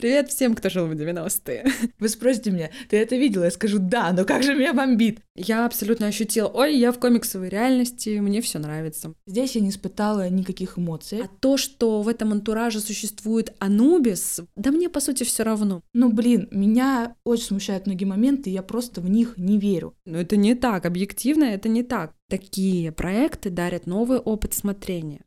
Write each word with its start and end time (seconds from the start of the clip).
Привет 0.00 0.30
всем, 0.30 0.54
кто 0.54 0.70
жил 0.70 0.86
в 0.86 0.92
90-е. 0.92 1.66
Вы 1.98 2.08
спросите 2.08 2.50
меня, 2.50 2.70
ты 2.88 2.96
это 2.96 3.16
видела? 3.16 3.44
Я 3.44 3.50
скажу, 3.50 3.76
да, 3.78 4.10
но 4.14 4.24
как 4.24 4.42
же 4.42 4.54
меня 4.54 4.72
бомбит? 4.72 5.20
Я 5.36 5.66
абсолютно 5.66 6.06
ощутила, 6.06 6.48
ой, 6.48 6.74
я 6.74 6.90
в 6.90 6.98
комиксовой 6.98 7.50
реальности, 7.50 8.18
мне 8.18 8.40
все 8.40 8.58
нравится. 8.58 9.12
Здесь 9.26 9.56
я 9.56 9.60
не 9.60 9.68
испытала 9.68 10.30
никаких 10.30 10.78
эмоций. 10.78 11.20
А 11.24 11.28
то, 11.40 11.58
что 11.58 12.00
в 12.00 12.08
этом 12.08 12.32
антураже 12.32 12.80
существует 12.80 13.54
Анубис, 13.58 14.40
да 14.56 14.70
мне, 14.70 14.88
по 14.88 15.00
сути, 15.00 15.24
все 15.24 15.42
равно. 15.42 15.82
Ну, 15.92 16.10
блин, 16.10 16.48
меня 16.50 17.14
очень 17.24 17.44
смущают 17.44 17.84
многие 17.84 18.06
моменты, 18.06 18.48
я 18.48 18.62
просто 18.62 19.02
в 19.02 19.10
них 19.10 19.34
не 19.36 19.58
верю. 19.58 19.94
Но 20.06 20.16
это 20.16 20.36
не 20.38 20.54
так, 20.54 20.86
объективно 20.86 21.44
это 21.44 21.68
не 21.68 21.82
так. 21.82 22.14
Такие 22.30 22.90
проекты 22.90 23.50
дарят 23.50 23.86
новый 23.86 24.16
опыт 24.16 24.54
смотрения. 24.54 25.20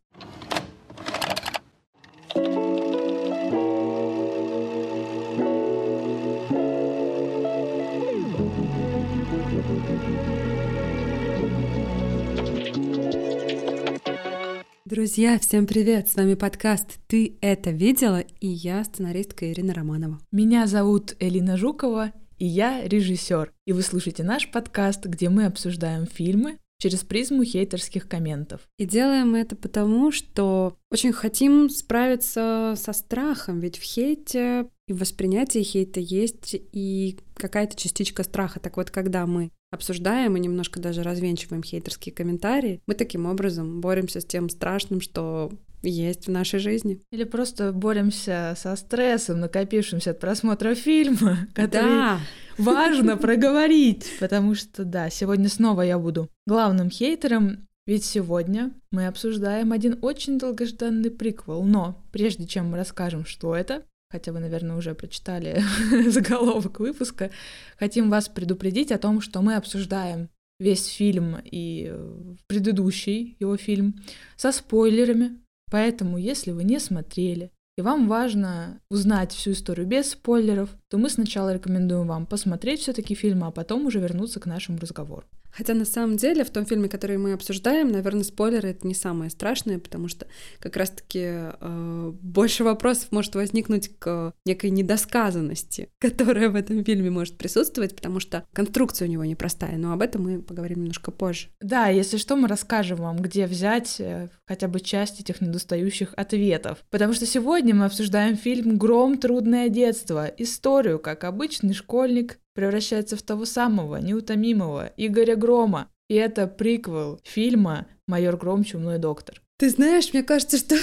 Друзья, 14.94 15.40
всем 15.40 15.66
привет! 15.66 16.08
С 16.08 16.16
вами 16.18 16.36
подкаст 16.36 17.00
«Ты 17.08 17.40
это 17.42 17.72
видела?» 17.72 18.20
и 18.20 18.48
я 18.48 18.84
сценаристка 18.84 19.52
Ирина 19.52 19.74
Романова. 19.74 20.20
Меня 20.32 20.68
зовут 20.68 21.16
Элина 21.20 21.58
Жукова, 21.58 22.12
и 22.38 22.46
я 22.46 22.88
режиссер. 22.88 23.52
И 23.66 23.74
вы 23.74 23.82
слушаете 23.82 24.24
наш 24.24 24.52
подкаст, 24.52 25.06
где 25.06 25.30
мы 25.30 25.46
обсуждаем 25.46 26.06
фильмы 26.06 26.60
через 26.84 27.00
призму 27.00 27.46
хейтерских 27.46 28.10
комментов. 28.10 28.60
И 28.78 28.86
делаем 28.86 29.32
мы 29.32 29.40
это 29.40 29.56
потому, 29.56 30.12
что 30.12 30.76
очень 30.92 31.14
хотим 31.14 31.70
справиться 31.70 32.74
со 32.76 32.92
страхом, 32.92 33.62
ведь 33.62 33.78
в 33.78 33.84
хейте 33.84 34.68
и 34.90 34.92
в 34.92 35.00
воспринятии 35.00 35.64
хейта 35.64 36.02
есть 36.02 36.58
и 36.74 37.18
какая-то 37.36 37.78
частичка 37.78 38.24
страха. 38.24 38.60
Так 38.60 38.76
вот, 38.76 38.92
когда 38.92 39.26
мы 39.26 39.52
обсуждаем 39.72 40.36
и 40.36 40.42
немножко 40.42 40.82
даже 40.82 41.04
развенчиваем 41.04 41.64
хейтерские 41.64 42.14
комментарии, 42.14 42.82
мы 42.86 42.96
таким 42.96 43.28
образом 43.28 43.80
боремся 43.80 44.20
с 44.20 44.26
тем 44.26 44.50
страшным, 44.50 45.00
что 45.00 45.54
есть 45.90 46.28
в 46.28 46.32
нашей 46.32 46.60
жизни. 46.60 47.02
Или 47.12 47.24
просто 47.24 47.72
боремся 47.72 48.54
со 48.58 48.76
стрессом, 48.76 49.40
накопившимся 49.40 50.12
от 50.12 50.20
просмотра 50.20 50.76
фильма, 50.76 51.48
который 51.54 51.90
да. 51.90 52.20
важно 52.58 53.18
проговорить, 53.18 54.12
потому 54.20 54.56
что, 54.56 54.84
да, 54.84 55.10
сегодня 55.10 55.50
снова 55.50 55.82
я 55.82 56.00
буду 56.00 56.30
главным 56.46 56.90
хейтером, 56.90 57.68
ведь 57.86 58.06
сегодня 58.06 58.72
мы 58.92 59.08
обсуждаем 59.08 59.74
один 59.74 60.00
очень 60.02 60.40
долгожданный 60.40 61.12
приквел, 61.12 61.64
но 61.64 62.02
прежде 62.12 62.48
чем 62.48 62.70
мы 62.70 62.78
расскажем, 62.78 63.26
что 63.26 63.56
это, 63.56 63.84
хотя 64.10 64.32
вы, 64.32 64.40
наверное, 64.40 64.78
уже 64.78 64.96
прочитали 64.96 65.62
заголовок 66.10 66.80
выпуска, 66.80 67.30
хотим 67.78 68.10
вас 68.10 68.30
предупредить 68.30 68.92
о 68.94 68.98
том, 68.98 69.20
что 69.20 69.42
мы 69.42 69.56
обсуждаем 69.56 70.30
весь 70.60 70.86
фильм 70.86 71.38
и 71.44 71.90
э, 71.92 72.36
предыдущий 72.48 73.36
его 73.40 73.58
фильм 73.58 73.96
со 74.38 74.52
спойлерами. 74.52 75.43
Поэтому, 75.74 76.20
если 76.20 76.52
вы 76.52 76.66
не 76.66 76.80
смотрели, 76.80 77.52
и 77.80 77.82
вам 77.82 78.08
важно 78.08 78.80
узнать 78.92 79.32
всю 79.32 79.54
историю 79.54 79.88
без 79.88 80.12
спойлеров, 80.12 80.70
то 80.88 81.00
мы 81.00 81.10
сначала 81.10 81.52
рекомендуем 81.52 82.06
вам 82.06 82.28
посмотреть 82.28 82.82
все-таки 82.82 83.16
фильм, 83.16 83.44
а 83.44 83.50
потом 83.50 83.88
уже 83.88 84.00
вернуться 84.00 84.40
к 84.40 84.46
нашему 84.46 84.78
разговору. 84.78 85.26
Хотя 85.56 85.74
на 85.74 85.86
самом 85.86 86.18
деле 86.18 86.44
в 86.44 86.50
том 86.50 86.66
фильме, 86.66 86.90
который 86.90 87.18
мы 87.18 87.34
обсуждаем, 87.34 87.92
наверное, 87.92 88.24
спойлеры 88.24 88.70
это 88.70 88.88
не 88.88 88.96
самое 88.96 89.30
страшное, 89.30 89.80
потому 89.80 90.08
что 90.08 90.28
как 90.60 90.76
раз-таки 90.76 91.20
э, 91.24 92.12
больше 92.22 92.64
вопросов 92.64 93.12
может 93.12 93.36
возникнуть 93.36 93.92
к 94.00 94.34
некой 94.46 94.72
недосказанности, 94.72 95.90
которая 96.00 96.50
в 96.50 96.56
этом 96.56 96.84
фильме 96.84 97.10
может 97.10 97.38
присутствовать, 97.38 97.96
потому 97.96 98.20
что 98.20 98.46
конструкция 98.54 99.08
у 99.08 99.12
него 99.12 99.24
непростая, 99.26 99.78
но 99.78 99.94
об 99.94 100.02
этом 100.02 100.24
мы 100.24 100.42
поговорим 100.42 100.80
немножко 100.80 101.12
позже. 101.12 101.50
Да, 101.62 101.88
если 101.88 102.18
что, 102.18 102.36
мы 102.36 102.48
расскажем 102.48 102.98
вам, 102.98 103.18
где 103.18 103.46
взять 103.46 104.00
э, 104.00 104.30
хотя 104.46 104.68
бы 104.68 104.80
часть 104.80 105.20
этих 105.20 105.42
недостающих 105.42 106.14
ответов. 106.18 106.80
Потому 106.90 107.14
что 107.14 107.26
сегодня 107.26 107.76
мы 107.76 107.86
обсуждаем 107.86 108.38
фильм 108.38 108.78
«Гром. 108.78 109.18
Трудное 109.18 109.70
детство». 109.70 110.26
Историю, 110.38 111.00
как 111.00 111.24
обычный 111.24 111.74
школьник 111.74 112.40
превращается 112.54 113.18
в 113.18 113.22
того 113.22 113.46
самого 113.46 113.98
неутомимого 113.98 114.92
Игоря 114.98 115.36
Грома. 115.36 115.90
И 116.10 116.16
это 116.16 116.48
приквел 116.48 117.20
фильма 117.24 117.88
«Майор 118.08 118.38
Гром. 118.38 118.64
Чумной 118.64 119.00
доктор». 119.00 119.42
Ты 119.58 119.70
знаешь, 119.70 120.12
мне 120.14 120.24
кажется, 120.24 120.58
что 120.58 120.76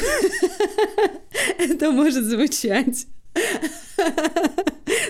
это 1.58 1.90
может 1.90 2.24
звучать 2.24 3.06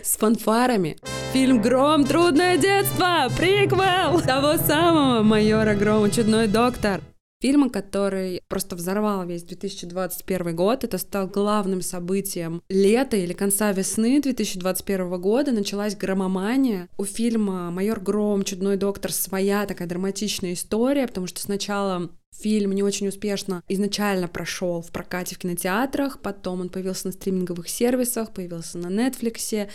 с 0.03 0.17
фанфарами. 0.17 0.99
Фильм 1.33 1.63
«Гром. 1.63 2.05
Трудное 2.05 2.57
детство». 2.57 3.29
Приквел 3.37 4.21
того 4.21 4.57
самого 4.57 5.23
майора 5.23 5.75
Грома. 5.75 6.11
Чудной 6.11 6.49
доктор. 6.49 7.01
Фильм, 7.43 7.71
который 7.71 8.43
просто 8.49 8.77
взорвал 8.77 9.27
весь 9.27 9.45
2021 9.45 10.55
год. 10.55 10.85
Это 10.85 10.99
стал 10.99 11.27
главным 11.27 11.81
событием 11.81 12.63
лета 12.69 13.17
или 13.17 13.33
конца 13.33 13.73
весны 13.73 14.21
2021 14.21 15.19
года. 15.19 15.51
Началась 15.51 15.97
громомания. 15.97 16.91
У 16.99 17.05
фильма 17.07 17.71
«Майор 17.71 17.99
Гром. 17.99 18.45
Чудной 18.45 18.77
доктор» 18.77 19.11
своя 19.11 19.65
такая 19.65 19.89
драматичная 19.89 20.53
история, 20.53 21.07
потому 21.07 21.27
что 21.27 21.41
сначала 21.41 22.11
Фильм 22.33 22.73
не 22.73 22.83
очень 22.83 23.09
успешно 23.09 23.63
изначально 23.69 24.29
прошел 24.29 24.81
в 24.81 24.93
прокате 24.93 25.35
в 25.35 25.39
кинотеатрах, 25.39 26.23
потом 26.23 26.61
он 26.61 26.69
появился 26.69 27.09
на 27.09 27.13
стриминговых 27.13 27.69
сервисах, 27.69 28.33
появился 28.33 28.79
на 28.79 28.87
Netflix, 28.87 29.69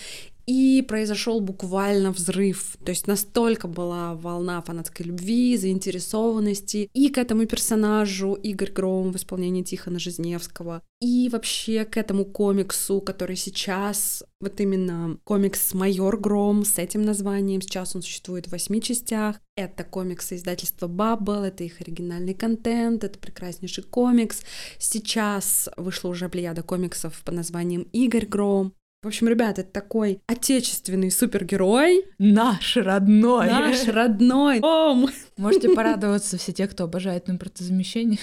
и 0.46 0.84
произошел 0.88 1.40
буквально 1.40 2.12
взрыв. 2.12 2.78
То 2.84 2.92
есть 2.92 3.08
настолько 3.08 3.68
была 3.68 4.14
волна 4.16 4.62
фанатской 4.62 5.06
любви, 5.06 5.58
заинтересованности 5.58 6.90
и 6.94 7.10
к 7.10 7.18
этому 7.18 7.46
персонажу 7.46 8.34
Игорь 8.34 8.72
Гром 8.72 9.12
в 9.12 9.16
исполнении 9.16 9.64
Тихона 9.64 10.00
Жизневского, 10.00 10.82
и 11.02 11.30
вообще 11.30 11.86
к 11.86 11.98
этому 11.98 12.26
комиксу, 12.26 13.02
который 13.02 13.36
сейчас, 13.36 14.24
вот 14.40 14.60
именно 14.62 15.18
комикс 15.24 15.74
«Майор 15.74 16.18
Гром» 16.18 16.64
с 16.64 16.78
этим 16.78 17.04
названием, 17.04 17.62
сейчас 17.62 17.96
он 17.96 18.02
существует 18.02 18.48
в 18.48 18.52
восьми 18.52 18.82
частях. 18.82 19.40
Это 19.58 19.84
комиксы 19.84 20.36
издательства 20.36 20.88
Bubble, 20.88 21.46
это 21.46 21.64
их 21.64 21.82
оригинальный 21.82 22.34
контент, 22.34 23.04
это 23.04 23.20
прекраснейший 23.20 23.84
комикс. 23.84 24.42
Сейчас 24.80 25.70
вышла 25.78 26.10
уже 26.10 26.30
плеяда 26.30 26.64
комиксов 26.64 27.22
под 27.24 27.36
названием 27.36 27.84
«Игорь 27.92 28.26
Гром». 28.26 28.74
В 29.06 29.08
общем, 29.08 29.28
ребята, 29.28 29.62
это 29.62 29.70
такой 29.72 30.20
отечественный 30.26 31.12
супергерой. 31.12 32.08
Наш 32.18 32.76
родной. 32.76 33.46
Наш 33.52 33.88
родной. 33.88 34.62
Ом. 34.62 35.10
Можете 35.38 35.70
порадоваться 35.76 36.40
все 36.40 36.52
те, 36.54 36.66
кто 36.66 36.86
обожает 36.86 37.30
импортозамещение. 37.30 38.18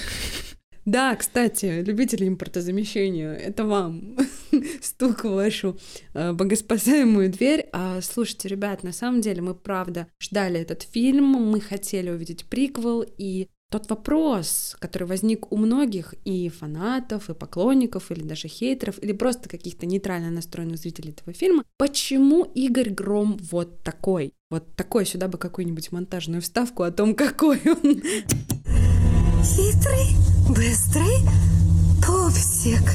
Да, 0.84 1.15
кстати, 1.15 1.84
любители 1.87 2.26
импортозамещения, 2.26 3.32
это 3.32 3.65
вам 3.65 4.16
стук 4.82 5.22
в 5.22 5.34
вашу 5.34 5.78
э, 6.15 6.32
богоспасаемую 6.32 7.31
дверь. 7.31 7.69
А, 7.72 8.00
слушайте, 8.00 8.49
ребят, 8.49 8.82
на 8.82 8.93
самом 8.93 9.20
деле 9.20 9.41
мы 9.41 9.54
правда 9.54 10.09
ждали 10.19 10.59
этот 10.59 10.82
фильм, 10.82 11.26
мы 11.26 11.60
хотели 11.60 12.10
увидеть 12.10 12.47
приквел, 12.47 13.04
и 13.19 13.47
тот 13.72 13.88
вопрос, 13.88 14.77
который 14.78 15.09
возник 15.09 15.50
у 15.50 15.56
многих 15.56 16.15
и 16.25 16.50
фанатов, 16.50 17.31
и 17.31 17.34
поклонников, 17.34 18.10
или 18.10 18.22
даже 18.22 18.47
хейтеров, 18.47 19.03
или 19.03 19.12
просто 19.12 19.49
каких-то 19.49 19.87
нейтрально 19.87 20.31
настроенных 20.31 20.77
зрителей 20.77 21.12
этого 21.12 21.33
фильма, 21.33 21.65
почему 21.78 22.44
Игорь 22.55 22.91
Гром 22.91 23.38
вот 23.50 23.82
такой? 23.82 24.34
Вот 24.50 24.77
такой, 24.77 25.06
сюда 25.06 25.27
бы 25.28 25.38
какую-нибудь 25.38 25.91
монтажную 25.91 26.43
вставку 26.43 26.82
о 26.82 26.91
том, 26.91 27.15
какой 27.15 27.61
он. 27.65 28.03
Хитрый, 29.43 30.11
быстрый, 30.50 31.16
пупсик. 32.06 32.94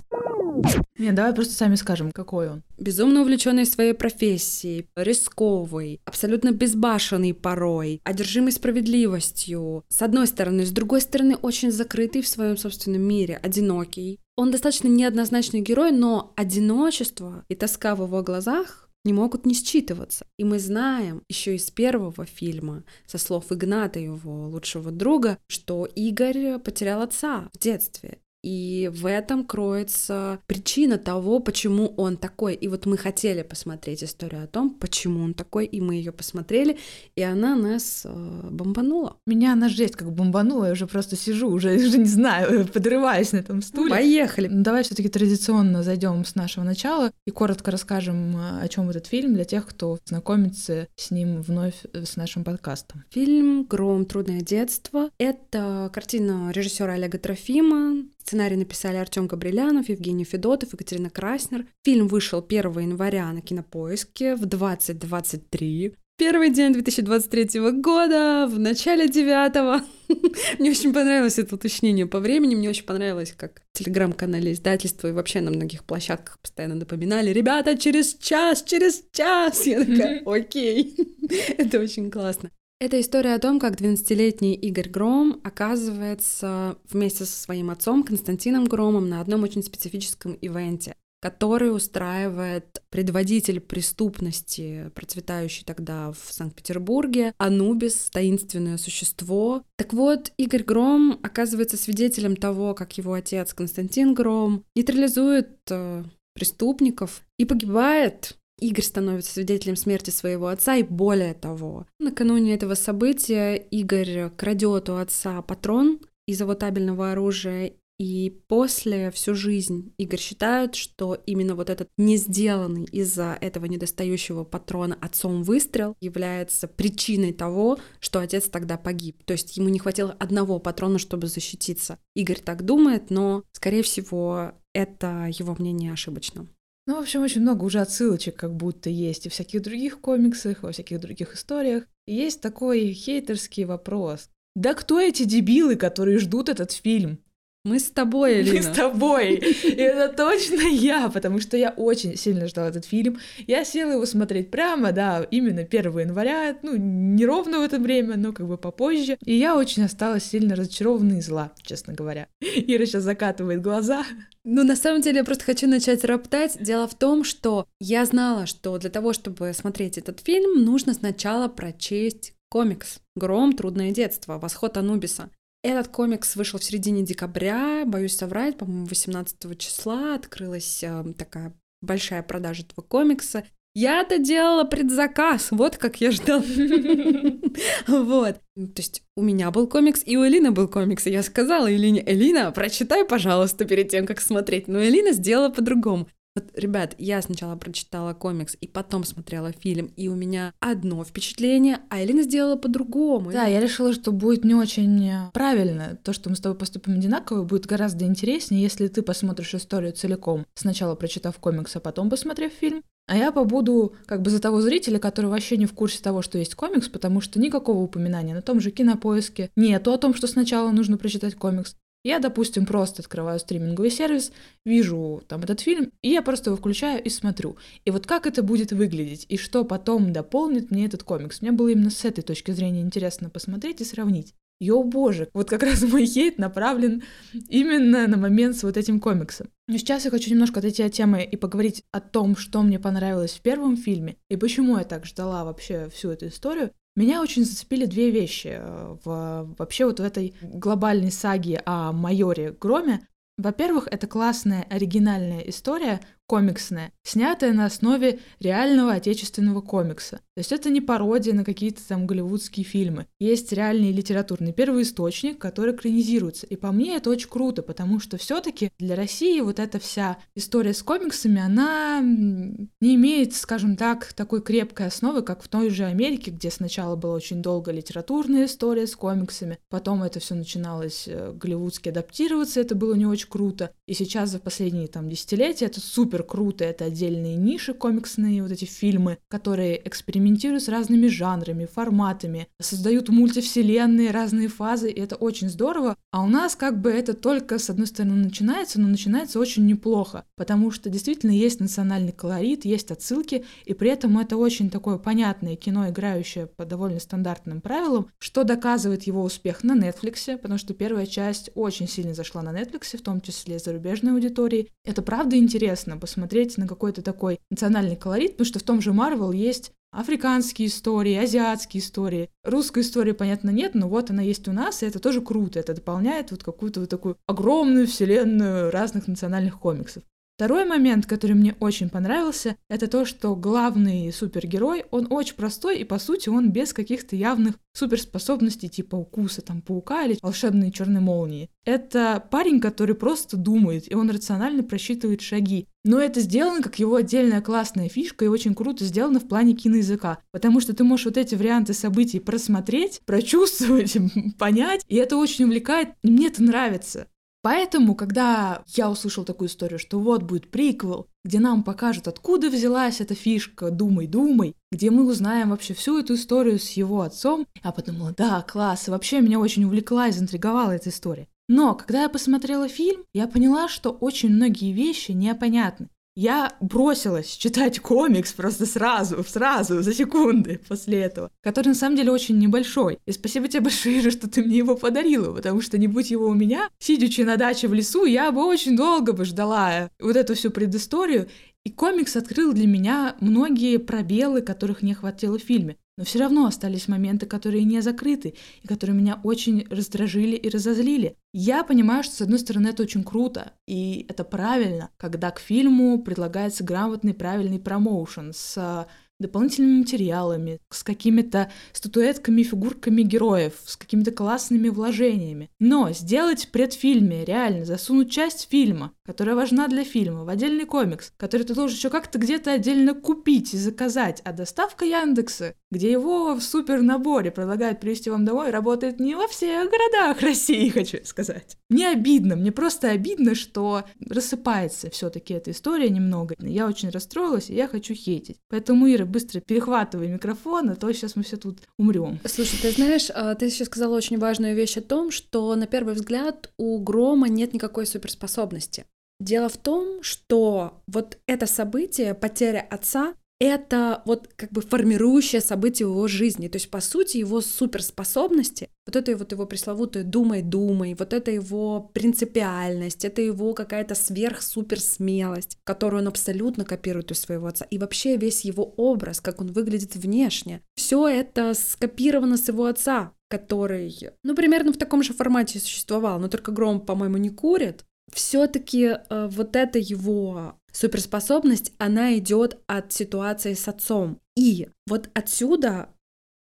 Не, 0.97 1.11
давай 1.11 1.33
просто 1.33 1.53
сами 1.53 1.75
скажем, 1.75 2.11
какой 2.11 2.49
он. 2.49 2.63
Безумно 2.77 3.21
увлеченный 3.21 3.65
своей 3.65 3.93
профессией, 3.93 4.87
рисковый, 4.95 6.01
абсолютно 6.05 6.51
безбашенный 6.51 7.33
порой, 7.33 8.01
одержимый 8.03 8.51
справедливостью. 8.51 9.83
С 9.89 10.01
одной 10.01 10.27
стороны, 10.27 10.65
с 10.65 10.71
другой 10.71 11.01
стороны, 11.01 11.35
очень 11.35 11.71
закрытый 11.71 12.21
в 12.21 12.27
своем 12.27 12.57
собственном 12.57 13.01
мире, 13.01 13.39
одинокий. 13.41 14.19
Он 14.35 14.51
достаточно 14.51 14.87
неоднозначный 14.87 15.61
герой, 15.61 15.91
но 15.91 16.33
одиночество 16.35 17.45
и 17.49 17.55
тоска 17.55 17.95
в 17.95 18.03
его 18.03 18.21
глазах 18.21 18.87
не 19.03 19.13
могут 19.13 19.45
не 19.45 19.53
считываться. 19.53 20.25
И 20.37 20.43
мы 20.43 20.59
знаем 20.59 21.23
еще 21.29 21.55
из 21.55 21.71
первого 21.71 22.25
фильма, 22.25 22.83
со 23.05 23.17
слов 23.17 23.51
Игната, 23.51 23.99
его 23.99 24.47
лучшего 24.47 24.91
друга, 24.91 25.37
что 25.47 25.85
Игорь 25.85 26.59
потерял 26.59 27.01
отца 27.01 27.49
в 27.53 27.57
детстве. 27.57 28.19
И 28.43 28.89
в 28.93 29.05
этом 29.05 29.45
кроется 29.45 30.39
причина 30.47 30.97
того, 30.97 31.39
почему 31.39 31.93
он 31.97 32.17
такой. 32.17 32.55
И 32.55 32.67
вот 32.67 32.85
мы 32.85 32.97
хотели 32.97 33.41
посмотреть 33.41 34.03
историю 34.03 34.43
о 34.43 34.47
том, 34.47 34.69
почему 34.69 35.23
он 35.23 35.33
такой, 35.33 35.65
и 35.65 35.81
мы 35.81 35.95
ее 35.95 36.11
посмотрели, 36.11 36.77
и 37.15 37.23
она 37.23 37.55
нас 37.55 38.03
э, 38.05 38.49
бомбанула. 38.49 39.17
Меня 39.25 39.53
она 39.53 39.69
жесть 39.69 39.95
как 39.95 40.11
бомбанула, 40.11 40.65
я 40.65 40.71
уже 40.73 40.87
просто 40.87 41.15
сижу, 41.15 41.49
уже, 41.49 41.75
уже 41.87 41.97
не 41.97 42.05
знаю, 42.05 42.67
подрываюсь 42.73 43.31
на 43.31 43.37
этом 43.37 43.61
стуле. 43.61 43.89
Поехали! 43.89 44.47
Ну, 44.47 44.63
давай 44.63 44.83
все-таки 44.83 45.09
традиционно 45.09 45.83
зайдем 45.83 46.23
с 46.23 46.35
нашего 46.35 46.63
начала 46.63 47.11
и 47.25 47.31
коротко 47.31 47.71
расскажем, 47.71 48.37
э, 48.37 48.61
о 48.61 48.67
чем 48.67 48.89
этот 48.89 49.07
фильм 49.07 49.33
для 49.33 49.45
тех, 49.45 49.65
кто 49.65 49.97
знакомится 50.05 50.87
с 50.95 51.11
ним 51.11 51.41
вновь 51.41 51.83
э, 51.91 52.05
с 52.05 52.15
нашим 52.15 52.43
подкастом. 52.43 53.03
Фильм 53.09 53.63
«Гром. 53.63 54.05
Трудное 54.05 54.41
детство»— 54.41 55.09
это 55.17 55.89
картина 55.93 56.51
режиссера 56.51 56.93
Олега 56.93 57.17
Трофима, 57.17 58.03
Сценарий 58.27 58.57
написали 58.57 58.97
Артем 58.97 59.25
Габрилянов, 59.25 59.87
Евгений 59.87 60.25
Федотов, 60.25 60.73
Екатерина 60.73 61.09
Краснер. 61.09 61.65
Фильм 61.85 62.09
вышел 62.09 62.45
1 62.45 62.79
января 62.79 63.31
на 63.31 63.39
Кинопоиске 63.39 64.35
в 64.35 64.45
2023. 64.45 65.93
Первый 66.17 66.49
день 66.49 66.73
2023 66.73 67.71
года, 67.81 68.45
в 68.51 68.59
начале 68.59 69.07
девятого. 69.07 69.81
Мне 70.59 70.71
очень 70.71 70.91
понравилось 70.91 71.39
это 71.39 71.55
уточнение 71.55 72.05
по 72.05 72.19
времени, 72.19 72.55
мне 72.55 72.69
очень 72.69 72.85
понравилось, 72.85 73.31
как 73.31 73.61
в 73.71 73.77
телеграм-канале 73.77 74.51
издательства 74.51 75.07
и 75.07 75.13
вообще 75.13 75.39
на 75.39 75.51
многих 75.51 75.85
площадках 75.85 76.37
постоянно 76.39 76.75
напоминали, 76.75 77.29
ребята, 77.29 77.77
через 77.77 78.13
час, 78.15 78.61
через 78.63 79.03
час. 79.13 79.65
Я 79.65 79.85
такая, 79.85 80.21
окей, 80.25 80.97
это 81.57 81.79
очень 81.79 82.11
классно. 82.11 82.51
Это 82.79 83.01
история 83.01 83.33
о 83.33 83.39
том, 83.39 83.59
как 83.59 83.81
12-летний 83.81 84.53
Игорь 84.53 84.89
Гром 84.89 85.41
оказывается 85.43 86.77
вместе 86.87 87.25
со 87.25 87.35
своим 87.35 87.71
отцом 87.71 88.03
Константином 88.03 88.65
Громом 88.65 89.09
на 89.09 89.19
одном 89.19 89.41
очень 89.41 89.63
специфическом 89.63 90.33
ивенте, 90.33 90.93
который 91.19 91.75
устраивает 91.75 92.83
предводитель 92.91 93.61
преступности, 93.61 94.91
процветающий 94.93 95.65
тогда 95.65 96.11
в 96.11 96.31
Санкт-Петербурге, 96.31 97.33
Анубис, 97.39 98.11
таинственное 98.11 98.77
существо. 98.77 99.63
Так 99.75 99.93
вот, 99.93 100.31
Игорь 100.37 100.63
Гром 100.63 101.19
оказывается 101.23 101.77
свидетелем 101.77 102.35
того, 102.35 102.75
как 102.75 102.95
его 102.99 103.13
отец 103.13 103.55
Константин 103.55 104.13
Гром 104.13 104.65
нейтрализует 104.75 105.57
э, 105.71 106.03
преступников 106.35 107.23
и 107.39 107.45
погибает 107.45 108.37
Игорь 108.59 108.83
становится 108.83 109.33
свидетелем 109.33 109.75
смерти 109.75 110.09
своего 110.09 110.47
отца, 110.47 110.75
и 110.75 110.83
более 110.83 111.33
того, 111.33 111.85
накануне 111.99 112.53
этого 112.55 112.73
события 112.73 113.55
Игорь 113.55 114.29
крадет 114.35 114.89
у 114.89 114.95
отца 114.95 115.41
патрон 115.41 115.99
из 116.25 116.39
его 116.39 116.55
табельного 116.55 117.11
оружия, 117.11 117.73
и 117.99 118.41
после 118.47 119.09
всю 119.09 119.33
жизнь 119.33 119.93
Игорь 119.97 120.19
считает, 120.19 120.75
что 120.75 121.15
именно 121.25 121.55
вот 121.55 121.69
этот 121.71 121.89
не 121.97 122.17
сделанный 122.17 122.85
из-за 122.85 123.37
этого 123.41 123.65
недостающего 123.65 124.43
патрона 124.43 124.95
отцом 125.01 125.41
выстрел 125.41 125.95
является 125.99 126.67
причиной 126.67 127.33
того, 127.33 127.79
что 127.99 128.19
отец 128.19 128.49
тогда 128.49 128.77
погиб. 128.77 129.23
То 129.25 129.33
есть 129.33 129.57
ему 129.57 129.69
не 129.69 129.79
хватило 129.79 130.15
одного 130.19 130.59
патрона, 130.59 130.99
чтобы 130.99 131.25
защититься. 131.25 131.97
Игорь 132.15 132.39
так 132.39 132.63
думает, 132.63 133.09
но, 133.09 133.43
скорее 133.51 133.81
всего, 133.81 134.51
это 134.73 135.27
его 135.31 135.55
мнение 135.57 135.91
ошибочно. 135.91 136.47
Ну, 136.87 136.95
в 136.95 136.99
общем, 136.99 137.21
очень 137.21 137.41
много 137.41 137.65
уже 137.65 137.81
отсылочек 137.81 138.37
как 138.37 138.55
будто 138.55 138.89
есть 138.89 139.25
и 139.25 139.29
в 139.29 139.33
всяких 139.33 139.61
других 139.61 139.99
комиксах, 139.99 140.63
во 140.63 140.71
всяких 140.71 141.01
других 141.01 141.33
историях. 141.35 141.83
И 142.05 142.15
есть 142.15 142.39
такой 142.39 142.93
хейтерский 142.93 143.65
вопрос. 143.65 144.29
Да 144.55 144.73
кто 144.73 144.97
эти 144.97 145.23
дебилы, 145.23 145.75
которые 145.75 146.17
ждут 146.17 146.47
этот 146.47 146.71
фильм? 146.71 147.19
Мы 147.67 147.79
с 147.79 147.91
тобой, 147.91 148.41
Элина. 148.41 148.55
Мы 148.55 148.63
с 148.63 148.75
тобой. 148.77 149.35
И 149.35 149.75
это 149.75 150.15
точно 150.15 150.61
я, 150.61 151.09
потому 151.09 151.41
что 151.41 151.57
я 151.57 151.71
очень 151.71 152.15
сильно 152.15 152.47
ждала 152.47 152.69
этот 152.69 152.85
фильм. 152.85 153.19
Я 153.45 153.65
села 153.65 153.91
его 153.91 154.05
смотреть 154.05 154.49
прямо, 154.51 154.93
да, 154.93 155.27
именно 155.29 155.61
1 155.61 155.99
января, 155.99 156.57
ну, 156.63 156.77
не 156.77 157.25
ровно 157.25 157.59
в 157.59 157.63
это 157.63 157.77
время, 157.77 158.15
но 158.15 158.31
как 158.31 158.47
бы 158.47 158.57
попозже. 158.57 159.17
И 159.25 159.33
я 159.33 159.57
очень 159.57 159.83
осталась 159.83 160.23
сильно 160.23 160.55
разочарована 160.55 161.17
и 161.17 161.21
зла, 161.21 161.51
честно 161.61 161.93
говоря. 161.93 162.27
Ира 162.39 162.85
сейчас 162.85 163.03
закатывает 163.03 163.61
глаза. 163.61 164.05
Ну, 164.45 164.63
на 164.63 164.77
самом 164.77 165.01
деле, 165.01 165.17
я 165.17 165.23
просто 165.25 165.43
хочу 165.43 165.67
начать 165.67 166.05
роптать. 166.05 166.57
Дело 166.61 166.87
в 166.87 166.95
том, 166.95 167.25
что 167.25 167.67
я 167.81 168.05
знала, 168.05 168.45
что 168.45 168.77
для 168.77 168.89
того, 168.89 169.11
чтобы 169.11 169.51
смотреть 169.53 169.97
этот 169.97 170.21
фильм, 170.21 170.63
нужно 170.63 170.93
сначала 170.93 171.49
прочесть 171.49 172.33
комикс 172.49 172.99
«Гром. 173.17 173.51
Трудное 173.51 173.91
детство. 173.91 174.39
Восход 174.39 174.77
Анубиса». 174.77 175.29
Этот 175.63 175.87
комикс 175.89 176.35
вышел 176.35 176.59
в 176.59 176.63
середине 176.63 177.03
декабря, 177.03 177.83
боюсь 177.85 178.15
соврать, 178.15 178.57
по-моему, 178.57 178.85
18 178.85 179.57
числа 179.57 180.15
открылась 180.15 180.83
э, 180.83 181.03
такая 181.17 181.53
большая 181.81 182.23
продажа 182.23 182.63
этого 182.63 182.85
комикса. 182.85 183.43
Я-то 183.73 184.17
делала 184.17 184.63
предзаказ, 184.63 185.49
вот 185.51 185.77
как 185.77 186.01
я 186.01 186.11
ждала. 186.11 186.43
Вот. 187.87 188.35
То 188.55 188.73
есть 188.77 189.03
у 189.15 189.21
меня 189.21 189.51
был 189.51 189.67
комикс, 189.67 190.01
и 190.05 190.17
у 190.17 190.25
Элины 190.25 190.51
был 190.51 190.67
комикс, 190.67 191.05
и 191.05 191.11
я 191.11 191.21
сказала 191.21 191.71
Элине, 191.71 192.03
Элина, 192.05 192.51
прочитай, 192.51 193.05
пожалуйста, 193.05 193.65
перед 193.65 193.89
тем, 193.89 194.05
как 194.05 194.21
смотреть. 194.21 194.67
Но 194.67 194.83
Элина 194.83 195.11
сделала 195.11 195.49
по-другому. 195.49 196.07
Вот, 196.37 196.51
ребят, 196.53 196.93
я 196.99 197.19
сначала 197.23 197.55
прочитала 197.55 198.13
комикс 198.13 198.55
и 198.61 198.67
потом 198.67 199.03
смотрела 199.03 199.51
фильм, 199.51 199.91
и 199.95 200.07
у 200.07 200.13
меня 200.13 200.53
одно 200.59 201.03
впечатление, 201.03 201.79
а 201.89 202.03
Элина 202.03 202.21
сделала 202.21 202.55
по-другому. 202.55 203.31
Да, 203.31 203.45
я 203.45 203.59
решила, 203.59 203.91
что 203.91 204.11
будет 204.11 204.45
не 204.45 204.53
очень 204.53 205.09
э, 205.09 205.31
правильно. 205.33 205.97
То, 206.03 206.13
что 206.13 206.29
мы 206.29 206.35
с 206.35 206.39
тобой 206.39 206.55
поступим 206.55 206.93
одинаково, 206.93 207.43
будет 207.43 207.65
гораздо 207.65 208.05
интереснее, 208.05 208.61
если 208.61 208.87
ты 208.87 209.01
посмотришь 209.01 209.55
историю 209.55 209.93
целиком, 209.93 210.45
сначала 210.53 210.93
прочитав 210.93 211.39
комикс, 211.39 211.75
а 211.75 211.79
потом 211.79 212.11
посмотрев 212.11 212.51
фильм. 212.51 212.83
А 213.07 213.17
я 213.17 213.31
побуду 213.31 213.95
как 214.05 214.21
бы 214.21 214.29
за 214.29 214.39
того 214.39 214.61
зрителя, 214.61 214.99
который 214.99 215.31
вообще 215.31 215.57
не 215.57 215.65
в 215.65 215.73
курсе 215.73 216.03
того, 216.03 216.21
что 216.21 216.37
есть 216.37 216.53
комикс, 216.53 216.87
потому 216.87 217.19
что 217.19 217.39
никакого 217.39 217.79
упоминания 217.79 218.35
на 218.35 218.43
том 218.43 218.59
же 218.59 218.69
кинопоиске 218.69 219.49
нету 219.55 219.91
о 219.91 219.97
том, 219.97 220.13
что 220.13 220.27
сначала 220.27 220.69
нужно 220.69 220.99
прочитать 220.99 221.33
комикс. 221.33 221.75
Я, 222.03 222.19
допустим, 222.19 222.65
просто 222.65 223.01
открываю 223.01 223.39
стриминговый 223.39 223.91
сервис, 223.91 224.31
вижу 224.65 225.21
там 225.27 225.41
этот 225.41 225.59
фильм, 225.59 225.91
и 226.01 226.09
я 226.09 226.21
просто 226.21 226.49
его 226.49 226.57
включаю 226.57 227.03
и 227.03 227.09
смотрю. 227.09 227.57
И 227.85 227.91
вот 227.91 228.07
как 228.07 228.27
это 228.27 228.43
будет 228.43 228.71
выглядеть, 228.71 229.25
и 229.27 229.37
что 229.37 229.65
потом 229.65 230.13
дополнит 230.13 230.71
мне 230.71 230.85
этот 230.85 231.03
комикс. 231.03 231.41
Мне 231.41 231.51
было 231.51 231.69
именно 231.69 231.89
с 231.89 232.05
этой 232.05 232.21
точки 232.21 232.51
зрения 232.51 232.81
интересно 232.81 233.29
посмотреть 233.29 233.81
и 233.81 233.85
сравнить. 233.85 234.33
Йоу 234.59 234.83
боже, 234.83 235.29
вот 235.33 235.49
как 235.49 235.63
раз 235.63 235.81
мой 235.91 236.05
хейт 236.05 236.39
направлен 236.39 237.03
именно 237.47 238.07
на 238.07 238.17
момент 238.17 238.55
с 238.55 238.63
вот 238.63 238.77
этим 238.77 238.99
комиксом. 238.99 239.49
Но 239.67 239.77
сейчас 239.77 240.05
я 240.05 240.11
хочу 240.11 240.31
немножко 240.31 240.59
отойти 240.59 240.83
от 240.83 240.93
темы 240.93 241.23
и 241.23 241.35
поговорить 241.35 241.83
о 241.91 241.99
том, 241.99 242.35
что 242.35 242.61
мне 242.61 242.79
понравилось 242.79 243.33
в 243.33 243.41
первом 243.41 243.77
фильме, 243.77 244.17
и 244.29 244.35
почему 244.35 244.77
я 244.77 244.83
так 244.83 245.05
ждала 245.05 245.43
вообще 245.43 245.89
всю 245.89 246.09
эту 246.09 246.27
историю. 246.27 246.71
Меня 246.97 247.21
очень 247.21 247.45
зацепили 247.45 247.85
две 247.85 248.09
вещи 248.09 248.57
э, 248.59 248.97
в, 249.05 249.53
вообще 249.59 249.85
вот 249.85 249.99
в 249.99 250.03
этой 250.03 250.33
глобальной 250.41 251.11
саге 251.11 251.61
о 251.63 251.91
майоре 251.91 252.55
Громе. 252.59 253.07
Во-первых, 253.37 253.87
это 253.91 254.07
классная 254.07 254.63
оригинальная 254.63 255.41
история, 255.41 256.01
комиксная, 256.27 256.91
снятая 257.03 257.53
на 257.53 257.65
основе 257.65 258.19
реального 258.39 258.93
отечественного 258.93 259.61
комикса. 259.61 260.17
То 260.35 260.39
есть 260.39 260.51
это 260.51 260.69
не 260.69 260.81
пародия 260.81 261.33
на 261.33 261.43
какие-то 261.43 261.81
там 261.87 262.05
голливудские 262.05 262.65
фильмы. 262.65 263.07
Есть 263.17 263.51
реальный 263.53 263.91
литературный 263.91 264.53
первоисточник, 264.53 265.39
который 265.39 265.73
экранизируется. 265.73 266.45
И 266.45 266.55
по 266.55 266.71
мне 266.71 266.97
это 266.97 267.09
очень 267.09 267.29
круто, 267.29 267.63
потому 267.63 267.99
что 267.99 268.17
все-таки 268.17 268.69
для 268.77 268.95
России 268.95 269.39
вот 269.39 269.59
эта 269.59 269.79
вся 269.79 270.17
история 270.35 270.73
с 270.73 270.83
комиксами, 270.83 271.41
она 271.41 272.01
не 272.01 272.95
имеет, 272.95 273.33
скажем 273.33 273.77
так, 273.77 274.13
такой 274.13 274.41
крепкой 274.41 274.87
основы, 274.87 275.21
как 275.21 275.41
в 275.41 275.47
той 275.47 275.69
же 275.69 275.85
Америке, 275.85 276.31
где 276.31 276.51
сначала 276.51 276.95
была 276.95 277.15
очень 277.15 277.41
долго 277.41 277.71
литературная 277.71 278.45
история 278.45 278.85
с 278.85 278.95
комиксами, 278.95 279.59
потом 279.69 280.03
это 280.03 280.19
все 280.19 280.35
начиналось 280.35 281.05
э, 281.07 281.31
голливудски 281.33 281.89
адаптироваться, 281.89 282.59
это 282.59 282.75
было 282.75 282.93
не 282.95 283.05
очень 283.05 283.29
круто. 283.29 283.71
И 283.87 283.93
сейчас 283.93 284.29
за 284.29 284.39
последние 284.39 284.87
там 284.87 285.09
десятилетия 285.09 285.65
это 285.65 285.79
супер 285.79 286.16
супер 286.17 286.23
круто, 286.23 286.63
это 286.63 286.85
отдельные 286.85 287.35
ниши 287.35 287.73
комиксные, 287.73 288.41
вот 288.41 288.51
эти 288.51 288.65
фильмы, 288.65 289.17
которые 289.27 289.79
экспериментируют 289.87 290.63
с 290.63 290.69
разными 290.69 291.07
жанрами, 291.07 291.65
форматами, 291.65 292.47
создают 292.59 293.09
мультивселенные, 293.09 294.11
разные 294.11 294.47
фазы, 294.47 294.89
и 294.89 294.99
это 294.99 295.15
очень 295.15 295.49
здорово. 295.49 295.95
А 296.11 296.23
у 296.23 296.27
нас 296.27 296.55
как 296.55 296.81
бы 296.81 296.89
это 296.89 297.13
только, 297.13 297.59
с 297.59 297.69
одной 297.69 297.87
стороны, 297.87 298.15
начинается, 298.15 298.79
но 298.79 298.87
начинается 298.87 299.39
очень 299.39 299.65
неплохо, 299.65 300.23
потому 300.35 300.71
что 300.71 300.89
действительно 300.89 301.31
есть 301.31 301.59
национальный 301.59 302.11
колорит, 302.11 302.65
есть 302.65 302.91
отсылки, 302.91 303.45
и 303.65 303.73
при 303.73 303.89
этом 303.89 304.17
это 304.17 304.37
очень 304.37 304.69
такое 304.69 304.97
понятное 304.97 305.55
кино, 305.55 305.89
играющее 305.89 306.47
по 306.47 306.65
довольно 306.65 306.99
стандартным 306.99 307.61
правилам, 307.61 308.07
что 308.19 308.43
доказывает 308.43 309.03
его 309.03 309.23
успех 309.23 309.63
на 309.63 309.75
Netflix, 309.75 310.37
потому 310.37 310.57
что 310.57 310.73
первая 310.73 311.05
часть 311.05 311.51
очень 311.53 311.87
сильно 311.87 312.13
зашла 312.13 312.41
на 312.41 312.49
Netflix, 312.49 312.97
в 312.97 313.01
том 313.01 313.21
числе 313.21 313.59
зарубежной 313.59 314.13
аудитории. 314.13 314.69
Это 314.83 315.01
правда 315.01 315.37
интересно, 315.37 315.97
посмотреть 316.07 316.57
на 316.57 316.67
какой-то 316.67 317.01
такой 317.01 317.39
национальный 317.51 317.97
колорит, 317.97 318.31
потому 318.31 318.45
что 318.45 318.59
в 318.59 318.63
том 318.63 318.81
же 318.81 318.91
Marvel 318.91 319.35
есть 319.35 319.73
африканские 319.91 320.69
истории, 320.69 321.15
азиатские 321.15 321.81
истории. 321.81 322.29
Русской 322.43 322.83
истории, 322.83 323.11
понятно, 323.11 323.49
нет, 323.49 323.75
но 323.75 323.89
вот 323.89 324.09
она 324.09 324.21
есть 324.21 324.47
у 324.47 324.53
нас, 324.53 324.83
и 324.83 324.85
это 324.85 324.99
тоже 324.99 325.21
круто. 325.21 325.59
Это 325.59 325.73
дополняет 325.73 326.31
вот 326.31 326.43
какую-то 326.43 326.79
вот 326.79 326.89
такую 326.89 327.17
огромную 327.27 327.87
вселенную 327.87 328.71
разных 328.71 329.07
национальных 329.07 329.59
комиксов. 329.59 330.03
Второй 330.37 330.65
момент, 330.65 331.07
который 331.07 331.31
мне 331.31 331.55
очень 331.59 331.89
понравился, 331.89 332.57
это 332.69 332.85
то, 332.85 333.05
что 333.05 333.35
главный 333.35 334.13
супергерой, 334.13 334.85
он 334.91 335.07
очень 335.09 335.33
простой, 335.33 335.79
и 335.79 335.83
по 335.83 335.97
сути 335.97 336.29
он 336.29 336.51
без 336.51 336.73
каких-то 336.73 337.15
явных 337.15 337.55
суперспособностей 337.73 338.69
типа 338.69 338.97
укуса 338.97 339.41
там 339.41 339.63
паука 339.63 340.03
или 340.03 340.19
волшебной 340.21 340.71
черной 340.71 341.01
молнии. 341.01 341.49
Это 341.65 342.23
парень, 342.29 342.61
который 342.61 342.93
просто 342.93 343.35
думает, 343.35 343.91
и 343.91 343.95
он 343.95 344.11
рационально 344.11 344.61
просчитывает 344.61 345.21
шаги. 345.21 345.65
Но 345.83 345.99
это 345.99 346.21
сделано 346.21 346.61
как 346.61 346.77
его 346.77 346.97
отдельная 346.97 347.41
классная 347.41 347.89
фишка 347.89 348.25
и 348.25 348.27
очень 348.27 348.53
круто 348.53 348.85
сделано 348.85 349.19
в 349.19 349.27
плане 349.27 349.55
киноязыка, 349.55 350.19
потому 350.31 350.59
что 350.59 350.75
ты 350.75 350.83
можешь 350.83 351.07
вот 351.07 351.17
эти 351.17 351.33
варианты 351.33 351.73
событий 351.73 352.19
просмотреть, 352.19 353.01
прочувствовать, 353.05 353.97
понять, 354.37 354.85
и 354.87 354.97
это 354.97 355.17
очень 355.17 355.45
увлекает, 355.45 355.89
и 356.03 356.11
мне 356.11 356.27
это 356.27 356.43
нравится. 356.43 357.07
Поэтому, 357.47 357.95
когда 357.95 358.61
я 358.75 358.89
услышал 358.89 359.23
такую 359.23 359.47
историю, 359.47 359.79
что 359.79 360.01
вот 360.01 360.21
будет 360.23 360.51
приквел, 360.51 361.07
где 361.23 361.39
нам 361.39 361.63
покажут, 361.63 362.09
откуда 362.09 362.49
взялась 362.49 362.99
эта 362.99 363.15
фишка 363.15 363.71
«Думай, 363.71 364.05
думай», 364.05 364.53
где 364.69 364.91
мы 364.91 365.07
узнаем 365.07 365.51
вообще 365.51 365.73
всю 365.73 365.97
эту 365.97 366.15
историю 366.15 366.59
с 366.59 366.71
его 366.71 366.99
отцом, 366.99 367.47
я 367.63 367.71
подумала, 367.71 368.13
да, 368.17 368.41
класс, 368.41 368.89
и 368.89 368.91
вообще 368.91 369.21
меня 369.21 369.39
очень 369.39 369.63
увлекла 369.63 370.09
и 370.09 370.11
заинтриговала 370.11 370.71
эта 370.71 370.89
история. 370.89 371.29
Но 371.47 371.73
когда 371.73 372.01
я 372.01 372.09
посмотрела 372.09 372.67
фильм, 372.67 373.05
я 373.13 373.29
поняла, 373.29 373.69
что 373.69 373.91
очень 373.91 374.31
многие 374.31 374.73
вещи 374.73 375.11
непонятны. 375.11 375.87
Я 376.19 376.53
бросилась 376.59 377.27
читать 377.27 377.79
комикс 377.79 378.33
просто 378.33 378.65
сразу, 378.65 379.23
сразу, 379.23 379.83
за 379.83 379.93
секунды 379.93 380.59
после 380.67 381.01
этого, 381.01 381.29
который 381.41 381.67
на 381.67 381.75
самом 381.75 381.95
деле 381.95 382.11
очень 382.11 382.39
небольшой. 382.39 382.97
И 383.05 383.11
спасибо 383.11 383.47
тебе 383.47 383.61
большое, 383.61 384.09
что 384.09 384.27
ты 384.27 384.41
мне 384.41 384.57
его 384.57 384.75
подарила, 384.75 385.31
потому 385.31 385.61
что 385.61 385.77
не 385.77 385.85
будь 385.85 386.09
его 386.09 386.25
у 386.25 386.33
меня, 386.33 386.71
сидячи 386.79 387.21
на 387.21 387.37
даче 387.37 387.67
в 387.67 387.73
лесу, 387.75 388.05
я 388.05 388.31
бы 388.31 388.43
очень 388.43 388.75
долго 388.75 389.13
бы 389.13 389.25
ждала 389.25 389.91
вот 389.99 390.15
эту 390.15 390.33
всю 390.33 390.49
предысторию. 390.49 391.27
И 391.63 391.69
комикс 391.69 392.15
открыл 392.15 392.51
для 392.51 392.65
меня 392.65 393.15
многие 393.19 393.77
пробелы, 393.77 394.41
которых 394.41 394.81
не 394.81 394.95
хватило 394.95 395.37
в 395.37 395.43
фильме. 395.43 395.77
Но 395.97 396.03
все 396.03 396.19
равно 396.19 396.45
остались 396.45 396.87
моменты, 396.87 397.25
которые 397.25 397.63
не 397.63 397.81
закрыты, 397.81 398.35
и 398.61 398.67
которые 398.67 398.95
меня 398.95 399.19
очень 399.23 399.65
раздражили 399.69 400.35
и 400.35 400.49
разозлили. 400.49 401.15
Я 401.33 401.63
понимаю, 401.63 402.03
что, 402.03 402.15
с 402.15 402.21
одной 402.21 402.39
стороны, 402.39 402.67
это 402.67 402.83
очень 402.83 403.03
круто, 403.03 403.53
и 403.67 404.05
это 404.07 404.23
правильно, 404.23 404.91
когда 404.97 405.31
к 405.31 405.39
фильму 405.39 405.99
предлагается 406.01 406.63
грамотный, 406.63 407.15
правильный 407.15 407.59
промоушен 407.59 408.31
с 408.33 408.87
дополнительными 409.19 409.79
материалами, 409.79 410.59
с 410.69 410.83
какими-то 410.83 411.51
статуэтками, 411.73 412.43
фигурками 412.43 413.01
героев, 413.01 413.53
с 413.65 413.75
какими-то 413.75 414.11
классными 414.11 414.69
вложениями. 414.69 415.49
Но 415.59 415.91
сделать 415.91 416.49
предфильме, 416.51 417.25
реально 417.25 417.65
засунуть 417.65 418.11
часть 418.11 418.47
фильма, 418.49 418.93
которая 419.07 419.35
важна 419.35 419.69
для 419.69 419.85
фильма, 419.85 420.25
в 420.25 420.29
отдельный 420.29 420.65
комикс, 420.65 421.13
который 421.15 421.43
ты 421.43 421.55
должен 421.55 421.77
еще 421.77 421.89
как-то 421.89 422.19
где-то 422.19 422.51
отдельно 422.51 422.93
купить 422.93 423.53
и 423.53 423.57
заказать, 423.57 424.21
а 424.25 424.33
доставка 424.33 424.83
Яндекса, 424.83 425.55
где 425.71 425.89
его 425.89 426.35
в 426.35 426.41
супер 426.41 426.81
наборе 426.81 427.31
предлагают 427.31 427.79
привезти 427.79 428.09
вам 428.09 428.25
домой, 428.25 428.51
работает 428.51 428.99
не 428.99 429.15
во 429.15 429.27
всех 429.27 429.71
городах 429.71 430.21
России, 430.21 430.69
хочу 430.77 430.97
сказать. 431.05 431.57
Мне 431.69 431.89
обидно, 431.89 432.35
мне 432.35 432.51
просто 432.51 432.89
обидно, 432.91 433.33
что 433.33 433.85
рассыпается 434.09 434.89
все-таки 434.89 435.33
эта 435.33 435.51
история 435.51 435.89
немного. 435.89 436.35
Я 436.39 436.67
очень 436.67 436.89
расстроилась, 436.89 437.49
и 437.49 437.55
я 437.55 437.69
хочу 437.69 437.93
хейтить. 437.93 438.37
Поэтому, 438.49 438.91
Ира, 438.91 439.05
быстро 439.05 439.39
перехватывай 439.39 440.09
микрофон, 440.09 440.69
а 440.69 440.75
то 440.75 440.91
сейчас 440.91 441.15
мы 441.15 441.23
все 441.23 441.37
тут 441.37 441.59
умрем. 441.77 442.19
Слушай, 442.25 442.59
ты 442.61 442.71
знаешь, 442.71 443.09
а, 443.13 443.35
ты 443.35 443.49
сейчас 443.49 443.67
сказала 443.67 443.95
очень 443.95 444.17
важную 444.17 444.53
вещь 444.53 444.75
о 444.75 444.81
том, 444.81 445.11
что 445.11 445.55
на 445.55 445.65
первый 445.65 445.93
взгляд 445.93 446.51
у 446.57 446.77
Грома 446.79 447.29
нет 447.29 447.53
никакой 447.53 447.85
суперспособности. 447.85 448.85
Дело 449.19 449.49
в 449.49 449.57
том, 449.57 450.03
что 450.03 450.81
вот 450.87 451.17
это 451.27 451.47
событие, 451.47 452.13
потеря 452.13 452.65
отца, 452.69 453.15
это 453.39 454.01
вот 454.05 454.29
как 454.35 454.51
бы 454.51 454.61
формирующее 454.61 455.41
событие 455.41 455.87
его 455.87 456.07
жизни. 456.07 456.47
То 456.47 456.55
есть, 456.55 456.71
по 456.71 456.81
сути, 456.81 457.17
его 457.17 457.41
суперспособности, 457.41 458.69
вот 458.85 458.95
это 458.95 459.15
вот 459.15 459.31
его 459.31 459.45
пресловутое 459.45 460.03
«думай-думай», 460.03 460.95
вот 460.95 461.13
это 461.13 461.29
его 461.29 461.91
принципиальность, 461.93 463.05
это 463.05 463.21
его 463.21 463.53
какая-то 463.53 463.95
сверх-супер-смелость, 463.95 465.59
которую 465.63 466.01
он 466.01 466.07
абсолютно 466.07 466.65
копирует 466.65 467.11
у 467.11 467.13
своего 467.13 467.47
отца. 467.47 467.65
И 467.69 467.77
вообще 467.77 468.17
весь 468.17 468.43
его 468.43 468.63
образ, 468.77 469.21
как 469.21 469.39
он 469.39 469.51
выглядит 469.51 469.95
внешне, 469.95 470.63
все 470.75 471.07
это 471.07 471.53
скопировано 471.53 472.37
с 472.37 472.47
его 472.47 472.65
отца, 472.65 473.13
который, 473.29 473.93
ну, 474.23 474.35
примерно 474.35 474.73
в 474.73 474.77
таком 474.77 475.03
же 475.03 475.13
формате 475.13 475.59
существовал, 475.59 476.19
но 476.19 476.27
только 476.27 476.51
Гром, 476.51 476.79
по-моему, 476.79 477.17
не 477.17 477.29
курит. 477.29 477.83
Все-таки 478.11 478.97
э, 478.97 479.29
вот 479.31 479.55
это 479.55 479.79
его 479.79 480.55
суперспособность, 480.71 481.73
она 481.77 482.17
идет 482.17 482.57
от 482.67 482.93
ситуации 482.93 483.53
с 483.53 483.67
отцом. 483.67 484.19
И 484.35 484.69
вот 484.85 485.09
отсюда 485.13 485.89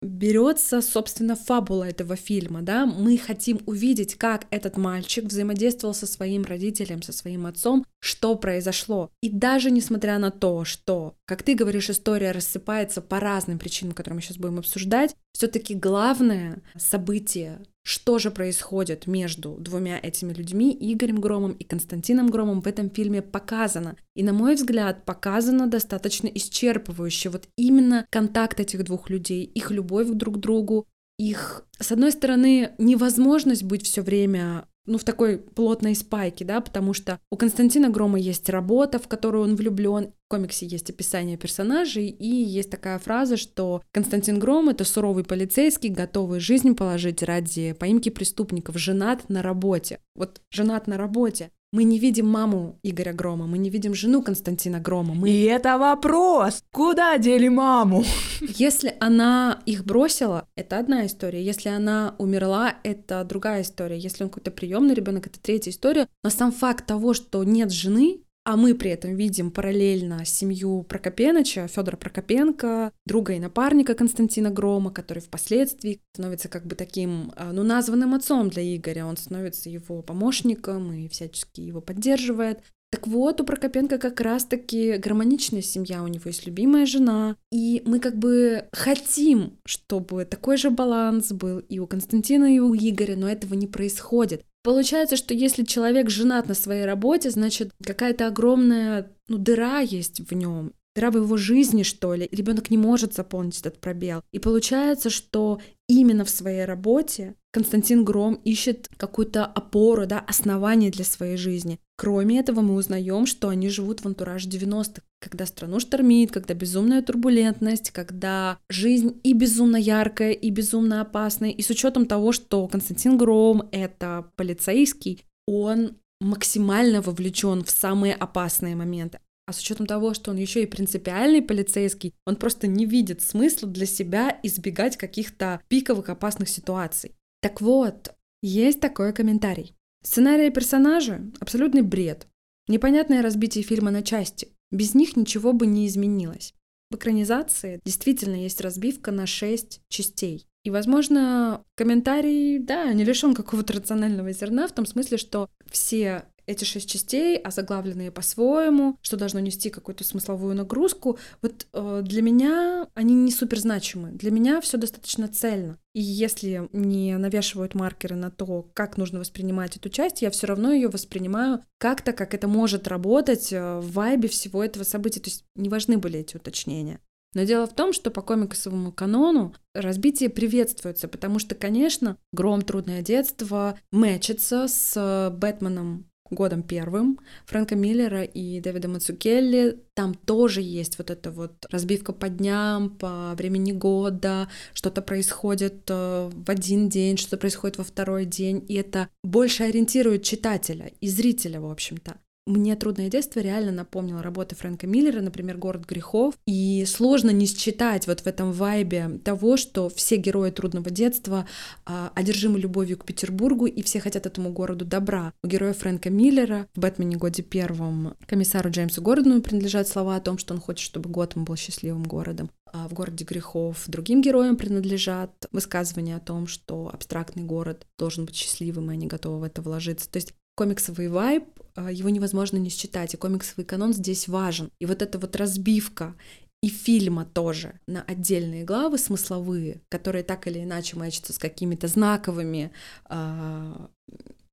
берется, 0.00 0.80
собственно, 0.80 1.34
фабула 1.34 1.84
этого 1.84 2.14
фильма, 2.14 2.62
да, 2.62 2.86
мы 2.86 3.18
хотим 3.18 3.60
увидеть, 3.66 4.14
как 4.14 4.46
этот 4.50 4.76
мальчик 4.76 5.24
взаимодействовал 5.24 5.94
со 5.94 6.06
своим 6.06 6.44
родителем, 6.44 7.02
со 7.02 7.12
своим 7.12 7.46
отцом, 7.46 7.84
что 8.00 8.36
произошло. 8.36 9.10
И 9.22 9.28
даже 9.28 9.70
несмотря 9.70 10.18
на 10.18 10.30
то, 10.30 10.64
что, 10.64 11.14
как 11.26 11.42
ты 11.42 11.54
говоришь, 11.54 11.90
история 11.90 12.30
рассыпается 12.30 13.00
по 13.00 13.18
разным 13.18 13.58
причинам, 13.58 13.94
которые 13.94 14.16
мы 14.16 14.22
сейчас 14.22 14.36
будем 14.36 14.58
обсуждать, 14.58 15.16
все-таки 15.32 15.74
главное 15.74 16.62
событие 16.76 17.60
что 17.88 18.18
же 18.18 18.30
происходит 18.30 19.07
между 19.07 19.52
двумя 19.52 19.99
этими 19.99 20.35
людьми, 20.35 20.76
Игорем 20.78 21.23
Громом 21.23 21.52
и 21.52 21.64
Константином 21.64 22.28
Громом, 22.28 22.61
в 22.61 22.66
этом 22.66 22.90
фильме 22.90 23.23
показано. 23.23 23.97
И, 24.14 24.23
на 24.23 24.35
мой 24.35 24.57
взгляд, 24.57 25.07
показано 25.07 25.68
достаточно 25.68 26.26
исчерпывающе. 26.26 27.30
Вот 27.30 27.49
именно 27.57 28.07
контакт 28.11 28.61
этих 28.61 28.85
двух 28.85 29.09
людей, 29.09 29.42
их 29.45 29.71
любовь 29.71 30.09
друг 30.09 30.35
к 30.35 30.38
другу, 30.38 30.87
их, 31.18 31.64
с 31.80 31.90
одной 31.90 32.12
стороны, 32.12 32.73
невозможность 32.76 33.62
быть 33.62 33.87
все 33.87 34.02
время 34.02 34.68
ну, 34.88 34.99
в 34.99 35.04
такой 35.04 35.38
плотной 35.38 35.95
спайке, 35.95 36.45
да, 36.45 36.61
потому 36.61 36.95
что 36.95 37.21
у 37.30 37.37
Константина 37.37 37.90
Грома 37.90 38.18
есть 38.18 38.49
работа, 38.49 38.99
в 38.99 39.07
которую 39.07 39.45
он 39.45 39.54
влюблен, 39.54 40.12
в 40.26 40.28
комиксе 40.28 40.66
есть 40.66 40.90
описание 40.90 41.37
персонажей, 41.37 42.09
и 42.09 42.26
есть 42.26 42.71
такая 42.71 42.99
фраза, 42.99 43.37
что 43.37 43.83
Константин 43.92 44.38
Гром— 44.38 44.68
это 44.71 44.85
суровый 44.85 45.25
полицейский, 45.25 45.90
готовый 45.90 46.40
жизнь 46.40 46.75
положить 46.75 47.23
ради 47.23 47.73
поимки 47.73 48.09
преступников, 48.09 48.78
женат 48.78 49.28
на 49.28 49.42
работе. 49.42 50.00
Вот 50.14 50.40
женат 50.50 50.87
на 50.87 50.97
работе. 50.97 51.50
Мы 51.70 51.84
не 51.84 51.98
видим 51.98 52.26
маму 52.26 52.78
Игоря 52.82 53.12
Грома, 53.12 53.46
мы 53.46 53.58
не 53.58 53.68
видим 53.68 53.92
жену 53.92 54.22
Константина 54.22 54.80
Грома. 54.80 55.12
Мы... 55.12 55.28
И 55.28 55.42
это 55.42 55.76
вопрос, 55.76 56.62
куда 56.72 57.18
дели 57.18 57.48
маму? 57.48 58.04
Если 58.40 58.96
она 59.00 59.60
их 59.66 59.84
бросила, 59.84 60.48
это 60.56 60.78
одна 60.78 61.04
история. 61.04 61.44
Если 61.44 61.68
она 61.68 62.14
умерла, 62.16 62.76
это 62.84 63.22
другая 63.22 63.60
история. 63.60 63.98
Если 63.98 64.25
он 64.25 64.30
какой-то 64.30 64.50
приемный 64.50 64.94
ребенок, 64.94 65.26
это 65.26 65.38
третья 65.40 65.70
история. 65.70 66.08
Но 66.25 66.30
сам 66.30 66.52
факт 66.52 66.87
того, 66.87 67.12
что 67.12 67.44
нет 67.44 67.70
жены, 67.70 68.22
а 68.48 68.56
мы 68.56 68.74
при 68.74 68.90
этом 68.90 69.14
видим 69.14 69.50
параллельно 69.50 70.24
семью 70.24 70.82
Прокопеныча, 70.82 71.68
Федора 71.68 71.98
Прокопенко, 71.98 72.92
друга 73.04 73.34
и 73.34 73.38
напарника 73.38 73.92
Константина 73.92 74.48
Грома, 74.48 74.90
который 74.90 75.18
впоследствии 75.18 76.00
становится 76.14 76.48
как 76.48 76.64
бы 76.64 76.74
таким, 76.74 77.30
а, 77.36 77.52
ну, 77.52 77.62
названным 77.62 78.14
отцом 78.14 78.48
для 78.48 78.62
Игоря. 78.74 79.04
Он 79.04 79.18
становится 79.18 79.68
его 79.68 80.00
помощником 80.00 80.94
и 80.94 81.08
всячески 81.08 81.60
его 81.60 81.82
поддерживает. 81.82 82.62
Так 82.90 83.06
вот, 83.06 83.38
у 83.38 83.44
Прокопенко 83.44 83.98
как 83.98 84.18
раз-таки 84.22 84.96
гармоничная 84.96 85.60
семья, 85.60 86.02
у 86.02 86.08
него 86.08 86.22
есть 86.24 86.46
любимая 86.46 86.86
жена, 86.86 87.36
и 87.52 87.82
мы 87.84 88.00
как 88.00 88.16
бы 88.16 88.64
хотим, 88.72 89.58
чтобы 89.66 90.24
такой 90.24 90.56
же 90.56 90.70
баланс 90.70 91.32
был 91.32 91.58
и 91.58 91.78
у 91.80 91.86
Константина, 91.86 92.54
и 92.56 92.60
у 92.60 92.74
Игоря, 92.74 93.14
но 93.14 93.28
этого 93.28 93.52
не 93.52 93.66
происходит. 93.66 94.42
Получается, 94.62 95.16
что 95.16 95.34
если 95.34 95.64
человек 95.64 96.10
женат 96.10 96.48
на 96.48 96.54
своей 96.54 96.84
работе, 96.84 97.30
значит, 97.30 97.70
какая-то 97.84 98.26
огромная 98.26 99.10
ну, 99.28 99.38
дыра 99.38 99.80
есть 99.80 100.20
в 100.20 100.34
нем, 100.34 100.72
дыра 100.94 101.10
в 101.10 101.16
его 101.16 101.36
жизни, 101.36 101.82
что 101.84 102.14
ли. 102.14 102.28
Ребенок 102.32 102.70
не 102.70 102.76
может 102.76 103.14
заполнить 103.14 103.60
этот 103.60 103.80
пробел. 103.80 104.22
И 104.32 104.38
получается, 104.38 105.10
что 105.10 105.60
именно 105.88 106.25
в 106.25 106.30
своей 106.30 106.64
работе 106.64 107.35
Константин 107.50 108.04
Гром 108.04 108.35
ищет 108.45 108.88
какую-то 108.97 109.45
опору, 109.45 110.07
да, 110.07 110.21
основание 110.21 110.90
для 110.90 111.04
своей 111.04 111.37
жизни. 111.37 111.80
Кроме 111.97 112.38
этого, 112.38 112.61
мы 112.61 112.75
узнаем, 112.75 113.26
что 113.26 113.49
они 113.49 113.68
живут 113.68 114.00
в 114.00 114.07
антураже 114.07 114.49
90-х, 114.49 115.02
когда 115.21 115.47
страну 115.47 115.80
штормит, 115.80 116.30
когда 116.30 116.54
безумная 116.54 117.02
турбулентность, 117.02 117.90
когда 117.90 118.59
жизнь 118.68 119.18
и 119.25 119.33
безумно 119.33 119.76
яркая, 119.76 120.33
и 120.33 120.50
безумно 120.50 121.00
опасная. 121.00 121.50
И 121.50 121.62
с 121.62 121.71
учетом 121.71 122.07
того, 122.07 122.33
что 122.33 122.68
Константин 122.68 123.16
Гром— 123.16 123.68
это 123.73 124.30
полицейский, 124.37 125.25
он 125.47 125.97
максимально 126.21 127.00
вовлечен 127.00 127.64
в 127.64 127.71
самые 127.71 128.14
опасные 128.14 128.76
моменты. 128.76 129.21
А 129.48 129.52
с 129.54 129.60
учетом 129.60 129.86
того, 129.86 130.12
что 130.12 130.30
он 130.30 130.36
еще 130.36 130.62
и 130.62 130.66
принципиальный 130.66 131.40
полицейский, 131.40 132.12
он 132.26 132.36
просто 132.36 132.66
не 132.66 132.84
видит 132.84 133.22
смысла 133.22 133.66
для 133.66 133.86
себя 133.86 134.38
избегать 134.42 134.98
каких-то 134.98 135.62
пиковых 135.68 136.10
опасных 136.10 136.50
ситуаций. 136.50 137.14
Так 137.40 137.62
вот, 137.62 138.14
есть 138.42 138.80
такой 138.80 139.14
комментарий. 139.14 139.74
Сценарий 140.04 140.48
и 140.48 140.52
персонажи— 140.52 141.32
абсолютный 141.40 141.80
бред. 141.80 142.26
Непонятное 142.68 143.22
разбитие 143.22 143.64
фильма 143.64 143.90
на 143.90 144.02
части. 144.02 144.48
Без 144.70 144.94
них 144.94 145.16
ничего 145.16 145.54
бы 145.54 145.66
не 145.66 145.86
изменилось. 145.86 146.52
В 146.90 146.96
экранизации 146.96 147.80
действительно 147.86 148.34
есть 148.34 148.60
разбивка 148.60 149.12
на 149.12 149.24
шесть 149.24 149.80
частей. 149.88 150.46
И, 150.62 150.70
возможно, 150.70 151.64
комментарий, 151.74 152.58
да, 152.58 152.92
не 152.92 153.02
лишен 153.02 153.34
какого-то 153.34 153.72
рационального 153.72 154.30
зерна, 154.32 154.68
в 154.68 154.72
том 154.72 154.84
смысле, 154.84 155.16
что 155.16 155.48
все 155.70 156.26
эти 156.48 156.64
шесть 156.64 156.90
частей, 156.90 157.36
озаглавленные 157.36 158.10
по-своему, 158.10 158.96
что 159.02 159.18
должно 159.18 159.38
нести 159.38 159.68
какую-то 159.68 160.02
смысловую 160.02 160.56
нагрузку. 160.56 161.18
Вот 161.42 161.66
э, 161.72 162.00
для 162.02 162.22
меня 162.22 162.88
они 162.94 163.14
не 163.14 163.30
супер 163.30 163.58
значимы. 163.58 164.12
Для 164.12 164.30
меня 164.30 164.60
все 164.62 164.78
достаточно 164.78 165.28
цельно. 165.28 165.78
И 165.92 166.00
если 166.00 166.68
не 166.72 167.18
навешивают 167.18 167.74
маркеры 167.74 168.16
на 168.16 168.30
то, 168.30 168.66
как 168.72 168.96
нужно 168.96 169.18
воспринимать 169.18 169.76
эту 169.76 169.90
часть, 169.90 170.22
я 170.22 170.30
все 170.30 170.46
равно 170.46 170.72
ее 170.72 170.88
воспринимаю 170.88 171.62
как-то, 171.76 172.12
как 172.14 172.32
это 172.32 172.48
может 172.48 172.88
работать 172.88 173.52
э, 173.52 173.78
в 173.80 173.92
вайбе 173.92 174.28
всего 174.28 174.64
этого 174.64 174.84
события. 174.84 175.20
То 175.20 175.28
есть 175.28 175.44
не 175.54 175.68
важны 175.68 175.98
были 175.98 176.20
эти 176.20 176.36
уточнения. 176.36 176.98
Но 177.34 177.42
дело 177.42 177.66
в 177.66 177.74
том, 177.74 177.92
что 177.92 178.10
по 178.10 178.22
комиксовому 178.22 178.90
канону 178.90 179.54
разбитие 179.74 180.30
приветствуется, 180.30 181.08
потому 181.08 181.38
что, 181.38 181.54
конечно, 181.54 182.16
«Гром. 182.32 182.62
Трудное 182.62 183.02
детство» 183.02 183.78
мэчится 183.92 184.66
с 184.66 185.30
«Бэтменом 185.36 186.08
годом 186.30 186.62
первым 186.62 187.18
Фрэнка 187.47 187.76
Миллера 187.76 188.23
и 188.23 188.61
Дэвида 188.61 188.88
Мацукелли. 188.88 189.78
Там 189.94 190.14
тоже 190.14 190.62
есть 190.62 190.99
вот 190.99 191.11
эта 191.11 191.30
вот 191.30 191.66
разбивка 191.70 192.12
по 192.12 192.28
дням, 192.28 192.90
по 192.90 193.35
времени 193.35 193.73
года, 193.73 194.49
что-то 194.75 195.02
происходит 195.02 195.85
э, 195.88 196.30
в 196.32 196.50
один 196.50 196.88
день, 196.88 197.16
что-то 197.16 197.37
происходит 197.38 197.78
во 197.78 197.85
второй 197.85 198.25
день, 198.25 198.64
и 198.68 198.75
это 198.75 199.08
больше 199.25 199.64
ориентирует 199.64 200.23
читателя 200.23 200.92
и 201.00 201.08
зрителя, 201.08 201.61
в 201.61 201.70
общем-то. 201.70 202.16
Мне 202.48 202.76
«Трудное 202.76 203.10
детство» 203.10 203.40
реально 203.40 203.72
напомнило 203.72 204.22
работы 204.22 204.56
Фрэнка 204.56 204.86
Миллера, 204.86 205.20
например, 205.20 205.58
«Город 205.58 205.84
грехов», 205.86 206.34
и 206.46 206.86
сложно 206.86 207.28
не 207.28 207.44
считать 207.44 208.06
вот 208.06 208.20
в 208.20 208.26
этом 208.26 208.52
вайбе 208.52 209.20
того, 209.22 209.58
что 209.58 209.90
все 209.90 210.16
герои 210.16 210.50
«Трудного 210.50 210.88
детства» 210.88 211.46
а, 211.84 212.10
одержимы 212.14 212.58
любовью 212.58 212.96
к 212.96 213.04
Петербургу, 213.04 213.66
и 213.66 213.82
все 213.82 214.00
хотят 214.00 214.24
этому 214.24 214.50
городу 214.50 214.86
добра. 214.86 215.34
У 215.42 215.46
героя 215.46 215.74
Фрэнка 215.74 216.08
Миллера 216.08 216.68
в 216.74 216.80
«Бэтмене 216.80 217.18
годе 217.18 217.42
первом» 217.42 218.14
комиссару 218.26 218.70
Джеймсу 218.70 219.02
Гордону 219.02 219.42
принадлежат 219.42 219.86
слова 219.86 220.16
о 220.16 220.20
том, 220.20 220.38
что 220.38 220.54
он 220.54 220.60
хочет, 220.60 220.86
чтобы 220.86 221.10
Готэм 221.10 221.44
был 221.44 221.56
счастливым 221.56 222.04
городом. 222.04 222.48
А 222.72 222.88
в 222.88 222.94
«Городе 222.94 223.26
грехов» 223.26 223.84
другим 223.88 224.22
героям 224.22 224.56
принадлежат 224.56 225.32
высказывания 225.52 226.16
о 226.16 226.20
том, 226.20 226.46
что 226.46 226.90
абстрактный 226.90 227.42
город 227.42 227.86
должен 227.98 228.24
быть 228.24 228.36
счастливым, 228.36 228.90
и 228.90 228.94
они 228.94 229.06
готовы 229.06 229.40
в 229.40 229.42
это 229.42 229.60
вложиться. 229.60 230.10
То 230.10 230.16
есть 230.16 230.32
комиксовый 230.58 231.06
вайб 231.06 231.44
а, 231.76 231.92
его 231.92 232.08
невозможно 232.08 232.56
не 232.56 232.68
считать, 232.68 233.14
и 233.14 233.16
комиксовый 233.16 233.64
канон 233.64 233.92
здесь 233.92 234.26
важен. 234.26 234.72
И 234.80 234.86
вот 234.86 235.02
эта 235.02 235.16
вот 235.16 235.36
разбивка 235.36 236.16
и 236.60 236.68
фильма 236.68 237.24
тоже 237.24 237.78
на 237.86 238.02
отдельные 238.02 238.64
главы 238.64 238.98
смысловые, 238.98 239.82
которые 239.88 240.24
так 240.24 240.48
или 240.48 240.64
иначе 240.64 240.96
мэчатся 240.96 241.32
с 241.32 241.38
какими-то 241.38 241.86
знаковыми, 241.86 242.72
э, 243.08 243.86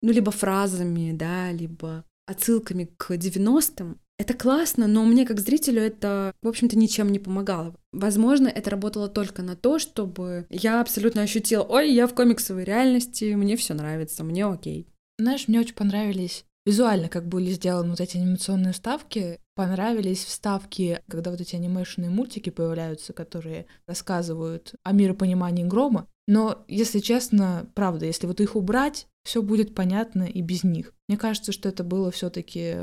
ну, 0.03 0.11
либо 0.11 0.31
фразами, 0.31 1.11
да, 1.13 1.51
либо 1.51 2.05
отсылками 2.27 2.87
к 2.97 3.09
90-м, 3.09 3.99
это 4.19 4.35
классно, 4.35 4.85
но 4.85 5.03
мне 5.05 5.25
как 5.25 5.39
зрителю 5.39 5.81
это, 5.81 6.33
в 6.43 6.47
общем-то, 6.47 6.77
ничем 6.77 7.11
не 7.11 7.17
помогало. 7.17 7.75
Возможно, 7.91 8.47
это 8.47 8.69
работало 8.69 9.07
только 9.07 9.41
на 9.41 9.55
то, 9.55 9.79
чтобы 9.79 10.45
я 10.51 10.81
абсолютно 10.81 11.23
ощутила, 11.23 11.63
ой, 11.63 11.91
я 11.91 12.05
в 12.05 12.13
комиксовой 12.13 12.63
реальности, 12.63 13.33
мне 13.33 13.57
все 13.57 13.73
нравится, 13.73 14.23
мне 14.23 14.45
окей. 14.45 14.87
Знаешь, 15.17 15.47
мне 15.47 15.59
очень 15.59 15.75
понравились 15.75 16.45
визуально, 16.65 17.09
как 17.09 17.27
были 17.27 17.51
сделаны 17.51 17.91
вот 17.91 18.01
эти 18.01 18.17
анимационные 18.17 18.73
ставки, 18.73 19.39
понравились 19.55 20.25
вставки, 20.25 21.01
когда 21.07 21.31
вот 21.31 21.39
эти 21.39 21.55
анимешные 21.55 22.09
мультики 22.09 22.49
появляются, 22.49 23.13
которые 23.13 23.67
рассказывают 23.87 24.73
о 24.83 24.91
миропонимании 24.91 25.63
грома. 25.63 26.07
Но, 26.27 26.65
если 26.67 26.99
честно, 26.99 27.69
правда, 27.75 28.05
если 28.05 28.25
вот 28.27 28.41
их 28.41 28.55
убрать, 28.55 29.07
все 29.23 29.41
будет 29.41 29.75
понятно 29.75 30.23
и 30.23 30.41
без 30.41 30.63
них. 30.63 30.93
Мне 31.07 31.17
кажется, 31.17 31.51
что 31.51 31.69
это 31.69 31.83
было 31.83 32.11
все-таки 32.11 32.75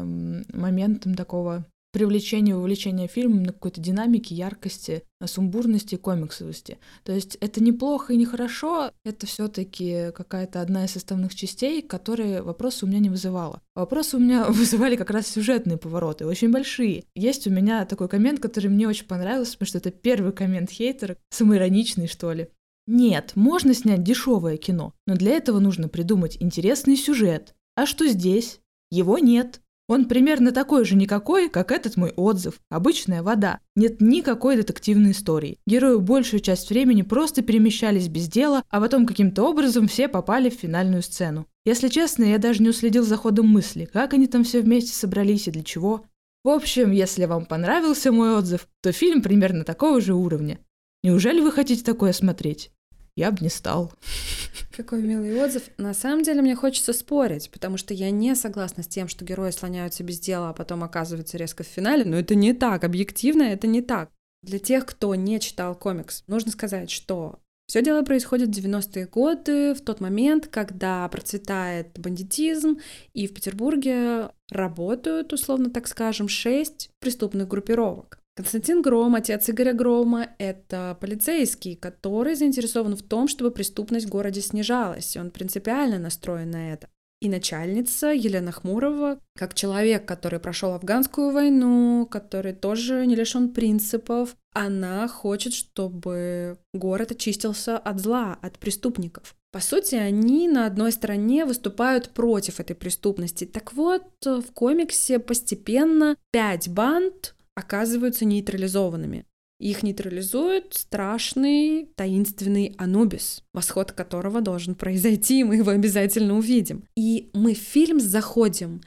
моментом 0.52 1.14
такого 1.14 1.66
привлечение, 1.92 2.56
вовлечение 2.56 3.06
фильмом 3.06 3.42
на 3.42 3.52
какой-то 3.52 3.80
динамике, 3.80 4.34
яркости, 4.34 5.04
сумбурности 5.24 5.94
и 5.94 5.98
комиксовости. 5.98 6.78
То 7.04 7.12
есть 7.12 7.36
это 7.40 7.62
неплохо 7.62 8.12
и 8.12 8.16
нехорошо, 8.16 8.90
это 9.04 9.26
все 9.26 9.48
таки 9.48 10.10
какая-то 10.14 10.60
одна 10.60 10.86
из 10.86 10.92
составных 10.92 11.34
частей, 11.34 11.82
которые 11.82 12.42
вопросы 12.42 12.84
у 12.84 12.88
меня 12.88 12.98
не 12.98 13.10
вызывала. 13.10 13.60
Вопросы 13.74 14.16
у 14.16 14.20
меня 14.20 14.44
вызывали 14.48 14.96
как 14.96 15.10
раз 15.10 15.26
сюжетные 15.28 15.76
повороты, 15.76 16.26
очень 16.26 16.50
большие. 16.50 17.04
Есть 17.14 17.46
у 17.46 17.50
меня 17.50 17.84
такой 17.84 18.08
коммент, 18.08 18.40
который 18.40 18.68
мне 18.68 18.88
очень 18.88 19.06
понравился, 19.06 19.52
потому 19.52 19.68
что 19.68 19.78
это 19.78 19.90
первый 19.90 20.32
коммент 20.32 20.70
хейтера, 20.70 21.16
самоироничный, 21.30 22.08
что 22.08 22.32
ли. 22.32 22.48
Нет, 22.86 23.32
можно 23.36 23.74
снять 23.74 24.02
дешевое 24.02 24.56
кино, 24.56 24.94
но 25.06 25.14
для 25.14 25.32
этого 25.32 25.60
нужно 25.60 25.88
придумать 25.88 26.36
интересный 26.40 26.96
сюжет. 26.96 27.54
А 27.76 27.86
что 27.86 28.06
здесь? 28.08 28.60
Его 28.90 29.18
нет. 29.18 29.60
Он 29.88 30.06
примерно 30.06 30.52
такой 30.52 30.84
же 30.84 30.96
никакой, 30.96 31.48
как 31.48 31.72
этот 31.72 31.96
мой 31.96 32.12
отзыв. 32.16 32.60
Обычная 32.70 33.22
вода. 33.22 33.60
Нет 33.74 34.00
никакой 34.00 34.56
детективной 34.56 35.10
истории. 35.10 35.58
Герои 35.66 35.98
большую 35.98 36.40
часть 36.40 36.70
времени 36.70 37.02
просто 37.02 37.42
перемещались 37.42 38.08
без 38.08 38.28
дела, 38.28 38.62
а 38.70 38.80
потом 38.80 39.06
каким-то 39.06 39.42
образом 39.42 39.88
все 39.88 40.08
попали 40.08 40.50
в 40.50 40.54
финальную 40.54 41.02
сцену. 41.02 41.46
Если 41.64 41.88
честно, 41.88 42.24
я 42.24 42.38
даже 42.38 42.62
не 42.62 42.68
уследил 42.68 43.04
за 43.04 43.16
ходом 43.16 43.48
мысли, 43.48 43.84
как 43.84 44.14
они 44.14 44.26
там 44.26 44.44
все 44.44 44.60
вместе 44.60 44.92
собрались 44.92 45.48
и 45.48 45.50
для 45.50 45.62
чего. 45.62 46.04
В 46.44 46.48
общем, 46.48 46.90
если 46.90 47.24
вам 47.24 47.46
понравился 47.46 48.12
мой 48.12 48.36
отзыв, 48.36 48.68
то 48.82 48.92
фильм 48.92 49.22
примерно 49.22 49.64
такого 49.64 50.00
же 50.00 50.14
уровня. 50.14 50.58
Неужели 51.04 51.40
вы 51.40 51.52
хотите 51.52 51.84
такое 51.84 52.12
смотреть? 52.12 52.70
Я 53.16 53.30
бы 53.30 53.38
не 53.40 53.48
стал. 53.48 53.92
Какой 54.76 55.02
милый 55.02 55.38
отзыв. 55.42 55.64
На 55.76 55.94
самом 55.94 56.22
деле 56.22 56.42
мне 56.42 56.54
хочется 56.54 56.92
спорить, 56.92 57.50
потому 57.50 57.76
что 57.76 57.92
я 57.94 58.10
не 58.10 58.34
согласна 58.34 58.82
с 58.82 58.88
тем, 58.88 59.08
что 59.08 59.24
герои 59.24 59.50
слоняются 59.50 60.02
без 60.02 60.18
дела, 60.18 60.50
а 60.50 60.54
потом 60.54 60.82
оказываются 60.82 61.36
резко 61.36 61.62
в 61.62 61.66
финале. 61.66 62.04
Но 62.04 62.16
это 62.16 62.34
не 62.34 62.52
так, 62.52 62.84
объективно 62.84 63.42
это 63.42 63.66
не 63.66 63.82
так. 63.82 64.10
Для 64.42 64.58
тех, 64.58 64.86
кто 64.86 65.14
не 65.14 65.38
читал 65.40 65.74
комикс, 65.74 66.24
нужно 66.26 66.50
сказать, 66.50 66.90
что 66.90 67.38
все 67.68 67.82
дело 67.82 68.02
происходит 68.02 68.48
в 68.48 68.58
90-е 68.58 69.06
годы, 69.06 69.74
в 69.74 69.80
тот 69.80 70.00
момент, 70.00 70.48
когда 70.48 71.08
процветает 71.08 71.98
бандитизм, 71.98 72.78
и 73.14 73.26
в 73.26 73.34
Петербурге 73.34 74.30
работают, 74.50 75.32
условно 75.32 75.70
так 75.70 75.86
скажем, 75.88 76.28
шесть 76.28 76.90
преступных 76.98 77.48
группировок. 77.48 78.21
Константин 78.34 78.80
Гром, 78.80 79.14
отец 79.14 79.50
Игоря 79.50 79.74
Грома, 79.74 80.28
это 80.38 80.96
полицейский, 81.00 81.76
который 81.76 82.34
заинтересован 82.34 82.96
в 82.96 83.02
том, 83.02 83.28
чтобы 83.28 83.50
преступность 83.50 84.06
в 84.06 84.10
городе 84.10 84.40
снижалась, 84.40 85.14
и 85.14 85.18
он 85.20 85.30
принципиально 85.30 85.98
настроен 85.98 86.50
на 86.50 86.72
это. 86.72 86.88
И 87.20 87.28
начальница 87.28 88.08
Елена 88.08 88.50
Хмурова, 88.50 89.20
как 89.36 89.54
человек, 89.54 90.06
который 90.06 90.40
прошел 90.40 90.72
афганскую 90.72 91.30
войну, 91.30 92.08
который 92.10 92.52
тоже 92.52 93.06
не 93.06 93.14
лишен 93.14 93.50
принципов, 93.50 94.34
она 94.54 95.06
хочет, 95.06 95.52
чтобы 95.52 96.58
город 96.74 97.12
очистился 97.12 97.78
от 97.78 98.00
зла, 98.00 98.38
от 98.42 98.58
преступников. 98.58 99.36
По 99.52 99.60
сути, 99.60 99.94
они 99.94 100.48
на 100.48 100.66
одной 100.66 100.90
стороне 100.90 101.44
выступают 101.44 102.08
против 102.08 102.58
этой 102.58 102.74
преступности. 102.74 103.44
Так 103.44 103.74
вот, 103.74 104.04
в 104.24 104.50
комиксе 104.52 105.18
постепенно 105.18 106.16
пять 106.32 106.70
банд 106.70 107.34
оказываются 107.54 108.24
нейтрализованными. 108.24 109.26
Их 109.60 109.84
нейтрализует 109.84 110.74
страшный, 110.74 111.88
таинственный 111.94 112.74
Анубис, 112.78 113.44
восход 113.54 113.92
которого 113.92 114.40
должен 114.40 114.74
произойти, 114.74 115.40
и 115.40 115.44
мы 115.44 115.56
его 115.56 115.70
обязательно 115.70 116.36
увидим. 116.36 116.84
И 116.96 117.30
мы 117.32 117.54
в 117.54 117.58
фильм 117.58 118.00
заходим 118.00 118.80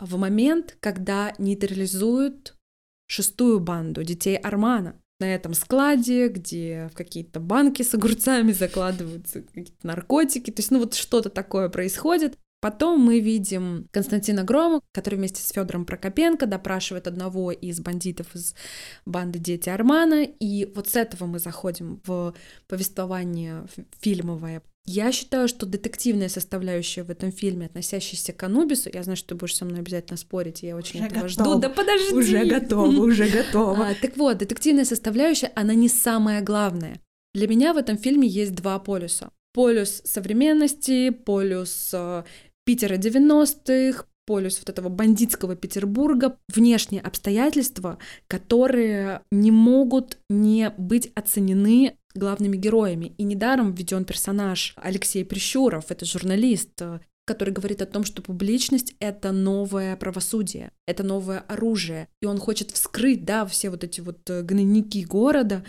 в 0.00 0.16
момент, 0.16 0.76
когда 0.80 1.34
нейтрализуют 1.38 2.54
шестую 3.08 3.58
банду 3.58 4.04
детей 4.04 4.36
Армана 4.36 4.94
на 5.18 5.34
этом 5.34 5.52
складе, 5.52 6.28
где 6.28 6.88
в 6.92 6.96
какие-то 6.96 7.40
банки 7.40 7.82
с 7.82 7.92
огурцами 7.92 8.52
закладываются 8.52 9.42
какие-то 9.42 9.86
наркотики. 9.86 10.50
То 10.50 10.60
есть, 10.60 10.70
ну 10.70 10.78
вот 10.78 10.94
что-то 10.94 11.28
такое 11.28 11.68
происходит. 11.68 12.38
Потом 12.60 13.00
мы 13.00 13.20
видим 13.20 13.88
Константина 13.90 14.44
Грома, 14.44 14.82
который 14.92 15.14
вместе 15.16 15.42
с 15.42 15.50
Федором 15.50 15.86
Прокопенко 15.86 16.46
допрашивает 16.46 17.06
одного 17.06 17.52
из 17.52 17.80
бандитов 17.80 18.34
из 18.34 18.54
банды 19.06 19.38
Дети 19.38 19.70
Армана. 19.70 20.24
И 20.24 20.66
вот 20.74 20.88
с 20.88 20.96
этого 20.96 21.26
мы 21.26 21.38
заходим 21.38 22.00
в 22.04 22.34
повествование 22.68 23.64
фильмовое. 24.00 24.62
Я 24.86 25.12
считаю, 25.12 25.46
что 25.46 25.66
детективная 25.66 26.28
составляющая 26.28 27.02
в 27.02 27.10
этом 27.10 27.32
фильме, 27.32 27.66
относящаяся 27.66 28.32
к 28.32 28.42
Анубису, 28.42 28.90
я 28.92 29.02
знаю, 29.02 29.16
что 29.16 29.28
ты 29.28 29.34
будешь 29.36 29.54
со 29.54 29.64
мной 29.64 29.80
обязательно 29.80 30.16
спорить, 30.16 30.62
я 30.62 30.76
очень 30.76 31.00
уже 31.00 31.08
этого 31.08 31.28
готова. 31.28 31.28
жду. 31.28 31.58
Да 31.60 31.68
подожди! 31.68 32.14
Уже 32.14 32.44
готова, 32.44 33.00
уже 33.00 33.28
готова. 33.28 33.86
А, 33.90 33.94
так 33.94 34.16
вот, 34.16 34.38
детективная 34.38 34.84
составляющая, 34.84 35.52
она 35.54 35.74
не 35.74 35.88
самая 35.88 36.42
главная. 36.42 37.00
Для 37.34 37.46
меня 37.46 37.72
в 37.72 37.76
этом 37.76 37.98
фильме 37.98 38.26
есть 38.26 38.54
два 38.54 38.78
полюса. 38.78 39.30
Полюс 39.52 40.02
современности, 40.04 41.10
полюс 41.10 41.90
э, 41.92 42.24
Питера 42.64 42.96
90-х, 42.96 44.04
полюс 44.26 44.58
вот 44.58 44.68
этого 44.68 44.88
бандитского 44.88 45.56
Петербурга, 45.56 46.38
внешние 46.48 47.02
обстоятельства, 47.02 47.98
которые 48.28 49.22
не 49.32 49.50
могут 49.50 50.18
не 50.28 50.72
быть 50.76 51.10
оценены 51.14 51.96
главными 52.14 52.56
героями. 52.56 53.12
И 53.18 53.24
недаром 53.24 53.72
введен 53.72 54.04
персонаж 54.04 54.74
Алексей 54.76 55.24
Прищуров, 55.24 55.90
это 55.90 56.04
журналист, 56.04 56.80
который 57.26 57.54
говорит 57.54 57.82
о 57.82 57.86
том, 57.86 58.04
что 58.04 58.22
публичность— 58.22 58.94
это 59.00 59.32
новое 59.32 59.96
правосудие, 59.96 60.72
это 60.86 61.02
новое 61.02 61.40
оружие. 61.40 62.08
И 62.20 62.26
он 62.26 62.38
хочет 62.38 62.70
вскрыть, 62.70 63.24
да, 63.24 63.46
все 63.46 63.70
вот 63.70 63.84
эти 63.84 64.00
вот 64.00 64.28
э, 64.28 64.42
гнойники 64.42 65.04
города, 65.04 65.64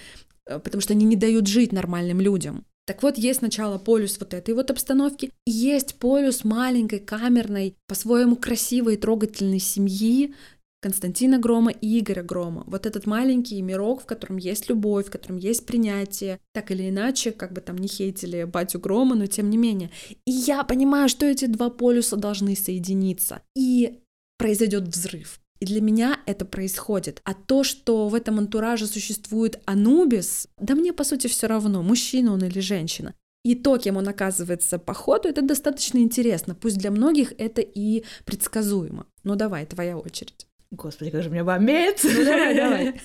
э, 0.48 0.60
потому 0.60 0.82
что 0.82 0.94
они 0.94 1.06
не 1.06 1.16
дают 1.16 1.48
жить 1.48 1.72
нормальным 1.72 2.20
людям. 2.20 2.66
Так 2.86 3.04
вот, 3.04 3.18
есть 3.18 3.40
сначала 3.40 3.78
полюс 3.78 4.18
вот 4.20 4.34
этой 4.34 4.54
вот 4.54 4.72
обстановки, 4.72 5.32
и 5.46 5.52
есть 5.52 5.96
полюс 5.96 6.44
маленькой, 6.44 7.00
камерной, 7.00 7.76
по-своему 7.88 8.36
красивой, 8.36 8.98
трогательной 8.98 9.60
семьи, 9.60 10.34
Константина 10.82 11.38
Грома 11.38 11.72
и 11.72 12.00
Игоря 12.00 12.24
Грома. 12.24 12.64
Вот 12.66 12.88
этот 12.88 13.06
маленький 13.06 13.62
мирок, 13.62 14.02
в 14.02 14.06
котором 14.06 14.38
есть 14.38 14.68
любовь, 14.68 15.08
в 15.08 15.12
котором 15.12 15.38
есть 15.38 15.68
принятие, 15.68 16.40
так 16.54 16.72
или 16.72 16.90
иначе, 16.90 17.32
как 17.32 17.54
бы 17.54 17.62
там 17.62 17.78
не 17.78 17.88
хейтили 17.88 18.46
батю 18.46 18.80
Грома, 18.80 19.16
но 19.16 19.28
тем 19.28 19.52
не 19.52 19.58
менее. 19.58 19.92
И 20.26 20.32
я 20.32 20.64
понимаю, 20.64 21.08
что 21.08 21.28
эти 21.28 21.46
два 21.46 21.70
полюса 21.70 22.16
должны 22.18 22.56
соединиться. 22.56 23.44
И 23.56 24.00
произойдет 24.40 24.88
взрыв. 24.88 25.40
И 25.62 25.66
для 25.66 25.80
меня 25.80 26.20
это 26.26 26.44
происходит. 26.44 27.22
А 27.24 27.36
то, 27.36 27.64
что 27.64 28.10
в 28.10 28.16
этом 28.16 28.40
антураже 28.40 28.88
существует 28.88 29.62
Анубис, 29.66 30.48
да 30.60 30.74
мне 30.74 30.92
по 30.92 31.04
сути 31.04 31.28
все 31.28 31.48
равно, 31.48 31.84
мужчина 31.84 32.34
он 32.34 32.44
или 32.44 32.60
женщина. 32.60 33.14
И 33.44 33.56
то, 33.56 33.78
кем 33.78 33.98
он 33.98 34.08
оказывается 34.08 34.80
по 34.80 34.94
ходу, 34.94 35.30
это 35.30 35.44
достаточно 35.44 36.00
интересно. 36.00 36.56
Пусть 36.56 36.78
для 36.78 36.90
многих 36.92 37.34
это 37.38 37.62
и 37.62 38.04
предсказуемо. 38.26 39.06
Ну 39.24 39.36
давай, 39.36 39.66
твоя 39.68 39.98
очередь. 39.98 40.48
Господи, 40.72 41.12
как 41.12 41.22
же 41.22 41.30
меня 41.30 41.44
бомбит! 41.44 42.00
Ну 42.02 42.24
давай, 42.24 42.56
давай. 42.56 42.96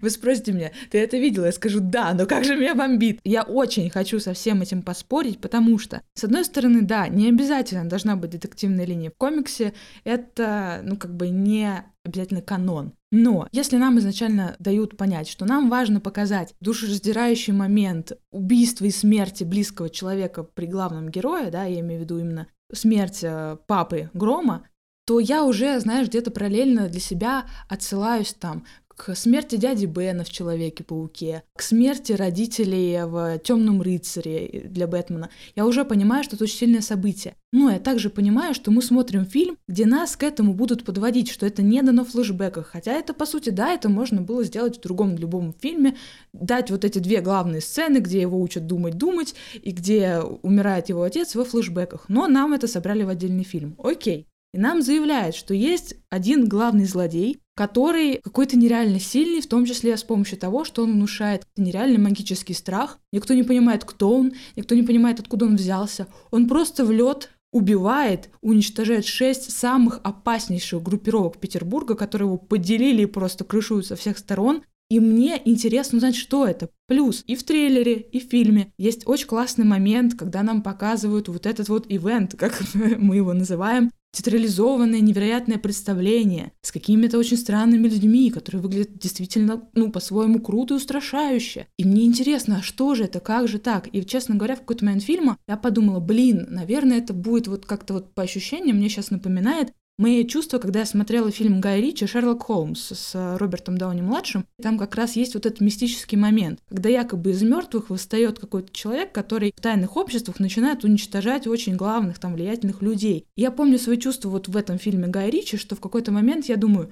Вы 0.00 0.10
спросите 0.10 0.52
меня, 0.52 0.70
ты 0.88 0.98
это 0.98 1.16
видела? 1.16 1.46
Я 1.46 1.52
скажу, 1.52 1.80
да, 1.80 2.14
но 2.14 2.26
как 2.26 2.44
же 2.44 2.54
меня 2.54 2.76
бомбит? 2.76 3.18
Я 3.24 3.42
очень 3.42 3.90
хочу 3.90 4.20
со 4.20 4.32
всем 4.32 4.62
этим 4.62 4.82
поспорить, 4.82 5.40
потому 5.40 5.78
что, 5.78 6.02
с 6.14 6.22
одной 6.22 6.44
стороны, 6.44 6.82
да, 6.82 7.08
не 7.08 7.28
обязательно 7.28 7.88
должна 7.88 8.14
быть 8.14 8.30
детективная 8.30 8.84
линия 8.84 9.10
в 9.10 9.16
комиксе, 9.16 9.72
это, 10.04 10.80
ну, 10.84 10.96
как 10.96 11.12
бы 11.16 11.28
не 11.28 11.84
обязательно 12.04 12.40
канон. 12.40 12.92
Но 13.10 13.48
если 13.50 13.76
нам 13.76 13.98
изначально 13.98 14.54
дают 14.60 14.96
понять, 14.96 15.28
что 15.28 15.44
нам 15.44 15.68
важно 15.68 16.00
показать 16.00 16.54
душераздирающий 16.60 17.52
момент 17.52 18.12
убийства 18.30 18.84
и 18.84 18.90
смерти 18.90 19.42
близкого 19.42 19.90
человека 19.90 20.44
при 20.44 20.66
главном 20.66 21.08
герое, 21.08 21.50
да, 21.50 21.64
я 21.64 21.80
имею 21.80 22.00
в 22.00 22.04
виду 22.04 22.20
именно 22.20 22.46
смерть 22.72 23.24
э, 23.24 23.56
папы 23.66 24.10
Грома, 24.14 24.64
то 25.10 25.18
я 25.18 25.44
уже, 25.44 25.80
знаешь, 25.80 26.06
где-то 26.06 26.30
параллельно 26.30 26.88
для 26.88 27.00
себя 27.00 27.44
отсылаюсь 27.68 28.32
там 28.32 28.64
к 28.86 29.16
смерти 29.16 29.56
дяди 29.56 29.86
Бена 29.86 30.22
в 30.22 30.30
Человеке-пауке, 30.30 31.42
к 31.56 31.62
смерти 31.62 32.12
родителей 32.12 33.02
в 33.06 33.40
Темном 33.40 33.82
рыцаре 33.82 34.68
для 34.70 34.86
Бэтмена. 34.86 35.30
Я 35.56 35.66
уже 35.66 35.84
понимаю, 35.84 36.22
что 36.22 36.36
это 36.36 36.44
очень 36.44 36.58
сильное 36.58 36.80
событие. 36.80 37.34
Но 37.52 37.70
я 37.70 37.80
также 37.80 38.08
понимаю, 38.08 38.54
что 38.54 38.70
мы 38.70 38.82
смотрим 38.82 39.24
фильм, 39.24 39.56
где 39.66 39.84
нас 39.84 40.14
к 40.14 40.22
этому 40.22 40.54
будут 40.54 40.84
подводить, 40.84 41.28
что 41.28 41.44
это 41.44 41.60
не 41.60 41.82
дано 41.82 42.04
в 42.04 42.10
флешбеках. 42.10 42.68
Хотя 42.68 42.92
это, 42.92 43.12
по 43.12 43.26
сути, 43.26 43.50
да, 43.50 43.72
это 43.72 43.88
можно 43.88 44.22
было 44.22 44.44
сделать 44.44 44.78
в 44.78 44.80
другом 44.80 45.16
любом 45.16 45.52
фильме, 45.60 45.96
дать 46.32 46.70
вот 46.70 46.84
эти 46.84 47.00
две 47.00 47.20
главные 47.20 47.62
сцены, 47.62 47.98
где 47.98 48.20
его 48.20 48.40
учат 48.40 48.68
думать-думать, 48.68 49.34
и 49.60 49.72
где 49.72 50.20
умирает 50.20 50.88
его 50.88 51.02
отец 51.02 51.34
во 51.34 51.44
флешбеках. 51.44 52.04
Но 52.06 52.28
нам 52.28 52.52
это 52.52 52.68
собрали 52.68 53.02
в 53.02 53.08
отдельный 53.08 53.42
фильм. 53.42 53.74
Окей. 53.82 54.28
И 54.52 54.58
нам 54.58 54.82
заявляют, 54.82 55.36
что 55.36 55.54
есть 55.54 55.94
один 56.08 56.48
главный 56.48 56.84
злодей, 56.84 57.38
который 57.54 58.20
какой-то 58.22 58.56
нереально 58.56 58.98
сильный, 58.98 59.42
в 59.42 59.48
том 59.48 59.64
числе 59.64 59.96
с 59.96 60.02
помощью 60.02 60.38
того, 60.38 60.64
что 60.64 60.82
он 60.82 60.94
внушает 60.94 61.46
нереальный 61.56 61.98
магический 61.98 62.54
страх. 62.54 62.98
Никто 63.12 63.34
не 63.34 63.42
понимает, 63.42 63.84
кто 63.84 64.12
он, 64.12 64.32
никто 64.56 64.74
не 64.74 64.82
понимает, 64.82 65.20
откуда 65.20 65.46
он 65.46 65.56
взялся. 65.56 66.08
Он 66.30 66.48
просто 66.48 66.84
в 66.84 66.90
лед 66.90 67.30
убивает, 67.52 68.30
уничтожает 68.42 69.04
шесть 69.04 69.50
самых 69.52 70.00
опаснейших 70.02 70.82
группировок 70.82 71.38
Петербурга, 71.38 71.94
которые 71.94 72.28
его 72.28 72.38
поделили 72.38 73.02
и 73.02 73.06
просто 73.06 73.44
крышуют 73.44 73.86
со 73.86 73.96
всех 73.96 74.18
сторон. 74.18 74.62
И 74.88 74.98
мне 74.98 75.40
интересно 75.44 75.98
узнать, 75.98 76.16
что 76.16 76.46
это. 76.46 76.68
Плюс 76.88 77.22
и 77.26 77.36
в 77.36 77.44
трейлере, 77.44 77.94
и 77.94 78.18
в 78.18 78.28
фильме 78.28 78.72
есть 78.76 79.06
очень 79.06 79.26
классный 79.28 79.64
момент, 79.64 80.14
когда 80.18 80.42
нам 80.42 80.62
показывают 80.62 81.28
вот 81.28 81.46
этот 81.46 81.68
вот 81.68 81.86
ивент, 81.88 82.34
как 82.36 82.60
мы 82.74 83.16
его 83.16 83.32
называем, 83.32 83.92
театрализованное 84.12 85.00
невероятное 85.00 85.58
представление 85.58 86.52
с 86.62 86.72
какими-то 86.72 87.18
очень 87.18 87.36
странными 87.36 87.88
людьми, 87.88 88.30
которые 88.30 88.62
выглядят 88.62 88.98
действительно, 88.98 89.68
ну, 89.74 89.90
по-своему 89.90 90.40
круто 90.40 90.74
и 90.74 90.76
устрашающе. 90.76 91.66
И 91.78 91.84
мне 91.84 92.04
интересно, 92.04 92.58
а 92.58 92.62
что 92.62 92.94
же 92.94 93.04
это, 93.04 93.20
как 93.20 93.48
же 93.48 93.58
так? 93.58 93.88
И, 93.92 94.04
честно 94.04 94.34
говоря, 94.34 94.56
в 94.56 94.60
какой-то 94.60 94.84
момент 94.84 95.04
фильма 95.04 95.36
я 95.48 95.56
подумала, 95.56 96.00
блин, 96.00 96.46
наверное, 96.48 96.98
это 96.98 97.12
будет 97.12 97.46
вот 97.46 97.66
как-то 97.66 97.94
вот 97.94 98.14
по 98.14 98.22
ощущениям, 98.22 98.76
мне 98.76 98.88
сейчас 98.88 99.10
напоминает 99.10 99.72
Мои 100.00 100.26
чувства, 100.26 100.56
когда 100.56 100.78
я 100.78 100.86
смотрела 100.86 101.30
фильм 101.30 101.60
Гая 101.60 101.78
Ричи 101.78 102.06
«Шерлок 102.06 102.44
Холмс» 102.44 102.90
с 102.90 103.14
э, 103.14 103.36
Робертом 103.36 103.76
Дауни-младшим, 103.76 104.46
там 104.62 104.78
как 104.78 104.94
раз 104.94 105.14
есть 105.14 105.34
вот 105.34 105.44
этот 105.44 105.60
мистический 105.60 106.16
момент, 106.16 106.58
когда 106.70 106.88
якобы 106.88 107.32
из 107.32 107.42
мертвых 107.42 107.90
восстает 107.90 108.38
какой-то 108.38 108.72
человек, 108.72 109.12
который 109.12 109.52
в 109.54 109.60
тайных 109.60 109.98
обществах 109.98 110.40
начинает 110.40 110.84
уничтожать 110.84 111.46
очень 111.46 111.76
главных 111.76 112.18
там 112.18 112.32
влиятельных 112.32 112.80
людей. 112.80 113.26
И 113.36 113.42
я 113.42 113.50
помню 113.50 113.78
свои 113.78 113.98
чувства 113.98 114.30
вот 114.30 114.48
в 114.48 114.56
этом 114.56 114.78
фильме 114.78 115.06
Гая 115.06 115.28
Ричи, 115.28 115.58
что 115.58 115.76
в 115.76 115.80
какой-то 115.80 116.12
момент 116.12 116.46
я 116.46 116.56
думаю, 116.56 116.90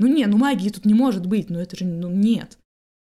ну 0.00 0.08
не, 0.08 0.26
ну 0.26 0.36
магии 0.36 0.70
тут 0.70 0.84
не 0.84 0.94
может 0.94 1.26
быть, 1.26 1.50
ну 1.50 1.60
это 1.60 1.76
же, 1.76 1.84
ну 1.84 2.10
нет. 2.10 2.58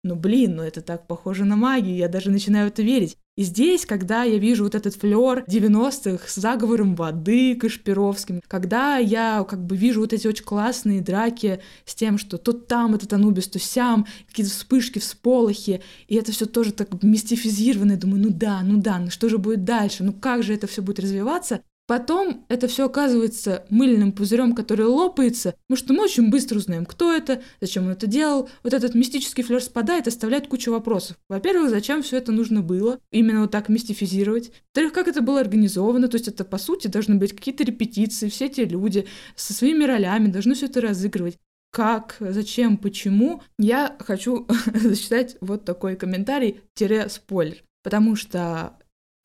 Ну 0.08 0.16
блин, 0.16 0.56
ну 0.56 0.64
это 0.64 0.82
так 0.82 1.06
похоже 1.06 1.44
на 1.44 1.58
магию, 1.58 1.98
я 1.98 2.08
даже 2.08 2.32
начинаю 2.32 2.70
в 2.70 2.70
это 2.70 2.82
верить. 2.82 3.18
И 3.36 3.44
здесь, 3.44 3.86
когда 3.86 4.24
я 4.24 4.38
вижу 4.38 4.64
вот 4.64 4.74
этот 4.74 4.96
флер 4.96 5.44
90-х 5.48 6.28
с 6.28 6.36
заговором 6.36 6.96
воды 6.96 7.56
Кашпировским, 7.56 8.42
когда 8.48 8.98
я 8.98 9.46
как 9.48 9.64
бы 9.66 9.76
вижу 9.76 10.00
вот 10.00 10.14
эти 10.14 10.28
очень 10.28 10.46
классные 10.46 11.02
драки 11.02 11.60
с 11.86 11.94
тем, 11.94 12.18
что 12.18 12.38
то 12.38 12.54
там 12.54 12.96
этот 12.96 13.12
Анубис, 13.12 13.50
то 13.50 13.60
сям, 13.60 14.08
какие-то 14.28 14.52
вспышки, 14.52 15.00
всполохи, 15.00 15.82
и 16.08 16.16
это 16.16 16.32
все 16.32 16.46
тоже 16.46 16.72
так 16.72 17.04
мистифизировано, 17.04 17.92
я 17.92 17.98
думаю, 17.98 18.24
ну 18.24 18.30
да, 18.30 18.62
ну 18.64 18.78
да, 18.78 18.98
ну 18.98 19.12
что 19.12 19.28
же 19.28 19.38
будет 19.38 19.66
дальше, 19.66 20.06
ну 20.06 20.14
как 20.14 20.42
же 20.42 20.54
это 20.54 20.66
все 20.66 20.82
будет 20.82 21.00
развиваться, 21.02 21.62
Потом 21.88 22.46
это 22.50 22.68
все 22.68 22.86
оказывается 22.86 23.66
мыльным 23.70 24.12
пузырем, 24.12 24.54
который 24.54 24.86
лопается, 24.86 25.56
потому 25.68 25.78
что 25.78 25.94
мы 25.94 26.04
очень 26.04 26.30
быстро 26.30 26.58
узнаем, 26.58 26.86
кто 26.86 27.14
это, 27.14 27.42
зачем 27.62 27.86
он 27.86 27.92
это 27.92 28.08
делал. 28.08 28.50
Вот 28.64 28.74
этот 28.74 28.94
мистический 28.94 29.42
флер 29.42 29.64
спадает, 29.64 30.06
оставляет 30.06 30.48
кучу 30.48 30.70
вопросов. 30.70 31.18
Во-первых, 31.30 31.70
зачем 31.70 32.04
все 32.04 32.18
это 32.18 32.34
нужно 32.34 32.62
было, 32.62 33.00
именно 33.12 33.42
вот 33.42 33.52
так 33.52 33.70
мистифизировать. 33.70 34.50
Во-вторых, 34.50 34.92
как 34.92 35.08
это 35.08 35.22
было 35.22 35.40
организовано, 35.40 36.10
то 36.10 36.16
есть 36.16 36.28
это 36.28 36.44
по 36.44 36.58
сути 36.58 36.88
должны 36.88 37.16
быть 37.16 37.34
какие-то 37.34 37.64
репетиции, 37.64 38.28
все 38.28 38.48
эти 38.48 38.62
люди 38.62 39.08
со 39.38 39.54
своими 39.54 39.86
ролями 39.86 40.28
должны 40.28 40.56
все 40.56 40.66
это 40.66 40.82
разыгрывать 40.82 41.38
как, 41.72 42.16
зачем, 42.20 42.78
почему, 42.78 43.44
я 43.60 43.96
хочу 44.00 44.48
зачитать 44.74 45.38
вот 45.42 45.64
такой 45.64 45.96
комментарий-спойлер. 45.96 47.64
Потому 47.84 48.16
что 48.16 48.78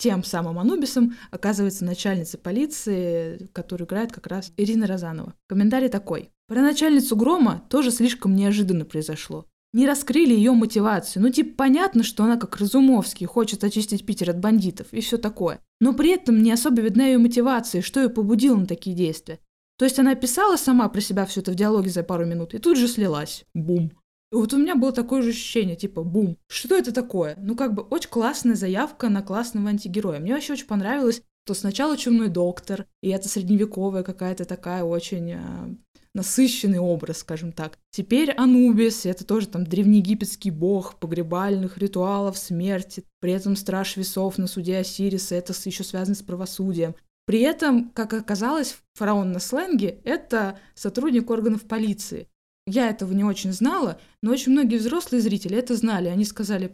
тем 0.02 0.24
самым 0.24 0.58
Анубисом 0.58 1.14
оказывается 1.30 1.84
начальница 1.84 2.36
полиции, 2.36 3.48
которую 3.52 3.86
играет 3.86 4.10
как 4.10 4.26
раз 4.26 4.50
Ирина 4.56 4.88
Розанова. 4.88 5.32
Комментарий 5.46 5.88
такой. 5.88 6.30
Про 6.48 6.60
начальницу 6.60 7.14
Грома 7.14 7.62
тоже 7.70 7.92
слишком 7.92 8.34
неожиданно 8.34 8.84
произошло. 8.84 9.46
Не 9.72 9.86
раскрыли 9.86 10.34
ее 10.34 10.50
мотивацию. 10.54 11.22
Ну, 11.22 11.30
типа, 11.30 11.54
понятно, 11.56 12.02
что 12.02 12.24
она 12.24 12.36
как 12.36 12.56
Разумовский 12.56 13.28
хочет 13.28 13.62
очистить 13.62 14.04
Питер 14.04 14.30
от 14.30 14.40
бандитов 14.40 14.88
и 14.90 15.00
все 15.00 15.18
такое. 15.18 15.60
Но 15.80 15.92
при 15.92 16.10
этом 16.10 16.42
не 16.42 16.50
особо 16.50 16.82
видна 16.82 17.06
ее 17.06 17.18
мотивация, 17.18 17.80
что 17.80 18.02
ее 18.02 18.08
побудило 18.08 18.56
на 18.56 18.66
такие 18.66 18.96
действия. 18.96 19.38
То 19.78 19.84
есть 19.84 20.00
она 20.00 20.16
писала 20.16 20.56
сама 20.56 20.88
про 20.88 21.00
себя 21.00 21.26
все 21.26 21.42
это 21.42 21.52
в 21.52 21.54
диалоге 21.54 21.90
за 21.90 22.02
пару 22.02 22.26
минут 22.26 22.54
и 22.54 22.58
тут 22.58 22.76
же 22.76 22.88
слилась. 22.88 23.44
Бум. 23.54 23.92
И 24.32 24.34
вот 24.34 24.54
у 24.54 24.58
меня 24.58 24.74
было 24.74 24.92
такое 24.92 25.20
же 25.20 25.28
ощущение, 25.28 25.76
типа, 25.76 26.02
бум, 26.02 26.38
что 26.48 26.74
это 26.74 26.90
такое? 26.90 27.36
Ну, 27.38 27.54
как 27.54 27.74
бы 27.74 27.82
очень 27.82 28.08
классная 28.08 28.54
заявка 28.54 29.10
на 29.10 29.20
классного 29.20 29.68
антигероя. 29.68 30.20
Мне 30.20 30.32
вообще 30.32 30.54
очень 30.54 30.66
понравилось, 30.66 31.22
что 31.44 31.52
сначала 31.52 31.98
чумной 31.98 32.28
доктор, 32.28 32.86
и 33.02 33.10
это 33.10 33.28
средневековая 33.28 34.02
какая-то 34.02 34.46
такая 34.46 34.84
очень 34.84 35.32
э, 35.32 35.74
насыщенный 36.14 36.78
образ, 36.78 37.18
скажем 37.18 37.52
так. 37.52 37.78
Теперь 37.90 38.30
Анубис— 38.32 39.04
это 39.04 39.26
тоже 39.26 39.48
там 39.48 39.64
древнеегипетский 39.64 40.50
бог 40.50 40.98
погребальных 40.98 41.76
ритуалов 41.76 42.38
смерти, 42.38 43.04
при 43.20 43.32
этом 43.32 43.54
страж 43.54 43.96
весов 43.98 44.38
на 44.38 44.46
суде 44.46 44.78
Осириса, 44.78 45.34
это 45.34 45.52
еще 45.64 45.84
связано 45.84 46.14
с 46.14 46.22
правосудием. 46.22 46.94
При 47.26 47.40
этом, 47.40 47.90
как 47.90 48.14
оказалось, 48.14 48.78
фараон 48.94 49.32
на 49.32 49.40
сленге— 49.40 50.00
это 50.04 50.58
сотрудник 50.74 51.30
органов 51.30 51.62
полиции. 51.62 52.28
Я 52.66 52.90
этого 52.90 53.12
не 53.12 53.24
очень 53.24 53.52
знала, 53.52 54.00
но 54.22 54.30
очень 54.30 54.52
многие 54.52 54.76
взрослые 54.76 55.20
зрители 55.20 55.56
это 55.56 55.74
знали. 55.74 56.08
Они 56.08 56.24
сказали, 56.24 56.72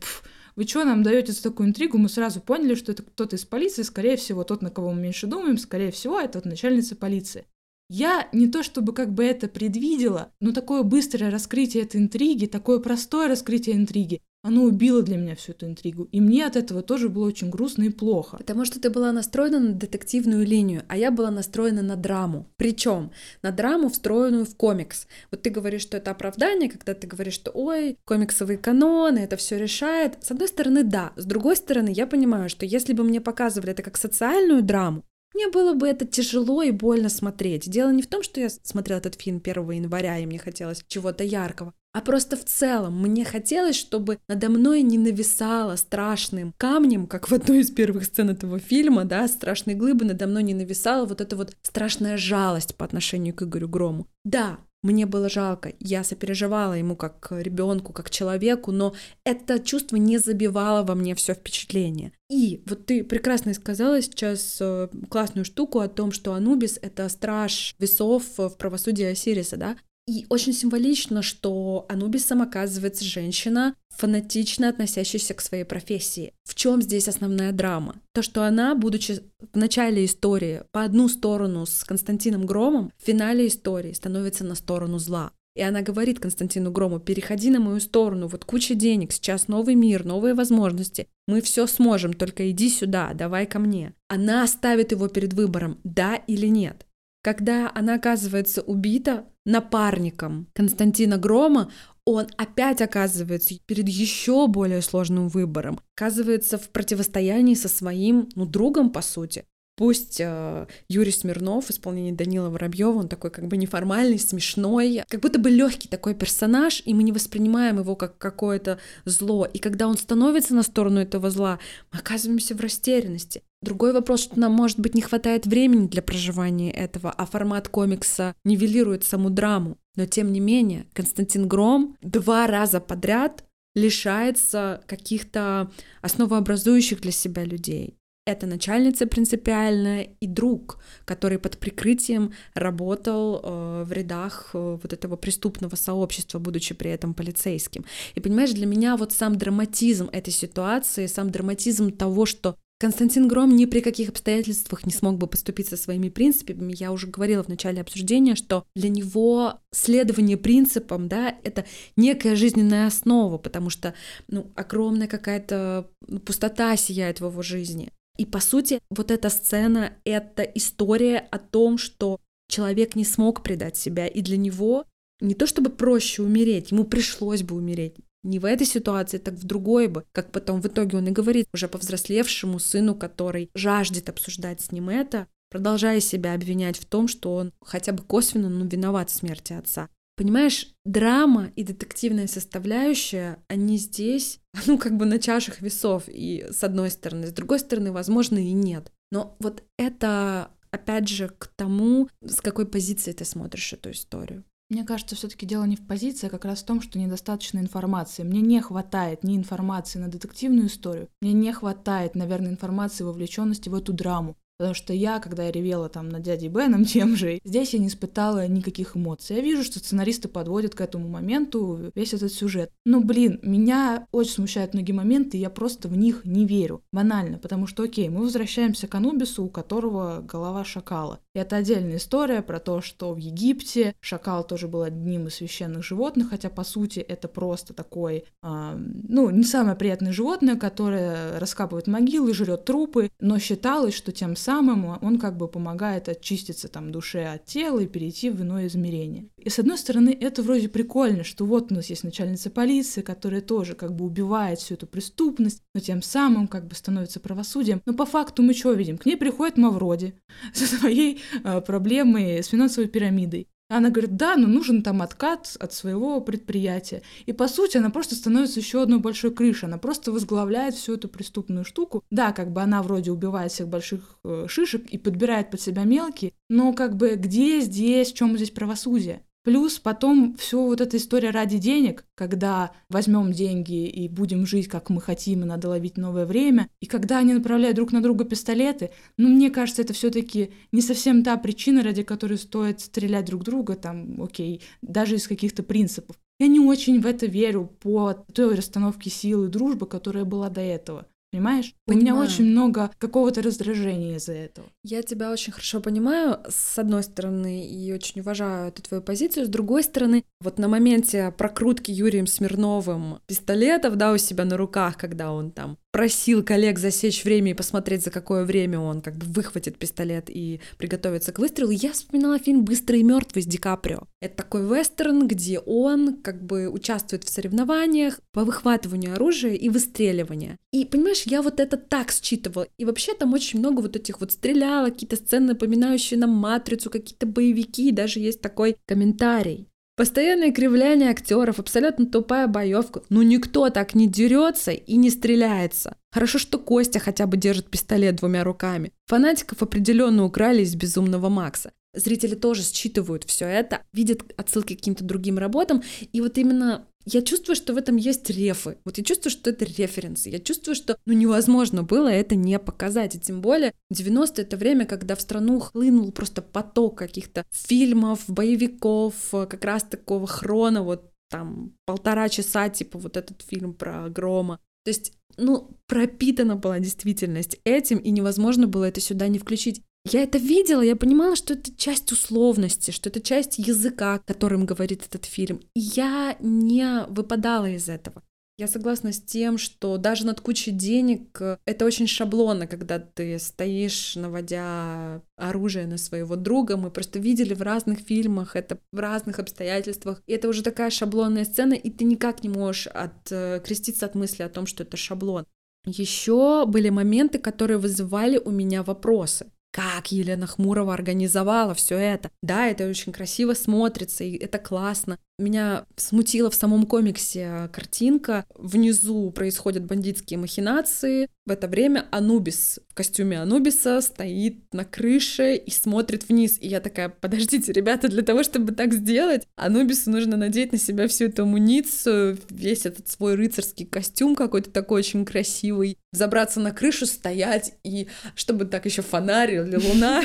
вы 0.54 0.66
что 0.66 0.84
нам 0.84 1.02
даете 1.02 1.32
за 1.32 1.42
такую 1.42 1.68
интригу? 1.68 1.98
Мы 1.98 2.08
сразу 2.08 2.40
поняли, 2.40 2.74
что 2.74 2.92
это 2.92 3.02
кто-то 3.02 3.36
из 3.36 3.44
полиции, 3.44 3.82
скорее 3.82 4.16
всего, 4.16 4.44
тот, 4.44 4.60
на 4.60 4.70
кого 4.70 4.92
мы 4.92 5.00
меньше 5.00 5.26
думаем, 5.26 5.56
скорее 5.56 5.90
всего, 5.90 6.20
это 6.20 6.38
вот 6.38 6.44
начальница 6.44 6.94
полиции. 6.94 7.46
Я 7.90 8.28
не 8.32 8.48
то 8.48 8.62
чтобы 8.62 8.92
как 8.92 9.14
бы 9.14 9.24
это 9.24 9.48
предвидела, 9.48 10.30
но 10.40 10.52
такое 10.52 10.82
быстрое 10.82 11.30
раскрытие 11.30 11.84
этой 11.84 12.00
интриги, 12.00 12.44
такое 12.44 12.80
простое 12.80 13.28
раскрытие 13.28 13.76
интриги, 13.76 14.20
оно 14.42 14.62
убило 14.62 15.02
для 15.02 15.16
меня 15.16 15.34
всю 15.34 15.52
эту 15.52 15.66
интригу. 15.66 16.04
И 16.12 16.20
мне 16.20 16.46
от 16.46 16.56
этого 16.56 16.82
тоже 16.82 17.08
было 17.08 17.26
очень 17.26 17.50
грустно 17.50 17.84
и 17.84 17.90
плохо. 17.90 18.36
Потому 18.36 18.64
что 18.64 18.80
ты 18.80 18.88
была 18.88 19.12
настроена 19.12 19.58
на 19.58 19.72
детективную 19.72 20.46
линию, 20.46 20.84
а 20.88 20.96
я 20.96 21.10
была 21.10 21.30
настроена 21.30 21.82
на 21.82 21.96
драму. 21.96 22.46
Причем 22.56 23.10
на 23.42 23.50
драму, 23.50 23.88
встроенную 23.88 24.44
в 24.44 24.56
комикс. 24.56 25.06
Вот 25.30 25.42
ты 25.42 25.50
говоришь, 25.50 25.82
что 25.82 25.96
это 25.96 26.12
оправдание, 26.12 26.70
когда 26.70 26.94
ты 26.94 27.06
говоришь, 27.06 27.34
что 27.34 27.50
ой, 27.52 27.96
комиксовые 28.04 28.58
каноны, 28.58 29.18
это 29.18 29.36
все 29.36 29.58
решает. 29.58 30.22
С 30.22 30.30
одной 30.30 30.48
стороны, 30.48 30.84
да. 30.84 31.12
С 31.16 31.24
другой 31.24 31.56
стороны, 31.56 31.90
я 31.90 32.06
понимаю, 32.06 32.48
что 32.48 32.64
если 32.64 32.92
бы 32.92 33.02
мне 33.02 33.20
показывали 33.20 33.72
это 33.72 33.82
как 33.82 33.96
социальную 33.96 34.62
драму, 34.62 35.04
мне 35.34 35.48
было 35.50 35.74
бы 35.74 35.86
это 35.86 36.06
тяжело 36.06 36.62
и 36.62 36.70
больно 36.70 37.08
смотреть. 37.08 37.68
Дело 37.68 37.90
не 37.90 38.02
в 38.02 38.06
том, 38.06 38.22
что 38.22 38.40
я 38.40 38.48
смотрела 38.48 38.98
этот 38.98 39.20
фильм 39.20 39.40
1 39.44 39.70
января, 39.70 40.18
и 40.18 40.26
мне 40.26 40.38
хотелось 40.38 40.84
чего-то 40.88 41.22
яркого, 41.22 41.74
а 41.92 42.00
просто 42.00 42.36
в 42.36 42.44
целом 42.44 43.00
мне 43.00 43.24
хотелось, 43.24 43.76
чтобы 43.76 44.18
надо 44.28 44.48
мной 44.48 44.82
не 44.82 44.98
нависало 44.98 45.76
страшным 45.76 46.54
камнем, 46.56 47.06
как 47.06 47.30
в 47.30 47.34
одной 47.34 47.60
из 47.60 47.70
первых 47.70 48.04
сцен 48.04 48.30
этого 48.30 48.58
фильма, 48.58 49.04
да, 49.04 49.26
страшной 49.26 49.74
глыбы 49.74 50.04
надо 50.04 50.26
мной 50.26 50.42
не 50.42 50.54
нависала 50.54 51.06
вот 51.06 51.20
эта 51.20 51.36
вот 51.36 51.56
страшная 51.62 52.16
жалость 52.16 52.76
по 52.76 52.84
отношению 52.84 53.34
к 53.34 53.42
Игорю 53.42 53.68
Грому. 53.68 54.06
Да, 54.24 54.58
мне 54.82 55.06
было 55.06 55.28
жалко, 55.28 55.72
я 55.80 56.04
сопереживала 56.04 56.74
ему 56.74 56.94
как 56.94 57.32
ребенку, 57.32 57.92
как 57.92 58.10
человеку, 58.10 58.70
но 58.70 58.94
это 59.24 59.58
чувство 59.58 59.96
не 59.96 60.18
забивало 60.18 60.84
во 60.84 60.94
мне 60.94 61.16
все 61.16 61.34
впечатление. 61.34 62.12
И 62.30 62.62
вот 62.64 62.86
ты 62.86 63.02
прекрасно 63.02 63.54
сказала 63.54 64.00
сейчас 64.00 64.58
э, 64.60 64.88
классную 65.10 65.44
штуку 65.44 65.80
о 65.80 65.88
том, 65.88 66.12
что 66.12 66.32
Анубис— 66.34 66.78
это 66.82 67.08
страж 67.08 67.74
весов 67.80 68.24
в 68.36 68.50
правосудии 68.50 69.04
Осириса, 69.04 69.56
да? 69.56 69.76
И 70.08 70.24
очень 70.30 70.54
символично, 70.54 71.20
что 71.20 71.84
Анубисом 71.90 72.40
оказывается 72.40 73.04
женщина, 73.04 73.74
фанатично 73.90 74.70
относящаяся 74.70 75.34
к 75.34 75.42
своей 75.42 75.64
профессии. 75.64 76.32
В 76.44 76.54
чем 76.54 76.80
здесь 76.80 77.08
основная 77.08 77.52
драма? 77.52 77.96
То, 78.14 78.22
что 78.22 78.44
она, 78.44 78.74
будучи 78.74 79.20
в 79.52 79.58
начале 79.58 80.06
истории 80.06 80.62
по 80.72 80.82
одну 80.82 81.08
сторону 81.08 81.66
с 81.66 81.84
Константином 81.84 82.46
Громом, 82.46 82.90
в 82.96 83.04
финале 83.04 83.48
истории 83.48 83.92
становится 83.92 84.44
на 84.44 84.54
сторону 84.54 84.98
зла. 84.98 85.32
И 85.54 85.60
она 85.60 85.82
говорит 85.82 86.20
Константину 86.20 86.70
Грому, 86.70 87.00
переходи 87.00 87.50
на 87.50 87.60
мою 87.60 87.78
сторону, 87.78 88.28
вот 88.28 88.46
куча 88.46 88.74
денег, 88.74 89.12
сейчас 89.12 89.46
новый 89.46 89.74
мир, 89.74 90.06
новые 90.06 90.32
возможности. 90.32 91.06
Мы 91.26 91.42
все 91.42 91.66
сможем, 91.66 92.14
только 92.14 92.50
иди 92.50 92.70
сюда, 92.70 93.12
давай 93.12 93.44
ко 93.44 93.58
мне. 93.58 93.92
Она 94.08 94.46
ставит 94.46 94.92
его 94.92 95.08
перед 95.08 95.34
выбором, 95.34 95.78
да 95.84 96.14
или 96.14 96.46
нет. 96.46 96.86
Когда 97.22 97.70
она 97.74 97.94
оказывается 97.94 98.62
убита 98.62 99.26
напарником 99.44 100.48
Константина 100.54 101.18
Грома, 101.18 101.70
он 102.04 102.26
опять 102.36 102.80
оказывается 102.80 103.54
перед 103.66 103.88
еще 103.88 104.46
более 104.46 104.82
сложным 104.82 105.28
выбором. 105.28 105.80
Оказывается 105.96 106.56
в 106.56 106.70
противостоянии 106.70 107.54
со 107.54 107.68
своим, 107.68 108.28
ну, 108.34 108.46
другом, 108.46 108.90
по 108.90 109.02
сути. 109.02 109.44
Пусть 109.78 110.20
э, 110.20 110.66
Юрий 110.88 111.12
Смирнов 111.12 111.66
в 111.66 111.70
исполнении 111.70 112.10
Данила 112.10 112.50
Воробьева, 112.50 112.98
он 112.98 113.08
такой 113.08 113.30
как 113.30 113.46
бы 113.46 113.56
неформальный, 113.56 114.18
смешной, 114.18 115.04
как 115.08 115.20
будто 115.20 115.38
бы 115.38 115.50
легкий 115.50 115.86
такой 115.86 116.16
персонаж, 116.16 116.82
и 116.84 116.94
мы 116.94 117.04
не 117.04 117.12
воспринимаем 117.12 117.78
его 117.78 117.94
как 117.94 118.18
какое-то 118.18 118.80
зло. 119.04 119.44
И 119.44 119.58
когда 119.58 119.86
он 119.86 119.96
становится 119.96 120.54
на 120.54 120.64
сторону 120.64 120.98
этого 120.98 121.30
зла, 121.30 121.60
мы 121.92 122.00
оказываемся 122.00 122.56
в 122.56 122.60
растерянности. 122.60 123.42
Другой 123.60 123.92
вопрос, 123.92 124.22
что 124.22 124.38
нам, 124.38 124.52
может 124.52 124.78
быть, 124.78 124.94
не 124.94 125.00
хватает 125.00 125.46
времени 125.46 125.86
для 125.86 126.02
проживания 126.02 126.70
этого, 126.70 127.10
а 127.10 127.26
формат 127.26 127.68
комикса 127.68 128.34
нивелирует 128.44 129.04
саму 129.04 129.30
драму. 129.30 129.78
Но 129.96 130.06
тем 130.06 130.32
не 130.32 130.40
менее, 130.40 130.86
Константин 130.92 131.48
Гром 131.48 131.96
два 132.00 132.46
раза 132.46 132.80
подряд 132.80 133.44
лишается 133.74 134.82
каких-то 134.86 135.70
основообразующих 136.02 137.00
для 137.00 137.12
себя 137.12 137.44
людей 137.44 137.98
это 138.28 138.46
начальница 138.46 139.06
принципиальная 139.06 140.08
и 140.20 140.26
друг, 140.26 140.78
который 141.06 141.38
под 141.38 141.58
прикрытием 141.58 142.32
работал 142.54 143.40
э, 143.42 143.84
в 143.84 143.92
рядах 143.92 144.50
э, 144.52 144.78
вот 144.82 144.92
этого 144.92 145.16
преступного 145.16 145.76
сообщества, 145.76 146.38
будучи 146.38 146.74
при 146.74 146.90
этом 146.90 147.14
полицейским. 147.14 147.86
И 148.14 148.20
понимаешь, 148.20 148.52
для 148.52 148.66
меня 148.66 148.96
вот 148.96 149.12
сам 149.12 149.38
драматизм 149.38 150.10
этой 150.12 150.32
ситуации, 150.32 151.06
сам 151.06 151.30
драматизм 151.30 151.90
того, 151.90 152.26
что 152.26 152.56
Константин 152.80 153.26
Гром 153.26 153.56
ни 153.56 153.64
при 153.64 153.80
каких 153.80 154.08
обстоятельствах 154.08 154.86
не 154.86 154.92
смог 154.92 155.18
бы 155.18 155.26
поступить 155.26 155.68
со 155.68 155.76
своими 155.76 156.10
принципами. 156.10 156.74
Я 156.76 156.92
уже 156.92 157.08
говорила 157.08 157.42
в 157.42 157.48
начале 157.48 157.80
обсуждения, 157.80 158.36
что 158.36 158.64
для 158.76 158.88
него 158.88 159.60
следование 159.72 160.36
принципам, 160.36 161.08
да, 161.08 161.36
это 161.42 161.64
некая 161.96 162.36
жизненная 162.36 162.86
основа, 162.86 163.36
потому 163.38 163.68
что, 163.68 163.94
ну, 164.28 164.52
огромная 164.54 165.08
какая-то 165.08 165.90
пустота 166.24 166.76
сияет 166.76 167.20
в 167.20 167.26
его 167.26 167.42
жизни. 167.42 167.90
И 168.16 168.24
по 168.24 168.38
сути, 168.40 168.80
вот 168.90 169.10
эта 169.10 169.28
сцена— 169.28 169.94
это 170.04 170.42
история 170.42 171.18
о 171.18 171.38
том, 171.38 171.78
что 171.78 172.20
человек 172.48 172.94
не 172.94 173.04
смог 173.04 173.42
предать 173.42 173.76
себя, 173.76 174.06
и 174.06 174.20
для 174.22 174.36
него 174.36 174.84
не 175.20 175.34
то 175.34 175.46
чтобы 175.46 175.70
проще 175.70 176.22
умереть, 176.22 176.70
ему 176.70 176.84
пришлось 176.84 177.42
бы 177.42 177.56
умереть. 177.56 177.96
Не 178.24 178.38
в 178.38 178.44
этой 178.44 178.66
ситуации, 178.66 179.18
так 179.18 179.34
в 179.34 179.44
другой 179.44 179.86
бы. 179.88 180.04
Как 180.12 180.32
потом 180.32 180.60
в 180.60 180.66
итоге 180.66 180.98
он 180.98 181.08
и 181.08 181.12
говорит 181.12 181.46
уже 181.52 181.68
повзрослевшему 181.68 182.58
сыну, 182.58 182.94
который 182.94 183.50
жаждет 183.54 184.08
обсуждать 184.08 184.60
с 184.60 184.72
ним 184.72 184.88
это, 184.88 185.28
продолжая 185.50 186.00
себя 186.00 186.34
обвинять 186.34 186.78
в 186.78 186.84
том, 186.84 187.08
что 187.08 187.34
он 187.34 187.52
хотя 187.60 187.92
бы 187.92 188.02
косвенно 188.02 188.48
ну, 188.48 188.66
виноват 188.66 189.10
в 189.10 189.14
смерти 189.14 189.52
отца. 189.52 189.88
Понимаешь, 190.16 190.74
драма 190.84 191.52
и 191.54 191.62
детективная 191.62 192.26
составляющая, 192.26 193.38
они 193.46 193.78
здесь, 193.78 194.40
ну, 194.66 194.76
как 194.76 194.96
бы 194.96 195.06
на 195.06 195.20
чашах 195.20 195.60
весов, 195.60 196.04
и 196.08 196.44
с 196.50 196.64
одной 196.64 196.90
стороны, 196.90 197.28
с 197.28 197.32
другой 197.32 197.60
стороны, 197.60 197.92
возможно, 197.92 198.38
и 198.38 198.52
нет. 198.52 198.90
Но 199.12 199.36
вот 199.38 199.62
это, 199.78 200.50
опять 200.72 201.08
же, 201.08 201.28
к 201.28 201.46
тому, 201.54 202.08
с 202.20 202.40
какой 202.40 202.66
позиции 202.66 203.12
ты 203.12 203.24
смотришь 203.24 203.72
эту 203.72 203.92
историю. 203.92 204.44
Мне 204.70 204.84
кажется, 204.84 205.16
все-таки 205.16 205.46
дело 205.46 205.64
не 205.64 205.76
в 205.76 205.86
позиции, 205.86 206.26
а 206.26 206.30
как 206.30 206.44
раз 206.44 206.62
в 206.62 206.66
том, 206.66 206.82
что 206.82 206.98
недостаточно 206.98 207.58
информации. 207.58 208.22
Мне 208.22 208.42
не 208.42 208.60
хватает 208.60 209.24
ни 209.24 209.34
информации 209.34 209.98
на 209.98 210.08
детективную 210.08 210.66
историю, 210.66 211.08
мне 211.22 211.32
не 211.32 211.52
хватает, 211.52 212.14
наверное, 212.14 212.50
информации 212.50 213.04
вовлеченности 213.04 213.70
в 213.70 213.74
эту 213.74 213.94
драму. 213.94 214.36
Потому 214.58 214.74
что 214.74 214.92
я, 214.92 215.20
когда 215.20 215.44
я 215.44 215.52
ревела 215.52 215.88
там 215.88 216.08
на 216.08 216.18
дяде 216.18 216.48
Беном 216.48 216.84
тем 216.84 217.14
же, 217.14 217.40
здесь 217.44 217.74
я 217.74 217.78
не 217.78 217.86
испытала 217.86 218.48
никаких 218.48 218.96
эмоций. 218.96 219.36
Я 219.36 219.42
вижу, 219.42 219.62
что 219.62 219.78
сценаристы 219.78 220.26
подводят 220.26 220.74
к 220.74 220.80
этому 220.80 221.06
моменту 221.08 221.92
весь 221.94 222.12
этот 222.12 222.32
сюжет. 222.32 222.72
Но, 222.84 223.00
блин, 223.00 223.38
меня 223.42 224.08
очень 224.10 224.32
смущают 224.32 224.74
многие 224.74 224.90
моменты, 224.90 225.36
и 225.36 225.40
я 225.40 225.48
просто 225.48 225.86
в 225.86 225.96
них 225.96 226.24
не 226.24 226.44
верю. 226.44 226.82
Банально, 226.92 227.38
потому 227.38 227.68
что, 227.68 227.84
окей, 227.84 228.08
мы 228.08 228.22
возвращаемся 228.22 228.88
к 228.88 228.94
Анубису, 228.96 229.44
у 229.44 229.48
которого 229.48 230.24
голова 230.26 230.64
шакала. 230.64 231.20
И 231.36 231.38
это 231.38 231.54
отдельная 231.54 231.98
история 231.98 232.42
про 232.42 232.58
то, 232.58 232.80
что 232.80 233.14
в 233.14 233.18
Египте 233.18 233.94
шакал 234.00 234.44
тоже 234.44 234.66
был 234.66 234.82
одним 234.82 235.28
из 235.28 235.36
священных 235.36 235.84
животных, 235.84 236.30
хотя, 236.30 236.50
по 236.50 236.64
сути, 236.64 236.98
это 236.98 237.28
просто 237.28 237.74
такой, 237.74 238.24
э, 238.42 238.76
ну, 238.76 239.30
не 239.30 239.44
самое 239.44 239.76
приятное 239.76 240.10
животное, 240.10 240.56
которое 240.56 241.38
раскапывает 241.38 241.86
могилы, 241.86 242.34
жрет 242.34 242.64
трупы, 242.64 243.12
но 243.20 243.38
считалось, 243.38 243.94
что 243.94 244.10
тем 244.10 244.34
самым 244.34 244.47
самым 244.48 244.98
он 245.02 245.18
как 245.18 245.36
бы 245.36 245.46
помогает 245.46 246.08
очиститься 246.08 246.68
там 246.68 246.90
душе 246.90 247.26
от 247.26 247.44
тела 247.44 247.80
и 247.80 247.86
перейти 247.86 248.30
в 248.30 248.40
иное 248.40 248.66
измерение. 248.68 249.28
И 249.36 249.50
с 249.50 249.58
одной 249.58 249.76
стороны, 249.76 250.16
это 250.18 250.42
вроде 250.42 250.70
прикольно, 250.70 251.22
что 251.22 251.44
вот 251.44 251.70
у 251.70 251.74
нас 251.74 251.90
есть 251.90 252.02
начальница 252.02 252.48
полиции, 252.48 253.02
которая 253.02 253.42
тоже 253.42 253.74
как 253.74 253.94
бы 253.94 254.06
убивает 254.06 254.58
всю 254.58 254.74
эту 254.74 254.86
преступность, 254.86 255.62
но 255.74 255.80
тем 255.82 256.00
самым 256.00 256.48
как 256.48 256.66
бы 256.66 256.74
становится 256.74 257.20
правосудием. 257.20 257.82
Но 257.84 257.92
по 257.92 258.06
факту 258.06 258.42
мы 258.42 258.54
что 258.54 258.72
видим? 258.72 258.96
К 258.96 259.04
ней 259.04 259.18
приходит 259.18 259.58
Мавроди 259.58 260.14
со 260.54 260.64
своей 260.64 261.20
э, 261.44 261.60
проблемой 261.60 262.42
с 262.42 262.46
финансовой 262.46 262.88
пирамидой. 262.88 263.48
Она 263.68 263.90
говорит, 263.90 264.16
да, 264.16 264.36
но 264.36 264.46
нужен 264.46 264.82
там 264.82 265.02
откат 265.02 265.56
от 265.60 265.72
своего 265.74 266.20
предприятия. 266.22 267.02
И 267.26 267.32
по 267.32 267.48
сути 267.48 267.76
она 267.76 267.90
просто 267.90 268.14
становится 268.14 268.60
еще 268.60 268.82
одной 268.82 268.98
большой 268.98 269.30
крышей. 269.30 269.68
Она 269.68 269.76
просто 269.76 270.10
возглавляет 270.10 270.74
всю 270.74 270.94
эту 270.94 271.08
преступную 271.08 271.64
штуку. 271.64 272.02
Да, 272.10 272.32
как 272.32 272.50
бы 272.50 272.62
она 272.62 272.82
вроде 272.82 273.10
убивает 273.10 273.52
всех 273.52 273.68
больших 273.68 274.18
э, 274.24 274.46
шишек 274.48 274.86
и 274.88 274.96
подбирает 274.96 275.50
под 275.50 275.60
себя 275.60 275.84
мелкие, 275.84 276.32
но 276.48 276.72
как 276.72 276.96
бы 276.96 277.14
где 277.16 277.60
здесь, 277.60 278.12
в 278.12 278.16
чем 278.16 278.36
здесь 278.36 278.50
правосудие? 278.50 279.22
Плюс 279.44 279.78
потом 279.78 280.36
все 280.36 280.62
вот 280.62 280.80
эта 280.80 280.96
история 280.96 281.30
ради 281.30 281.58
денег, 281.58 282.04
когда 282.14 282.72
возьмем 282.90 283.32
деньги 283.32 283.86
и 283.86 284.08
будем 284.08 284.46
жить, 284.46 284.68
как 284.68 284.90
мы 284.90 285.00
хотим, 285.00 285.42
и 285.42 285.46
надо 285.46 285.68
ловить 285.68 285.96
новое 285.96 286.26
время. 286.26 286.68
И 286.80 286.86
когда 286.86 287.18
они 287.18 287.32
направляют 287.32 287.76
друг 287.76 287.92
на 287.92 288.02
друга 288.02 288.24
пистолеты, 288.24 288.90
ну, 289.16 289.28
мне 289.28 289.50
кажется, 289.50 289.82
это 289.82 289.94
все-таки 289.94 290.50
не 290.72 290.82
совсем 290.82 291.22
та 291.22 291.36
причина, 291.36 291.82
ради 291.82 292.02
которой 292.02 292.36
стоит 292.36 292.80
стрелять 292.80 293.26
друг 293.26 293.44
друга, 293.44 293.74
там, 293.74 294.22
окей, 294.22 294.62
даже 294.82 295.14
из 295.16 295.26
каких-то 295.26 295.62
принципов. 295.62 296.16
Я 296.40 296.46
не 296.46 296.60
очень 296.60 297.00
в 297.00 297.06
это 297.06 297.26
верю 297.26 297.70
по 297.80 298.12
той 298.12 298.54
расстановке 298.54 299.08
сил 299.08 299.44
и 299.44 299.48
дружбы, 299.48 299.86
которая 299.86 300.24
была 300.24 300.50
до 300.50 300.60
этого. 300.60 301.06
Понимаешь? 301.30 301.74
Понимаю. 301.84 302.14
У 302.14 302.18
меня 302.18 302.24
очень 302.24 302.44
много 302.46 302.90
какого-то 302.98 303.42
раздражения 303.42 304.16
из-за 304.16 304.32
этого. 304.32 304.68
Я 304.82 305.02
тебя 305.02 305.30
очень 305.30 305.52
хорошо 305.52 305.80
понимаю, 305.80 306.40
с 306.48 306.78
одной 306.78 307.02
стороны, 307.02 307.66
и 307.66 307.92
очень 307.92 308.22
уважаю 308.22 308.68
эту 308.68 308.82
твою 308.82 309.02
позицию. 309.02 309.44
С 309.44 309.50
другой 309.50 309.82
стороны, 309.82 310.24
вот 310.40 310.58
на 310.58 310.68
моменте 310.68 311.30
прокрутки 311.36 311.90
Юрием 311.90 312.26
Смирновым 312.26 313.20
пистолетов, 313.26 313.96
да, 313.96 314.12
у 314.12 314.16
себя 314.16 314.46
на 314.46 314.56
руках, 314.56 314.96
когда 314.96 315.32
он 315.32 315.50
там 315.50 315.76
просил 315.98 316.44
коллег 316.44 316.78
засечь 316.78 317.24
время 317.24 317.50
и 317.50 317.54
посмотреть, 317.54 318.04
за 318.04 318.12
какое 318.12 318.44
время 318.44 318.78
он 318.78 319.00
как 319.00 319.16
бы 319.16 319.26
выхватит 319.26 319.78
пистолет 319.78 320.26
и 320.28 320.60
приготовится 320.76 321.32
к 321.32 321.40
выстрелу, 321.40 321.72
я 321.72 321.92
вспоминала 321.92 322.38
фильм 322.38 322.64
«Быстрый 322.64 323.00
и 323.00 323.02
мертвый» 323.02 323.42
с 323.42 323.46
Ди 323.46 323.58
Каприо. 323.58 324.04
Это 324.20 324.36
такой 324.36 324.62
вестерн, 324.62 325.26
где 325.26 325.58
он 325.58 326.18
как 326.18 326.40
бы 326.40 326.68
участвует 326.68 327.24
в 327.24 327.28
соревнованиях 327.28 328.20
по 328.32 328.44
выхватыванию 328.44 329.14
оружия 329.14 329.54
и 329.54 329.68
выстреливанию. 329.70 330.56
И, 330.72 330.84
понимаешь, 330.84 331.24
я 331.24 331.42
вот 331.42 331.58
это 331.58 331.76
так 331.76 332.12
считывала. 332.12 332.68
И 332.78 332.84
вообще 332.84 333.14
там 333.14 333.34
очень 333.34 333.58
много 333.58 333.80
вот 333.80 333.96
этих 333.96 334.20
вот 334.20 334.30
стрелялок, 334.30 334.92
какие-то 334.92 335.16
сцены, 335.16 335.48
напоминающие 335.48 336.20
нам 336.20 336.30
«Матрицу», 336.30 336.90
какие-то 336.90 337.26
боевики, 337.26 337.90
даже 337.90 338.20
есть 338.20 338.40
такой 338.40 338.76
комментарий. 338.86 339.66
Постоянное 339.98 340.52
кривляние 340.52 341.10
актеров, 341.10 341.58
абсолютно 341.58 342.06
тупая 342.06 342.46
боевка. 342.46 343.02
Ну 343.08 343.22
никто 343.22 343.68
так 343.68 343.96
не 343.96 344.06
дерется 344.06 344.70
и 344.70 344.94
не 344.94 345.10
стреляется. 345.10 345.96
Хорошо, 346.12 346.38
что 346.38 346.58
Костя 346.60 347.00
хотя 347.00 347.26
бы 347.26 347.36
держит 347.36 347.68
пистолет 347.68 348.14
двумя 348.14 348.44
руками. 348.44 348.92
Фанатиков 349.06 349.60
определенно 349.60 350.24
украли 350.24 350.62
из 350.62 350.76
«Безумного 350.76 351.28
Макса». 351.28 351.72
Зрители 351.94 352.36
тоже 352.36 352.62
считывают 352.62 353.24
все 353.24 353.46
это, 353.46 353.80
видят 353.92 354.22
отсылки 354.36 354.74
к 354.74 354.78
каким-то 354.78 355.02
другим 355.02 355.36
работам. 355.36 355.82
И 356.12 356.20
вот 356.20 356.38
именно 356.38 356.86
я 357.14 357.22
чувствую, 357.22 357.56
что 357.56 357.74
в 357.74 357.76
этом 357.76 357.96
есть 357.96 358.28
рефы. 358.30 358.78
Вот 358.84 358.98
я 358.98 359.04
чувствую, 359.04 359.30
что 359.30 359.50
это 359.50 359.64
референсы. 359.64 360.28
Я 360.28 360.38
чувствую, 360.38 360.74
что 360.74 360.96
ну 361.06 361.12
невозможно 361.12 361.82
было 361.82 362.08
это 362.08 362.34
не 362.34 362.58
показать. 362.58 363.14
И 363.14 363.20
тем 363.20 363.40
более 363.40 363.72
90 363.90 364.42
это 364.42 364.56
время, 364.56 364.86
когда 364.86 365.14
в 365.14 365.20
страну 365.20 365.60
хлынул 365.60 366.12
просто 366.12 366.42
поток 366.42 366.98
каких-то 366.98 367.44
фильмов, 367.50 368.24
боевиков, 368.28 369.14
как 369.30 369.64
раз 369.64 369.84
такого 369.84 370.26
хрона, 370.26 370.82
вот 370.82 371.10
там 371.30 371.74
полтора 371.84 372.28
часа, 372.28 372.68
типа 372.68 372.98
вот 372.98 373.16
этот 373.16 373.42
фильм 373.42 373.74
про 373.74 374.08
Грома. 374.08 374.60
То 374.84 374.90
есть, 374.90 375.12
ну, 375.36 375.76
пропитана 375.86 376.56
была 376.56 376.78
действительность 376.78 377.60
этим, 377.64 377.98
и 377.98 378.10
невозможно 378.10 378.66
было 378.66 378.84
это 378.84 379.00
сюда 379.00 379.28
не 379.28 379.38
включить. 379.38 379.82
Я 380.10 380.22
это 380.22 380.38
видела, 380.38 380.80
я 380.80 380.96
понимала, 380.96 381.36
что 381.36 381.54
это 381.54 381.74
часть 381.76 382.12
условности, 382.12 382.92
что 382.92 383.10
это 383.10 383.20
часть 383.20 383.58
языка, 383.58 384.20
которым 384.24 384.64
говорит 384.64 385.04
этот 385.04 385.26
фильм. 385.26 385.60
И 385.74 385.80
я 385.80 386.36
не 386.40 387.04
выпадала 387.08 387.68
из 387.68 387.88
этого. 387.88 388.22
Я 388.56 388.66
согласна 388.66 389.12
с 389.12 389.20
тем, 389.20 389.56
что 389.56 389.98
даже 389.98 390.26
над 390.26 390.40
кучей 390.40 390.72
денег 390.72 391.40
э, 391.40 391.58
это 391.64 391.84
очень 391.84 392.08
шаблонно, 392.08 392.66
когда 392.66 392.98
ты 392.98 393.38
стоишь, 393.38 394.16
наводя 394.16 395.22
оружие 395.36 395.86
на 395.86 395.96
своего 395.96 396.34
друга. 396.34 396.76
Мы 396.76 396.90
просто 396.90 397.20
видели 397.20 397.54
в 397.54 397.62
разных 397.62 398.00
фильмах, 398.00 398.56
это 398.56 398.78
в 398.92 398.98
разных 398.98 399.38
обстоятельствах. 399.38 400.22
И 400.26 400.32
это 400.32 400.48
уже 400.48 400.64
такая 400.64 400.90
шаблонная 400.90 401.44
сцена, 401.44 401.74
и 401.74 401.88
ты 401.88 402.04
никак 402.04 402.42
не 402.42 402.48
можешь 402.48 402.88
откреститься 402.88 404.06
от 404.06 404.16
мысли 404.16 404.42
о 404.42 404.48
том, 404.48 404.66
что 404.66 404.82
это 404.82 404.96
шаблон. 404.96 405.44
Еще 405.86 406.66
были 406.66 406.88
моменты, 406.88 407.38
которые 407.38 407.78
вызывали 407.78 408.38
у 408.38 408.50
меня 408.50 408.82
вопросы 408.82 409.46
как 409.70 410.12
Елена 410.12 410.46
Хмурова 410.46 410.94
организовала 410.94 411.74
все 411.74 411.96
это. 411.96 412.30
Да, 412.42 412.66
это 412.66 412.88
очень 412.88 413.12
красиво 413.12 413.54
смотрится, 413.54 414.24
и 414.24 414.36
это 414.36 414.58
классно. 414.58 415.18
Меня 415.40 415.86
смутила 415.94 416.50
в 416.50 416.54
самом 416.56 416.84
комиксе 416.84 417.70
картинка. 417.72 418.44
Внизу 418.56 419.30
происходят 419.30 419.84
бандитские 419.84 420.36
махинации. 420.36 421.28
В 421.46 421.52
это 421.52 421.68
время 421.68 422.06
Анубис 422.10 422.80
в 422.88 422.94
костюме 422.94 423.40
Анубиса 423.40 424.00
стоит 424.00 424.74
на 424.74 424.84
крыше 424.84 425.54
и 425.54 425.70
смотрит 425.70 426.28
вниз. 426.28 426.58
И 426.60 426.66
я 426.66 426.80
такая, 426.80 427.08
подождите, 427.08 427.72
ребята, 427.72 428.08
для 428.08 428.22
того, 428.22 428.42
чтобы 428.42 428.72
так 428.72 428.92
сделать, 428.92 429.46
Анубису 429.54 430.10
нужно 430.10 430.36
надеть 430.36 430.72
на 430.72 430.78
себя 430.78 431.06
всю 431.06 431.26
эту 431.26 431.44
амуницию, 431.44 432.36
весь 432.50 432.84
этот 432.84 433.08
свой 433.08 433.36
рыцарский 433.36 433.86
костюм 433.86 434.34
какой-то 434.34 434.70
такой 434.70 434.98
очень 434.98 435.24
красивый, 435.24 435.96
забраться 436.12 436.58
на 436.58 436.72
крышу, 436.72 437.06
стоять, 437.06 437.74
и 437.84 438.08
чтобы 438.34 438.64
так 438.64 438.86
еще 438.86 439.02
фонарь 439.02 439.54
или 439.54 439.76
луна 439.76 440.22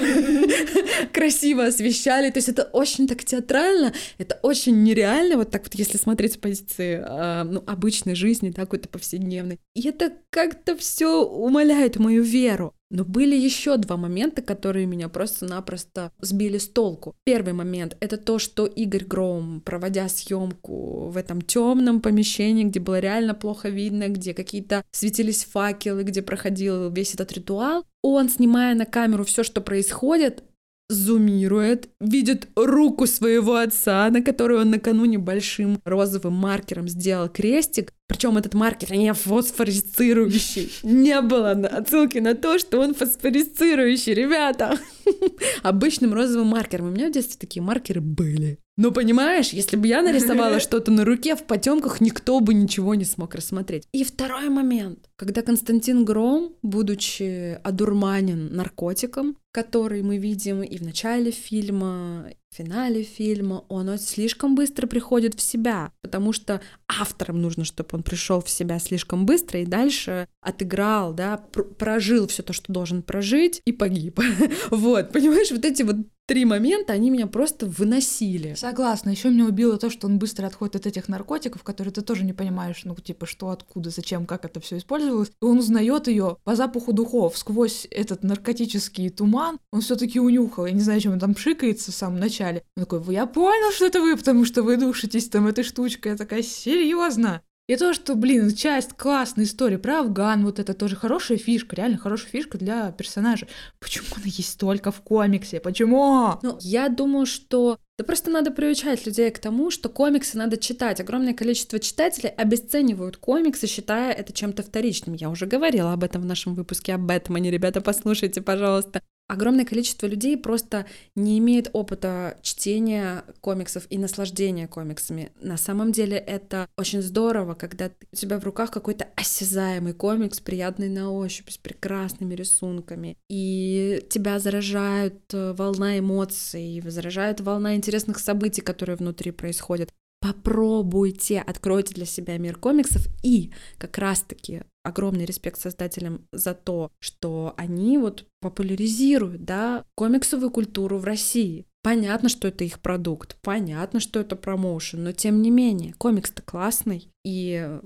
красиво 1.13 1.65
освещали. 1.65 2.31
То 2.31 2.39
есть 2.39 2.49
это 2.49 2.63
очень 2.63 3.07
так 3.07 3.23
театрально, 3.23 3.93
это 4.17 4.39
очень 4.41 4.81
нереально 4.81 5.02
реально, 5.03 5.37
вот 5.37 5.51
так 5.51 5.63
вот, 5.63 5.75
если 5.75 5.97
смотреть 5.97 6.33
с 6.33 6.37
позиции 6.37 7.03
э, 7.05 7.43
ну, 7.43 7.63
обычной 7.67 8.15
жизни, 8.15 8.49
да, 8.49 8.61
какой-то 8.61 8.89
повседневной. 8.89 9.59
И 9.75 9.87
это 9.87 10.13
как-то 10.29 10.75
все 10.77 11.23
умаляет 11.25 11.97
мою 11.97 12.23
веру. 12.23 12.73
Но 12.89 13.03
были 13.03 13.35
еще 13.35 13.77
два 13.77 13.97
момента, 13.97 14.41
которые 14.41 14.85
меня 14.85 15.09
просто-напросто 15.09 16.11
сбили 16.21 16.59
с 16.59 16.69
толку. 16.69 17.15
Первый 17.23 17.53
момент— 17.53 17.97
это 17.99 18.17
то, 18.17 18.37
что 18.37 18.67
Игорь 18.67 19.03
Гром, 19.03 19.61
проводя 19.61 20.07
съемку 20.07 21.09
в 21.09 21.17
этом 21.17 21.41
темном 21.41 22.01
помещении, 22.01 22.63
где 22.65 22.79
было 22.79 22.99
реально 22.99 23.33
плохо 23.33 23.69
видно, 23.69 24.09
где 24.09 24.33
какие-то 24.33 24.83
светились 24.91 25.43
факелы, 25.43 26.03
где 26.03 26.21
проходил 26.21 26.91
весь 26.91 27.15
этот 27.15 27.31
ритуал, 27.33 27.83
он, 28.03 28.29
снимая 28.29 28.75
на 28.75 28.85
камеру 28.85 29.23
все, 29.23 29.43
что 29.43 29.61
происходит, 29.61 30.43
зумирует, 30.93 31.89
видит 31.99 32.47
руку 32.55 33.07
своего 33.07 33.55
отца, 33.55 34.09
на 34.09 34.21
которую 34.21 34.61
он 34.61 34.71
накануне 34.71 35.17
большим 35.17 35.79
розовым 35.83 36.33
маркером 36.33 36.87
сделал 36.87 37.29
крестик, 37.29 37.91
причем 38.07 38.37
этот 38.37 38.53
маркер 38.53 38.91
не 38.91 39.13
фосфорицирующий. 39.13 40.71
Не 40.83 41.21
было 41.21 41.51
отсылки 41.51 42.19
на 42.19 42.35
то, 42.35 42.59
что 42.59 42.79
он 42.79 42.93
фосфорицирующий, 42.93 44.13
ребята. 44.13 44.77
Обычным 45.63 46.13
розовым 46.13 46.47
маркером. 46.47 46.87
У 46.87 46.91
меня 46.91 47.09
в 47.09 47.11
детстве 47.11 47.37
такие 47.39 47.61
маркеры 47.61 48.01
были. 48.01 48.59
Но 48.75 48.91
понимаешь, 48.91 49.49
если 49.49 49.77
бы 49.77 49.87
я 49.87 50.01
нарисовала 50.01 50.59
что-то 50.61 50.91
на 50.91 51.05
руке 51.05 51.35
в 51.35 51.43
потемках, 51.43 52.01
никто 52.01 52.39
бы 52.39 52.53
ничего 52.53 52.95
не 52.95 53.05
смог 53.05 53.35
рассмотреть. 53.35 53.87
И 53.91 54.03
второй 54.03 54.49
момент, 54.49 55.09
когда 55.15 55.41
Константин 55.41 56.05
Гром, 56.05 56.55
будучи 56.63 57.59
одурманен 57.63 58.55
наркотиком, 58.55 59.37
который 59.51 60.01
мы 60.01 60.17
видим 60.17 60.63
и 60.63 60.77
в 60.77 60.81
начале 60.81 61.29
фильма, 61.29 62.25
в 62.49 62.55
финале 62.55 63.03
фильма, 63.03 63.63
он 63.69 63.95
слишком 63.99 64.55
быстро 64.55 64.87
приходит 64.87 65.35
в 65.35 65.41
себя, 65.41 65.91
потому 66.01 66.33
что 66.33 66.59
авторам 66.87 67.39
нужно, 67.39 67.63
чтобы 67.63 67.89
он 67.93 68.01
пришел 68.01 68.41
в 68.41 68.49
себя 68.49 68.79
слишком 68.79 69.27
быстро 69.27 69.61
и 69.61 69.65
дальше 69.65 70.27
отыграл, 70.41 71.13
да, 71.13 71.37
прожил 71.77 72.27
все 72.27 72.41
то, 72.41 72.51
что 72.53 72.73
должен 72.73 73.03
прожить 73.03 73.61
и 73.65 73.71
погиб. 73.71 74.19
Вот, 74.71 75.11
понимаешь, 75.11 75.51
вот 75.51 75.65
эти 75.65 75.83
вот 75.83 75.97
три 76.25 76.45
момента, 76.45 76.93
они 76.93 77.09
меня 77.09 77.27
просто 77.27 77.65
выносили. 77.65 78.53
Согласна. 78.55 79.09
Еще 79.09 79.29
меня 79.29 79.45
убило 79.45 79.77
то, 79.77 79.89
что 79.89 80.07
он 80.07 80.19
быстро 80.19 80.47
отходит 80.47 80.75
от 80.75 80.85
этих 80.85 81.07
наркотиков, 81.07 81.63
которые 81.63 81.93
ты 81.93 82.01
тоже 82.01 82.23
не 82.23 82.33
понимаешь, 82.33 82.81
ну, 82.83 82.95
типа, 82.95 83.25
что, 83.25 83.49
откуда, 83.49 83.89
зачем, 83.89 84.25
как 84.25 84.45
это 84.45 84.59
все 84.59 84.77
использовалось. 84.77 85.29
И 85.29 85.45
он 85.45 85.59
узнает 85.59 86.07
ее 86.07 86.37
по 86.43 86.55
запаху 86.55 86.93
духов 86.93 87.37
сквозь 87.37 87.87
этот 87.91 88.23
наркотический 88.23 89.09
туман. 89.09 89.59
Он 89.71 89.81
все-таки 89.81 90.19
унюхал. 90.19 90.65
Я 90.65 90.73
не 90.73 90.81
знаю, 90.81 91.01
чем 91.01 91.13
он 91.13 91.19
там 91.19 91.33
пшикается 91.33 91.91
в 91.91 91.95
самом 91.95 92.19
начале. 92.19 92.63
Он 92.77 92.85
такой, 92.85 93.13
я 93.13 93.25
понял, 93.25 93.71
что 93.71 93.85
это 93.85 94.01
вы, 94.01 94.15
потому 94.15 94.45
что 94.45 94.63
вы 94.63 94.77
душитесь 94.77 95.29
там 95.29 95.47
этой 95.47 95.63
штучкой. 95.63 96.13
Я 96.13 96.17
такая, 96.17 96.43
серьезно? 96.43 97.41
И 97.67 97.77
то, 97.77 97.93
что, 97.93 98.15
блин, 98.15 98.53
часть 98.53 98.91
классной 98.91 99.45
истории 99.45 99.77
про 99.77 100.01
Афган, 100.01 100.43
вот 100.43 100.59
это 100.59 100.73
тоже 100.73 100.97
хорошая 100.97 101.37
фишка, 101.37 101.77
реально 101.77 101.97
хорошая 101.97 102.29
фишка 102.29 102.57
для 102.57 102.91
персонажа. 102.91 103.47
Почему 103.79 104.07
она 104.17 104.25
есть 104.25 104.59
только 104.59 104.91
в 104.91 105.01
комиксе? 105.01 105.61
Почему? 105.61 106.39
Ну, 106.41 106.57
я 106.59 106.89
думаю, 106.89 107.25
что 107.25 107.77
да 107.97 108.03
просто 108.03 108.31
надо 108.31 108.51
приучать 108.51 109.05
людей 109.05 109.31
к 109.31 109.39
тому, 109.39 109.71
что 109.71 109.87
комиксы 109.87 110.37
надо 110.37 110.57
читать. 110.57 110.99
Огромное 110.99 111.33
количество 111.33 111.79
читателей 111.79 112.31
обесценивают 112.31 113.15
комиксы, 113.15 113.65
считая 113.67 114.11
это 114.11 114.33
чем-то 114.33 114.61
вторичным. 114.63 115.15
Я 115.15 115.29
уже 115.29 115.45
говорила 115.45 115.93
об 115.93 116.03
этом 116.03 116.21
в 116.23 116.25
нашем 116.25 116.55
выпуске 116.55 116.93
о 116.95 116.97
Бэтмене. 116.97 117.49
Ребята, 117.49 117.79
послушайте, 117.79 118.41
пожалуйста. 118.41 119.01
Огромное 119.27 119.65
количество 119.65 120.07
людей 120.07 120.37
просто 120.37 120.85
не 121.15 121.39
имеет 121.39 121.69
опыта 121.73 122.37
чтения 122.41 123.23
комиксов 123.41 123.85
и 123.89 123.97
наслаждения 123.97 124.67
комиксами. 124.67 125.31
На 125.41 125.57
самом 125.57 125.91
деле 125.91 126.17
это 126.17 126.67
очень 126.77 127.01
здорово, 127.01 127.53
когда 127.53 127.91
у 128.11 128.15
тебя 128.15 128.39
в 128.39 128.43
руках 128.43 128.71
какой-то 128.71 129.07
осязаемый 129.15 129.93
комикс, 129.93 130.39
приятный 130.39 130.89
на 130.89 131.11
ощупь, 131.11 131.49
с 131.49 131.57
прекрасными 131.57 132.35
рисунками, 132.35 133.17
и 133.29 134.05
тебя 134.09 134.39
заражают 134.39 135.33
э, 135.33 135.53
волна 135.53 135.99
эмоций, 135.99 136.81
заражает 136.85 137.41
волна 137.41 137.75
интересных 137.75 138.19
событий, 138.19 138.61
которые 138.61 138.95
внутри 138.95 139.31
происходят 139.31 139.89
попробуйте, 140.23 141.41
откройте 141.41 141.93
для 141.93 142.05
себя 142.05 142.37
мир 142.37 142.55
комиксов 142.55 143.07
и 143.23 143.51
как 143.77 143.97
раз-таки 143.97 144.63
огромный 144.83 145.25
респект 145.25 145.59
создателям 145.59 146.27
за 146.31 146.53
то, 146.53 146.91
что 146.99 147.53
они 147.57 147.97
вот 147.97 148.25
популяризируют, 148.41 149.43
да, 149.45 149.85
комиксовую 149.95 150.51
культуру 150.51 150.97
в 150.97 151.05
России. 151.05 151.65
Понятно, 151.81 152.29
что 152.29 152.47
это 152.47 152.63
их 152.63 152.79
продукт, 152.79 153.37
понятно, 153.41 153.99
что 153.99 154.19
это 154.19 154.35
промоушен, 154.35 155.03
но 155.03 155.11
тем 155.11 155.41
не 155.41 155.51
менее, 155.51 155.93
комикс-то 155.93 156.41
классный, 156.41 157.09
и 157.25 157.79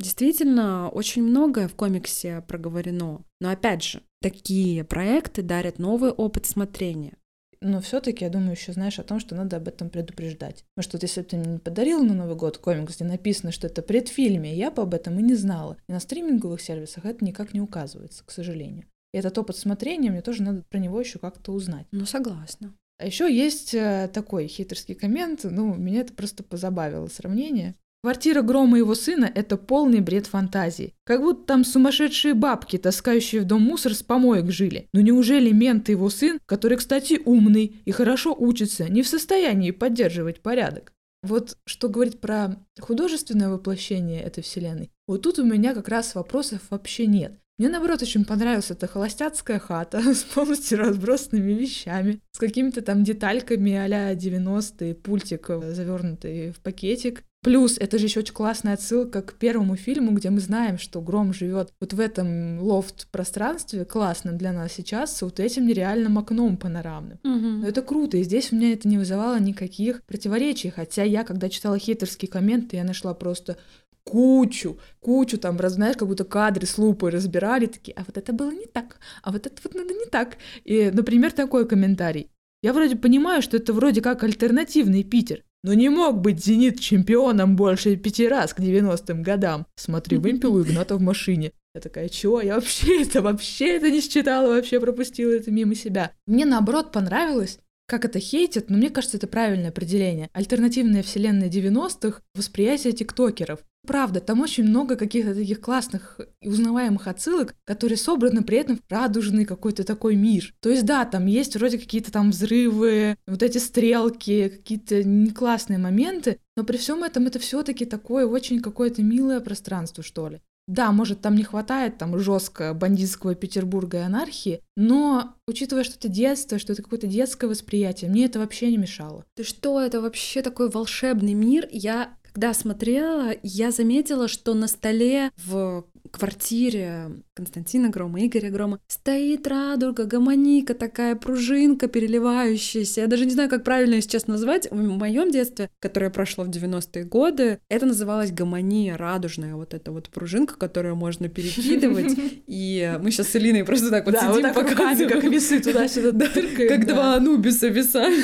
действительно 0.00 0.88
очень 0.88 1.22
многое 1.22 1.68
в 1.68 1.74
комиксе 1.74 2.42
проговорено. 2.48 3.24
Но 3.40 3.50
опять 3.50 3.84
же, 3.84 4.02
такие 4.20 4.82
проекты 4.84 5.42
дарят 5.42 5.78
новый 5.78 6.10
опыт 6.10 6.46
смотрения. 6.46 7.16
Но 7.64 7.80
все-таки 7.80 8.24
я 8.24 8.30
думаю 8.30 8.52
еще, 8.52 8.74
знаешь, 8.74 8.98
о 8.98 9.04
том, 9.04 9.18
что 9.18 9.34
надо 9.34 9.56
об 9.56 9.68
этом 9.68 9.88
предупреждать. 9.88 10.66
Может, 10.76 10.92
вот 10.92 11.02
если 11.02 11.22
бы 11.22 11.26
ты 11.26 11.36
мне 11.38 11.58
подарил 11.58 12.04
на 12.04 12.12
Новый 12.12 12.36
год 12.36 12.58
комикс, 12.58 12.96
где 12.96 13.06
написано, 13.06 13.52
что 13.52 13.66
это 13.66 13.80
предфильме, 13.80 14.54
я 14.54 14.70
бы 14.70 14.82
об 14.82 14.92
этом 14.92 15.18
и 15.18 15.22
не 15.22 15.34
знала. 15.34 15.78
И 15.88 15.92
на 15.92 15.98
стриминговых 15.98 16.60
сервисах 16.60 17.06
это 17.06 17.24
никак 17.24 17.54
не 17.54 17.62
указывается, 17.62 18.22
к 18.22 18.32
сожалению. 18.32 18.84
И 19.14 19.16
этот 19.16 19.38
опыт 19.38 19.56
смотрения, 19.56 20.10
мне 20.10 20.20
тоже 20.20 20.42
надо 20.42 20.62
про 20.68 20.76
него 20.76 21.00
еще 21.00 21.18
как-то 21.18 21.52
узнать. 21.52 21.86
Ну, 21.90 22.04
согласна. 22.04 22.74
А 22.98 23.06
еще 23.06 23.34
есть 23.34 23.72
э, 23.72 24.10
такой 24.12 24.46
хитрский 24.46 24.94
коммент, 24.94 25.40
ну, 25.44 25.74
меня 25.74 26.02
это 26.02 26.12
просто 26.12 26.44
позабавило 26.44 27.06
сравнение. 27.06 27.74
Квартира 28.04 28.42
Грома 28.42 28.76
и 28.76 28.80
его 28.80 28.94
сына– 28.94 29.32
это 29.34 29.56
полный 29.56 30.00
бред 30.00 30.26
фантазии. 30.26 30.92
Как 31.04 31.22
будто 31.22 31.46
там 31.46 31.64
сумасшедшие 31.64 32.34
бабки, 32.34 32.76
таскающие 32.76 33.40
в 33.40 33.46
дом 33.46 33.62
мусор 33.62 33.94
с 33.94 34.02
помоек 34.02 34.50
жили. 34.50 34.90
Но 34.92 35.00
неужели 35.00 35.50
мент 35.52 35.88
и 35.88 35.92
его 35.92 36.10
сын, 36.10 36.38
который, 36.44 36.76
кстати, 36.76 37.18
умный 37.24 37.76
и 37.86 37.92
хорошо 37.92 38.36
учится, 38.38 38.90
не 38.90 39.02
в 39.02 39.08
состоянии 39.08 39.70
поддерживать 39.70 40.42
порядок? 40.42 40.92
Вот 41.22 41.56
что 41.64 41.88
говорить 41.88 42.20
про 42.20 42.62
художественное 42.78 43.48
воплощение 43.48 44.20
этой 44.20 44.42
вселенной, 44.42 44.90
вот 45.06 45.22
тут 45.22 45.38
у 45.38 45.44
меня 45.46 45.72
как 45.72 45.88
раз 45.88 46.14
вопросов 46.14 46.60
вообще 46.68 47.06
нет. 47.06 47.38
Мне, 47.56 47.70
наоборот, 47.70 48.02
очень 48.02 48.26
понравилась 48.26 48.70
эта 48.70 48.86
холостяцкая 48.86 49.60
хата 49.60 50.02
с 50.14 50.24
полностью 50.24 50.78
разбросанными 50.78 51.52
вещами, 51.52 52.20
с 52.32 52.38
какими-то 52.38 52.82
там 52.82 53.02
детальками 53.02 53.72
а-ля 53.72 54.12
90-е, 54.12 54.94
пультик 54.94 55.48
э, 55.48 55.72
завернутый 55.72 56.50
в 56.50 56.58
пакетик, 56.60 57.22
Плюс 57.44 57.76
это 57.78 57.98
же 57.98 58.06
еще 58.06 58.20
очень 58.20 58.32
классная 58.32 58.72
отсылка 58.72 59.20
к 59.20 59.34
первому 59.34 59.76
фильму, 59.76 60.12
где 60.12 60.30
мы 60.30 60.40
знаем, 60.40 60.78
что 60.78 61.02
Гром 61.02 61.34
живет 61.34 61.74
вот 61.78 61.92
в 61.92 62.00
этом 62.00 62.58
лофт-пространстве, 62.58 63.84
классном 63.84 64.38
для 64.38 64.50
нас 64.50 64.72
сейчас, 64.72 65.14
с 65.14 65.20
вот 65.20 65.38
этим 65.38 65.66
нереальным 65.66 66.16
окном 66.18 66.56
панорамным. 66.56 67.18
Угу. 67.22 67.60
Но 67.60 67.68
это 67.68 67.82
круто, 67.82 68.16
и 68.16 68.22
здесь 68.22 68.50
у 68.50 68.56
меня 68.56 68.72
это 68.72 68.88
не 68.88 68.96
вызывало 68.96 69.38
никаких 69.38 70.02
противоречий, 70.04 70.70
хотя 70.70 71.02
я, 71.02 71.22
когда 71.22 71.50
читала 71.50 71.78
хитерские 71.78 72.30
комменты, 72.30 72.76
я 72.76 72.84
нашла 72.84 73.12
просто 73.12 73.58
кучу, 74.04 74.78
кучу 75.00 75.36
там, 75.36 75.58
знаешь, 75.68 75.98
как 75.98 76.08
будто 76.08 76.24
кадры 76.24 76.66
с 76.66 76.78
лупой 76.78 77.10
разбирали, 77.10 77.66
такие, 77.66 77.92
а 77.94 78.04
вот 78.06 78.16
это 78.16 78.32
было 78.32 78.52
не 78.52 78.66
так, 78.66 78.96
а 79.22 79.30
вот 79.30 79.46
это 79.46 79.60
вот 79.62 79.74
надо 79.74 79.92
не 79.92 80.06
так. 80.06 80.38
И, 80.64 80.90
например, 80.90 81.32
такой 81.32 81.68
комментарий. 81.68 82.30
Я 82.62 82.72
вроде 82.72 82.96
понимаю, 82.96 83.42
что 83.42 83.58
это 83.58 83.74
вроде 83.74 84.00
как 84.00 84.24
альтернативный 84.24 85.04
Питер, 85.04 85.42
но 85.64 85.72
не 85.72 85.88
мог 85.88 86.20
быть 86.20 86.44
«Зенит» 86.44 86.78
чемпионом 86.78 87.56
больше 87.56 87.96
пяти 87.96 88.28
раз 88.28 88.52
к 88.52 88.60
90-м 88.60 89.22
годам. 89.22 89.66
Смотри, 89.76 90.18
вымпел 90.18 90.54
у 90.54 90.62
Игната 90.62 90.94
в 90.94 91.00
машине. 91.00 91.52
Я 91.74 91.80
такая, 91.80 92.10
чё? 92.10 92.40
Я 92.42 92.56
вообще 92.56 93.02
это, 93.02 93.22
вообще 93.22 93.78
это 93.78 93.90
не 93.90 94.02
считала, 94.02 94.48
вообще 94.48 94.78
пропустила 94.78 95.32
это 95.32 95.50
мимо 95.50 95.74
себя. 95.74 96.12
Мне, 96.26 96.44
наоборот, 96.44 96.92
понравилось, 96.92 97.58
как 97.86 98.04
это 98.04 98.20
хейтят, 98.20 98.68
но 98.68 98.76
мне 98.76 98.90
кажется, 98.90 99.16
это 99.16 99.26
правильное 99.26 99.70
определение. 99.70 100.28
Альтернативная 100.34 101.02
вселенная 101.02 101.48
90-х— 101.48 102.20
восприятие 102.34 102.92
тиктокеров. 102.92 103.60
Правда, 103.86 104.20
там 104.20 104.40
очень 104.40 104.64
много 104.64 104.96
каких-то 104.96 105.34
таких 105.34 105.60
классных 105.60 106.20
и 106.40 106.48
узнаваемых 106.48 107.06
отсылок, 107.06 107.54
которые 107.64 107.98
собраны 107.98 108.42
при 108.42 108.58
этом 108.58 108.76
в 108.76 108.90
радужный 108.90 109.44
какой-то 109.44 109.84
такой 109.84 110.16
мир. 110.16 110.54
То 110.60 110.70
есть 110.70 110.84
да, 110.84 111.04
там 111.04 111.26
есть 111.26 111.56
вроде 111.56 111.78
какие-то 111.78 112.10
там 112.10 112.30
взрывы, 112.30 113.16
вот 113.26 113.42
эти 113.42 113.58
стрелки, 113.58 114.48
какие-то 114.48 115.04
не 115.04 115.30
классные 115.30 115.78
моменты, 115.78 116.38
но 116.56 116.64
при 116.64 116.76
всем 116.76 117.04
этом 117.04 117.26
это 117.26 117.38
все-таки 117.38 117.84
такое 117.84 118.26
очень 118.26 118.60
какое-то 118.60 119.02
милое 119.02 119.40
пространство, 119.40 120.02
что 120.02 120.28
ли. 120.28 120.40
Да, 120.66 120.92
может, 120.92 121.20
там 121.20 121.34
не 121.34 121.42
хватает 121.42 121.98
там 121.98 122.18
жестко 122.18 122.72
бандитского 122.72 123.34
Петербурга 123.34 123.98
и 123.98 124.02
анархии, 124.02 124.62
но 124.76 125.34
учитывая, 125.46 125.84
что 125.84 125.96
это 125.96 126.08
детство, 126.08 126.58
что 126.58 126.72
это 126.72 126.82
какое-то 126.82 127.06
детское 127.06 127.48
восприятие, 127.48 128.10
мне 128.10 128.24
это 128.24 128.38
вообще 128.38 128.70
не 128.70 128.78
мешало. 128.78 129.26
Ты 129.34 129.44
что, 129.44 129.78
это 129.78 130.00
вообще 130.00 130.40
такой 130.40 130.70
волшебный 130.70 131.34
мир? 131.34 131.68
Я 131.70 132.16
когда 132.34 132.52
смотрела, 132.52 133.32
я 133.44 133.70
заметила, 133.70 134.26
что 134.26 134.54
на 134.54 134.66
столе 134.66 135.30
в 135.46 135.84
квартире 136.10 137.22
Константина 137.32 137.90
Грома, 137.90 138.26
Игоря 138.26 138.50
Грома 138.50 138.80
стоит 138.88 139.46
радуга, 139.46 140.04
гамоника 140.04 140.74
такая, 140.74 141.14
пружинка 141.14 141.86
переливающаяся. 141.86 143.02
Я 143.02 143.06
даже 143.06 143.24
не 143.24 143.30
знаю, 143.30 143.48
как 143.48 143.62
правильно 143.62 143.94
ее 143.94 144.02
сейчас 144.02 144.26
назвать. 144.26 144.68
В 144.70 144.74
моем 144.74 145.30
детстве, 145.30 145.70
которое 145.78 146.10
прошло 146.10 146.44
в 146.44 146.50
90-е 146.50 147.04
годы, 147.04 147.60
это 147.68 147.86
называлось 147.86 148.32
гамония 148.32 148.96
радужная, 148.96 149.54
вот 149.54 149.72
эта 149.72 149.92
вот 149.92 150.08
пружинка, 150.08 150.56
которую 150.56 150.96
можно 150.96 151.28
перекидывать. 151.28 152.18
И 152.48 152.98
мы 153.00 153.12
сейчас 153.12 153.28
с 153.28 153.36
Элиной 153.36 153.64
просто 153.64 153.90
так 153.90 154.06
вот 154.06 154.16
сидим, 154.16 154.52
показываем. 154.52 155.08
как 155.08 155.24
весы 155.24 155.60
туда-сюда 155.60 156.26
Как 156.68 156.86
два 156.86 157.14
Анубиса 157.14 157.68
веса. 157.68 158.08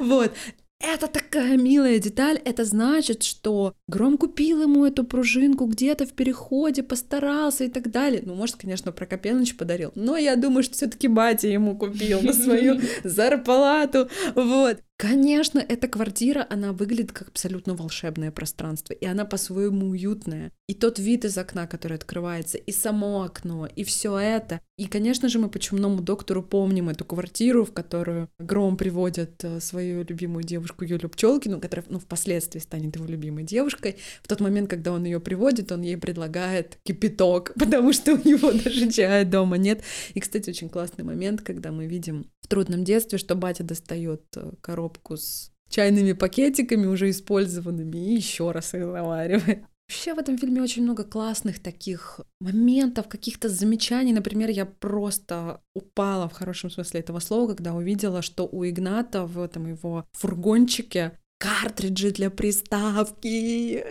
Вот. 0.00 0.32
Это 0.80 1.08
такая 1.08 1.56
милая 1.56 1.98
деталь, 1.98 2.40
это 2.44 2.64
значит, 2.64 3.22
что 3.22 3.74
Гром 3.88 4.18
купил 4.18 4.62
ему 4.62 4.84
эту 4.84 5.04
пружинку 5.04 5.66
где-то 5.66 6.06
в 6.06 6.12
переходе, 6.12 6.82
постарался 6.82 7.64
и 7.64 7.68
так 7.68 7.90
далее. 7.90 8.22
Ну, 8.24 8.34
может, 8.34 8.56
конечно, 8.56 8.92
Прокопенович 8.92 9.56
подарил, 9.56 9.92
но 9.94 10.16
я 10.16 10.36
думаю, 10.36 10.62
что 10.62 10.74
все 10.74 10.86
таки 10.86 11.08
батя 11.08 11.48
ему 11.48 11.76
купил 11.78 12.20
на 12.20 12.34
свою 12.34 12.80
зарплату, 13.04 14.08
вот. 14.34 14.78
Конечно, 14.98 15.58
эта 15.58 15.88
квартира, 15.88 16.46
она 16.48 16.72
выглядит 16.72 17.12
как 17.12 17.28
абсолютно 17.28 17.74
волшебное 17.74 18.30
пространство, 18.30 18.94
и 18.94 19.04
она 19.04 19.26
по-своему 19.26 19.88
уютная. 19.88 20.52
И 20.68 20.74
тот 20.74 20.98
вид 20.98 21.26
из 21.26 21.36
окна, 21.36 21.66
который 21.66 21.98
открывается, 21.98 22.56
и 22.56 22.72
само 22.72 23.22
окно, 23.22 23.66
и 23.66 23.84
все 23.84 24.16
это. 24.16 24.60
И, 24.78 24.86
конечно 24.86 25.28
же, 25.28 25.38
мы 25.38 25.50
по 25.50 25.58
чумному 25.58 26.00
доктору 26.00 26.42
помним 26.42 26.88
эту 26.88 27.04
квартиру, 27.04 27.66
в 27.66 27.72
которую 27.72 28.30
Гром 28.38 28.78
приводит 28.78 29.44
э, 29.44 29.60
свою 29.60 30.02
любимую 30.02 30.44
девушку 30.44 30.84
Юлю 30.84 31.10
Пчелкину, 31.10 31.60
которая, 31.60 31.86
ну, 31.90 31.98
впоследствии 31.98 32.58
станет 32.58 32.96
его 32.96 33.06
любимой 33.06 33.44
девушкой. 33.44 33.96
В 34.22 34.28
тот 34.28 34.40
момент, 34.40 34.68
когда 34.68 34.92
он 34.92 35.04
ее 35.04 35.20
приводит, 35.20 35.72
он 35.72 35.82
ей 35.82 35.96
предлагает 35.96 36.78
кипяток, 36.84 37.52
потому 37.58 37.92
что 37.92 38.14
у 38.14 38.28
него 38.28 38.50
даже 38.52 38.90
чая 38.90 39.24
дома 39.26 39.56
нет. 39.58 39.82
И, 40.14 40.20
кстати, 40.20 40.50
очень 40.50 40.70
классный 40.70 41.04
момент, 41.04 41.42
когда 41.42 41.70
мы 41.70 41.86
видим 41.86 42.30
в 42.40 42.48
трудном 42.48 42.84
детстве, 42.84 43.18
что 43.18 43.34
батя 43.34 43.64
достает 43.64 44.22
э, 44.36 44.52
коробку 44.86 45.16
с 45.16 45.50
чайными 45.68 46.12
пакетиками, 46.12 46.86
уже 46.86 47.10
использованными, 47.10 47.96
и 47.96 48.14
еще 48.14 48.52
раз 48.52 48.74
их 48.74 48.84
заваривает. 48.84 49.64
Вообще 49.88 50.14
в 50.14 50.18
этом 50.18 50.36
фильме 50.36 50.62
очень 50.62 50.82
много 50.82 51.04
классных 51.04 51.60
таких 51.60 52.20
моментов, 52.40 53.08
каких-то 53.08 53.48
замечаний. 53.48 54.12
Например, 54.12 54.50
я 54.50 54.66
просто 54.66 55.60
упала 55.74 56.28
в 56.28 56.32
хорошем 56.32 56.70
смысле 56.70 57.00
этого 57.00 57.20
слова, 57.20 57.54
когда 57.54 57.72
увидела, 57.72 58.20
что 58.22 58.48
у 58.50 58.64
Игната 58.64 59.26
в 59.26 59.40
этом 59.40 59.68
его 59.68 60.04
фургончике 60.12 61.12
картриджи 61.38 62.10
для 62.10 62.30
приставки. 62.30 63.84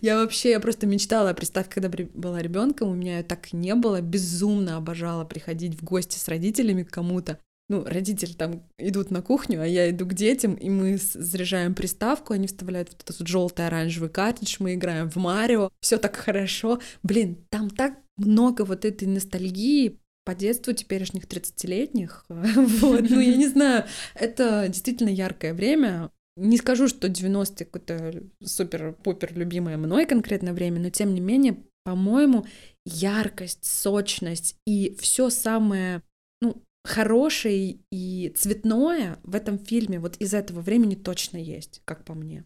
я 0.02 0.16
вообще, 0.16 0.50
я 0.50 0.60
просто 0.60 0.86
мечтала 0.86 1.30
о 1.30 1.34
приставке, 1.34 1.80
когда 1.80 2.04
была 2.14 2.42
ребенком, 2.42 2.88
у 2.88 2.94
меня 2.94 3.18
ее 3.18 3.22
так 3.22 3.52
не 3.52 3.74
было, 3.74 4.00
безумно 4.00 4.76
обожала 4.76 5.24
приходить 5.24 5.80
в 5.80 5.84
гости 5.84 6.18
с 6.18 6.26
родителями 6.26 6.82
к 6.82 6.90
кому-то 6.90 7.38
ну, 7.68 7.84
родители 7.84 8.32
там 8.32 8.62
идут 8.78 9.10
на 9.10 9.22
кухню, 9.22 9.60
а 9.60 9.66
я 9.66 9.90
иду 9.90 10.06
к 10.06 10.14
детям, 10.14 10.54
и 10.54 10.70
мы 10.70 10.98
заряжаем 10.98 11.74
приставку, 11.74 12.32
они 12.32 12.46
вставляют 12.46 12.90
вот 12.90 13.02
этот 13.02 13.26
желтый 13.26 13.66
оранжевый 13.66 14.08
картридж, 14.08 14.56
мы 14.60 14.74
играем 14.74 15.10
в 15.10 15.16
Марио, 15.16 15.70
все 15.80 15.98
так 15.98 16.16
хорошо. 16.16 16.80
Блин, 17.02 17.44
там 17.50 17.70
так 17.70 17.98
много 18.16 18.62
вот 18.62 18.84
этой 18.84 19.08
ностальгии 19.08 19.98
по 20.24 20.34
детству 20.34 20.72
теперешних 20.72 21.24
30-летних. 21.24 22.24
Вот, 22.28 23.08
ну, 23.08 23.20
я 23.20 23.36
не 23.36 23.48
знаю, 23.48 23.84
это 24.14 24.66
действительно 24.68 25.08
яркое 25.08 25.52
время. 25.52 26.10
Не 26.36 26.58
скажу, 26.58 26.86
что 26.86 27.08
90-е 27.08 27.66
какое-то 27.66 28.22
супер-пупер 28.44 29.32
любимое 29.34 29.76
мной 29.76 30.04
конкретное 30.06 30.52
время, 30.52 30.80
но 30.80 30.90
тем 30.90 31.14
не 31.14 31.20
менее, 31.20 31.56
по-моему, 31.84 32.44
яркость, 32.84 33.64
сочность 33.64 34.56
и 34.66 34.94
все 35.00 35.30
самое 35.30 36.02
ну, 36.42 36.62
хорошее 36.86 37.78
и 37.90 38.32
цветное 38.36 39.18
в 39.22 39.34
этом 39.34 39.58
фильме 39.58 39.98
вот 40.00 40.16
из 40.16 40.34
этого 40.34 40.60
времени 40.60 40.94
точно 40.94 41.36
есть, 41.36 41.82
как 41.84 42.04
по 42.04 42.14
мне. 42.14 42.44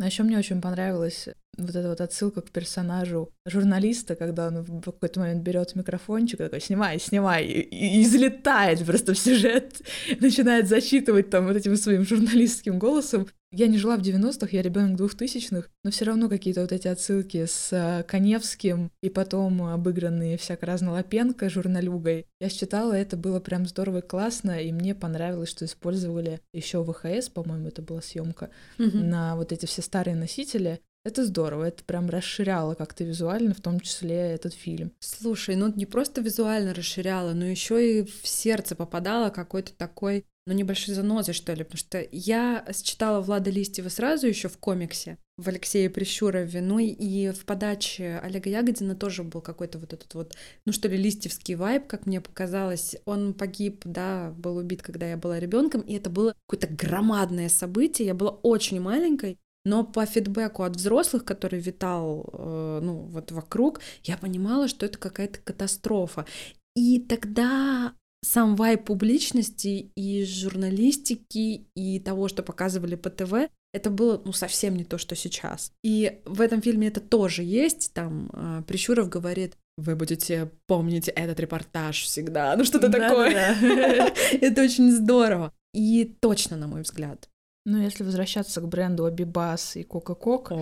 А 0.00 0.06
еще 0.06 0.22
мне 0.22 0.38
очень 0.38 0.62
понравилась 0.62 1.28
вот 1.58 1.76
эта 1.76 1.88
вот 1.90 2.00
отсылка 2.00 2.40
к 2.40 2.50
персонажу 2.50 3.30
журналиста, 3.44 4.16
когда 4.16 4.46
он 4.46 4.62
в 4.62 4.80
какой-то 4.80 5.20
момент 5.20 5.42
берет 5.42 5.76
микрофончик 5.76 6.40
и 6.40 6.44
такой 6.44 6.60
«снимай, 6.60 6.98
снимай», 6.98 7.44
и, 7.44 7.60
и 7.60 8.02
излетает 8.02 8.84
просто 8.86 9.12
в 9.12 9.18
сюжет, 9.18 9.82
начинает 10.20 10.68
зачитывать 10.68 11.28
там 11.28 11.46
вот 11.46 11.56
этим 11.56 11.76
своим 11.76 12.04
журналистским 12.04 12.78
голосом. 12.78 13.28
Я 13.52 13.66
не 13.66 13.78
жила 13.78 13.96
в 13.96 14.00
90-х, 14.00 14.48
я 14.52 14.62
ребенок 14.62 14.96
двухтысячных, 14.96 15.70
но 15.82 15.90
все 15.90 16.04
равно 16.04 16.28
какие-то 16.28 16.60
вот 16.60 16.70
эти 16.70 16.86
отсылки 16.86 17.46
с 17.46 17.72
э, 17.72 18.04
Коневским 18.04 18.92
и 19.02 19.10
потом 19.10 19.64
обыгранные 19.64 20.36
всяко 20.36 20.66
разно 20.66 20.92
Лапенко 20.92 21.50
журналюгой. 21.50 22.26
Я 22.40 22.48
считала, 22.48 22.92
это 22.92 23.16
было 23.16 23.40
прям 23.40 23.66
здорово 23.66 23.98
и 23.98 24.06
классно, 24.06 24.62
и 24.62 24.70
мне 24.70 24.94
понравилось, 24.94 25.48
что 25.48 25.64
использовали 25.64 26.40
еще 26.52 26.84
ВХС, 26.84 27.28
по-моему, 27.28 27.66
это 27.66 27.82
была 27.82 28.00
съемка, 28.02 28.50
mm-hmm. 28.78 29.02
на 29.02 29.34
вот 29.34 29.50
эти 29.50 29.66
все 29.66 29.82
старые 29.82 30.14
носители. 30.14 30.80
Это 31.02 31.24
здорово, 31.24 31.64
это 31.64 31.82
прям 31.82 32.10
расширяло 32.10 32.74
как-то 32.74 33.04
визуально, 33.04 33.54
в 33.54 33.60
том 33.60 33.80
числе 33.80 34.16
этот 34.16 34.52
фильм. 34.52 34.92
Слушай, 35.00 35.56
ну 35.56 35.72
не 35.74 35.86
просто 35.86 36.20
визуально 36.20 36.74
расширяло, 36.74 37.32
но 37.32 37.46
еще 37.46 38.00
и 38.00 38.04
в 38.04 38.26
сердце 38.26 38.74
попадало 38.74 39.30
какой-то 39.30 39.72
такой 39.72 40.26
ну, 40.46 40.52
небольшой 40.52 40.94
занозой, 40.94 41.32
что 41.32 41.54
ли, 41.54 41.64
потому 41.64 41.78
что 41.78 42.06
я 42.12 42.66
считала 42.74 43.20
Влада 43.20 43.50
Листьева 43.50 43.88
сразу 43.88 44.26
еще 44.26 44.48
в 44.48 44.58
комиксе, 44.58 45.16
в 45.38 45.48
Алексее 45.48 45.88
Прищурове, 45.88 46.60
ну 46.60 46.78
и 46.78 47.30
в 47.30 47.44
подаче 47.46 48.20
Олега 48.22 48.50
Ягодина 48.50 48.94
тоже 48.94 49.22
был 49.22 49.40
какой-то 49.40 49.78
вот 49.78 49.92
этот 49.92 50.12
вот, 50.14 50.34
ну 50.66 50.72
что 50.72 50.88
ли, 50.88 50.96
листьевский 50.96 51.54
вайб, 51.54 51.86
как 51.86 52.04
мне 52.04 52.20
показалось. 52.20 52.96
Он 53.06 53.32
погиб, 53.32 53.82
да, 53.84 54.34
был 54.36 54.56
убит, 54.56 54.82
когда 54.82 55.08
я 55.08 55.16
была 55.16 55.38
ребенком, 55.38 55.80
и 55.80 55.94
это 55.94 56.10
было 56.10 56.34
какое-то 56.46 56.74
громадное 56.74 57.48
событие. 57.48 58.08
Я 58.08 58.14
была 58.14 58.32
очень 58.32 58.80
маленькой, 58.80 59.38
но 59.64 59.84
по 59.84 60.06
фидбэку 60.06 60.62
от 60.62 60.76
взрослых, 60.76 61.24
который 61.24 61.60
витал, 61.60 62.28
э, 62.32 62.80
ну, 62.82 62.94
вот 62.94 63.30
вокруг, 63.32 63.80
я 64.04 64.16
понимала, 64.16 64.68
что 64.68 64.86
это 64.86 64.98
какая-то 64.98 65.40
катастрофа. 65.40 66.26
И 66.74 67.00
тогда 67.00 67.92
сам 68.22 68.56
вайб 68.56 68.84
публичности 68.84 69.90
и 69.96 70.24
журналистики, 70.24 71.66
и 71.74 72.00
того, 72.00 72.28
что 72.28 72.42
показывали 72.42 72.94
по 72.94 73.10
ТВ, 73.10 73.48
это 73.72 73.90
было, 73.90 74.20
ну, 74.24 74.32
совсем 74.32 74.76
не 74.76 74.84
то, 74.84 74.98
что 74.98 75.14
сейчас. 75.14 75.72
И 75.82 76.20
в 76.24 76.40
этом 76.40 76.60
фильме 76.60 76.88
это 76.88 77.00
тоже 77.00 77.42
есть, 77.42 77.92
там 77.92 78.30
э, 78.32 78.62
Прищуров 78.66 79.08
говорит, 79.08 79.56
вы 79.76 79.96
будете 79.96 80.50
помнить 80.66 81.08
этот 81.08 81.40
репортаж 81.40 82.02
всегда, 82.02 82.54
ну 82.56 82.64
что-то 82.64 82.90
такое. 82.90 83.32
Это 84.40 84.62
очень 84.62 84.92
здорово. 84.92 85.52
И 85.72 86.04
точно, 86.20 86.56
на 86.56 86.66
мой 86.66 86.82
взгляд. 86.82 87.28
Ну, 87.66 87.78
если 87.78 88.04
возвращаться 88.04 88.60
к 88.60 88.68
бренду 88.68 89.04
Абибас 89.04 89.76
и 89.76 89.82
Кока-Кок, 89.82 90.52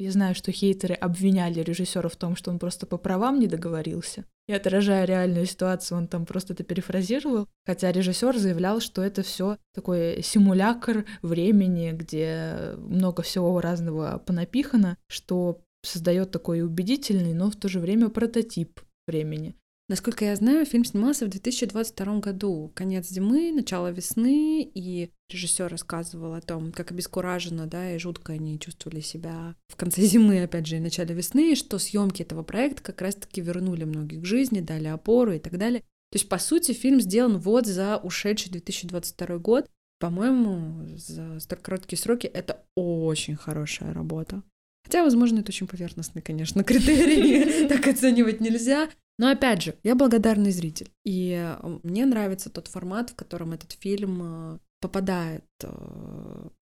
я 0.00 0.12
знаю, 0.12 0.36
что 0.36 0.52
хейтеры 0.52 0.94
обвиняли 0.94 1.60
режиссера 1.60 2.08
в 2.08 2.14
том, 2.14 2.36
что 2.36 2.52
он 2.52 2.60
просто 2.60 2.86
по 2.86 2.98
правам 2.98 3.40
не 3.40 3.48
договорился. 3.48 4.24
И 4.46 4.52
отражая 4.52 5.04
реальную 5.04 5.44
ситуацию, 5.44 5.98
он 5.98 6.06
там 6.06 6.24
просто 6.24 6.52
это 6.52 6.62
перефразировал. 6.62 7.48
Хотя 7.66 7.90
режиссер 7.90 8.38
заявлял, 8.38 8.80
что 8.80 9.02
это 9.02 9.22
все 9.22 9.58
такой 9.74 10.22
симулятор 10.22 11.04
времени, 11.20 11.90
где 11.90 12.74
много 12.78 13.22
всего 13.22 13.60
разного 13.60 14.22
понапихано, 14.24 14.96
что 15.08 15.60
создает 15.84 16.30
такой 16.30 16.62
убедительный, 16.62 17.34
но 17.34 17.50
в 17.50 17.56
то 17.56 17.68
же 17.68 17.80
время 17.80 18.08
прототип 18.08 18.80
времени. 19.06 19.56
Насколько 19.90 20.26
я 20.26 20.36
знаю, 20.36 20.66
фильм 20.66 20.84
снимался 20.84 21.24
в 21.24 21.30
2022 21.30 22.18
году, 22.18 22.70
конец 22.74 23.08
зимы, 23.08 23.52
начало 23.52 23.90
весны, 23.90 24.62
и 24.62 25.10
режиссер 25.30 25.66
рассказывал 25.66 26.34
о 26.34 26.42
том, 26.42 26.72
как 26.72 26.90
обескураженно, 26.90 27.66
да, 27.66 27.94
и 27.94 27.98
жутко 27.98 28.34
они 28.34 28.60
чувствовали 28.60 29.00
себя 29.00 29.54
в 29.68 29.76
конце 29.76 30.02
зимы, 30.02 30.42
опять 30.42 30.66
же, 30.66 30.76
и 30.76 30.80
начале 30.80 31.14
весны, 31.14 31.52
и 31.52 31.56
что 31.56 31.78
съемки 31.78 32.20
этого 32.20 32.42
проекта 32.42 32.82
как 32.82 33.00
раз-таки 33.00 33.40
вернули 33.40 33.84
многих 33.84 34.20
к 34.20 34.26
жизни, 34.26 34.60
дали 34.60 34.88
опору 34.88 35.32
и 35.32 35.38
так 35.38 35.56
далее. 35.56 35.80
То 35.80 36.16
есть, 36.16 36.28
по 36.28 36.38
сути, 36.38 36.72
фильм 36.72 37.00
сделан 37.00 37.38
вот 37.38 37.66
за 37.66 37.96
ушедший 37.96 38.52
2022 38.52 39.38
год. 39.38 39.70
По-моему, 40.00 40.86
за 40.96 41.40
столь 41.40 41.58
короткие 41.60 41.98
сроки 41.98 42.26
это 42.26 42.62
очень 42.76 43.36
хорошая 43.36 43.94
работа. 43.94 44.42
Хотя, 44.84 45.02
возможно, 45.02 45.40
это 45.40 45.50
очень 45.50 45.66
поверхностный, 45.66 46.22
конечно, 46.22 46.64
критерий, 46.64 47.68
так 47.68 47.86
оценивать 47.86 48.40
нельзя. 48.40 48.88
Но 49.18 49.28
опять 49.30 49.62
же, 49.62 49.74
я 49.82 49.94
благодарный 49.94 50.52
зритель. 50.52 50.90
И 51.04 51.32
э, 51.36 51.78
мне 51.82 52.06
нравится 52.06 52.50
тот 52.50 52.68
формат, 52.68 53.10
в 53.10 53.16
котором 53.16 53.52
этот 53.52 53.72
фильм 53.72 54.20
э, 54.22 54.58
попадает 54.80 55.44
э, 55.62 55.68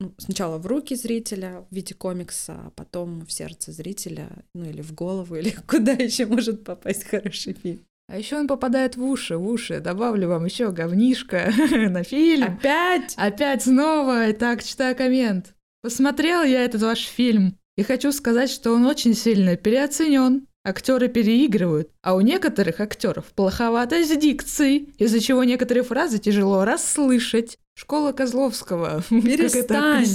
ну, 0.01 0.15
сначала 0.17 0.57
в 0.57 0.67
руки 0.67 0.95
зрителя 0.95 1.67
в 1.71 1.75
виде 1.75 1.95
комикса, 1.95 2.55
а 2.67 2.71
потом 2.71 3.27
в 3.27 3.33
сердце 3.33 3.73
зрителя, 3.73 4.29
ну 4.55 4.65
или 4.65 4.81
в 4.81 4.95
голову, 4.95 5.37
или 5.37 5.51
куда 5.67 5.93
еще 5.93 6.25
может 6.27 6.65
попасть 6.65 7.05
хороший 7.05 7.53
фильм. 7.53 7.81
А 8.09 8.19
еще 8.19 8.37
он 8.37 8.47
попадает 8.47 8.97
в 8.97 9.03
уши, 9.05 9.37
в 9.37 9.47
уши. 9.47 9.81
Добавлю 9.81 10.29
вам 10.29 10.45
еще 10.45 10.71
говнишко 10.71 11.53
на 11.71 12.05
фильм. 12.05 12.45
Опять? 12.45 13.15
Опять 13.17 13.63
снова. 13.63 14.31
Итак, 14.31 14.63
читаю 14.63 14.97
коммент. 14.97 15.55
Посмотрел 15.83 16.43
я 16.43 16.65
этот 16.65 16.83
ваш 16.83 17.01
фильм 17.01 17.59
и 17.77 17.83
хочу 17.83 18.13
сказать, 18.13 18.51
что 18.51 18.73
он 18.73 18.87
очень 18.87 19.15
сильно 19.15 19.57
переоценен. 19.57 20.47
Актеры 20.65 21.07
переигрывают, 21.07 21.91
а 22.03 22.17
у 22.17 22.21
некоторых 22.21 22.81
актеров 22.81 23.27
плоховато 23.37 24.03
с 24.03 24.17
дикцией, 24.17 24.93
из-за 24.99 25.21
чего 25.21 25.45
некоторые 25.45 25.85
фразы 25.85 26.19
тяжело 26.19 26.65
расслышать. 26.65 27.59
Школа 27.79 28.11
Козловского. 28.11 29.05
Перестань! 29.11 30.07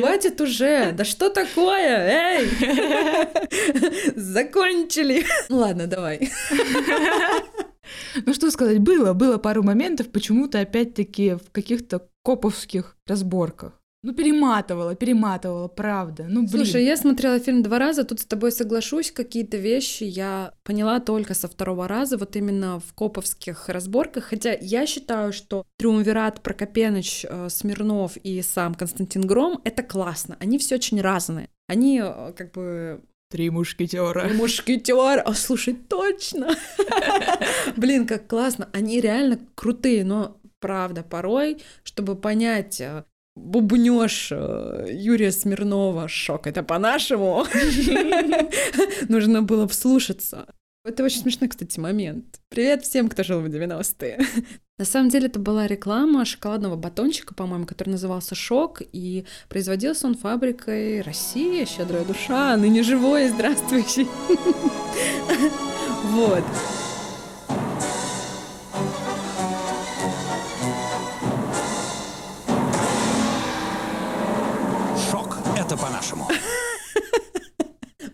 Хватит 0.00 0.40
уже! 0.40 0.90
Да 0.90 1.04
что 1.04 1.28
такое? 1.28 2.40
Эй! 2.40 2.48
Закончили! 4.16 5.24
Ну 5.48 5.58
ладно, 5.58 5.86
давай. 5.86 6.32
Ну 8.26 8.34
что 8.34 8.50
сказать, 8.50 8.78
было, 8.78 9.12
было 9.12 9.38
пару 9.38 9.62
моментов 9.62 10.10
почему-то 10.10 10.58
опять-таки 10.58 11.34
в 11.34 11.50
каких-то 11.52 12.08
коповских 12.24 12.96
разборках. 13.06 13.81
Ну, 14.04 14.12
перематывала, 14.14 14.96
перематывала, 14.96 15.68
правда. 15.68 16.24
Ну, 16.28 16.40
блин. 16.40 16.48
Слушай, 16.48 16.84
я 16.84 16.96
смотрела 16.96 17.38
фильм 17.38 17.62
два 17.62 17.78
раза, 17.78 18.02
тут 18.02 18.18
с 18.18 18.24
тобой 18.24 18.50
соглашусь, 18.50 19.12
какие-то 19.12 19.58
вещи 19.58 20.02
я 20.02 20.54
поняла 20.64 20.98
только 20.98 21.34
со 21.34 21.46
второго 21.46 21.86
раза, 21.86 22.16
вот 22.16 22.34
именно 22.34 22.80
в 22.80 22.94
коповских 22.94 23.68
разборках. 23.68 24.24
Хотя 24.24 24.54
я 24.60 24.86
считаю, 24.86 25.32
что 25.32 25.64
Триумвират 25.78 26.42
Прокопеныч, 26.42 27.26
э, 27.28 27.48
Смирнов 27.48 28.16
и 28.16 28.42
сам 28.42 28.74
Константин 28.74 29.22
Гром— 29.22 29.60
это 29.64 29.84
классно. 29.84 30.36
Они 30.40 30.58
все 30.58 30.74
очень 30.74 31.00
разные. 31.00 31.48
Они 31.68 32.00
э, 32.02 32.32
как 32.36 32.50
бы 32.52 33.02
Три 33.30 33.48
мушкетера. 33.50 34.28
Три 34.28 34.36
мушкетера. 34.36 35.22
О, 35.22 35.32
слушай, 35.32 35.72
точно. 35.74 36.54
Блин, 37.76 38.06
как 38.06 38.26
классно. 38.26 38.68
Они 38.74 39.00
реально 39.00 39.38
крутые, 39.54 40.04
но 40.04 40.38
правда, 40.60 41.02
порой, 41.02 41.62
чтобы 41.82 42.14
понять 42.14 42.80
э, 42.80 43.04
бубнёж 43.34 44.28
э, 44.32 44.88
Юрия 44.92 45.32
Смирнова. 45.32 46.08
Шок, 46.08 46.46
это 46.46 46.62
по-нашему. 46.62 47.46
Нужно 49.08 49.42
было 49.42 49.66
вслушаться. 49.68 50.46
Это 50.84 51.04
очень 51.04 51.20
смешной, 51.20 51.48
кстати, 51.48 51.78
момент. 51.78 52.40
Привет 52.48 52.82
всем, 52.82 53.08
кто 53.08 53.22
жил 53.22 53.40
в 53.40 53.46
90-е. 53.46 54.20
На 54.78 54.84
самом 54.84 55.10
деле 55.10 55.28
это 55.28 55.38
была 55.38 55.68
реклама 55.68 56.24
шоколадного 56.24 56.74
батончика, 56.74 57.34
по-моему, 57.34 57.66
который 57.66 57.90
назывался 57.90 58.34
«Шок», 58.34 58.82
и 58.90 59.24
производился 59.48 60.08
он 60.08 60.16
фабрикой 60.16 61.02
«Россия, 61.02 61.66
щедрая 61.66 62.04
душа, 62.04 62.56
ныне 62.56 62.82
живой 62.82 63.26
и 63.26 63.28
здравствующий». 63.28 64.08
Вот. 66.04 66.44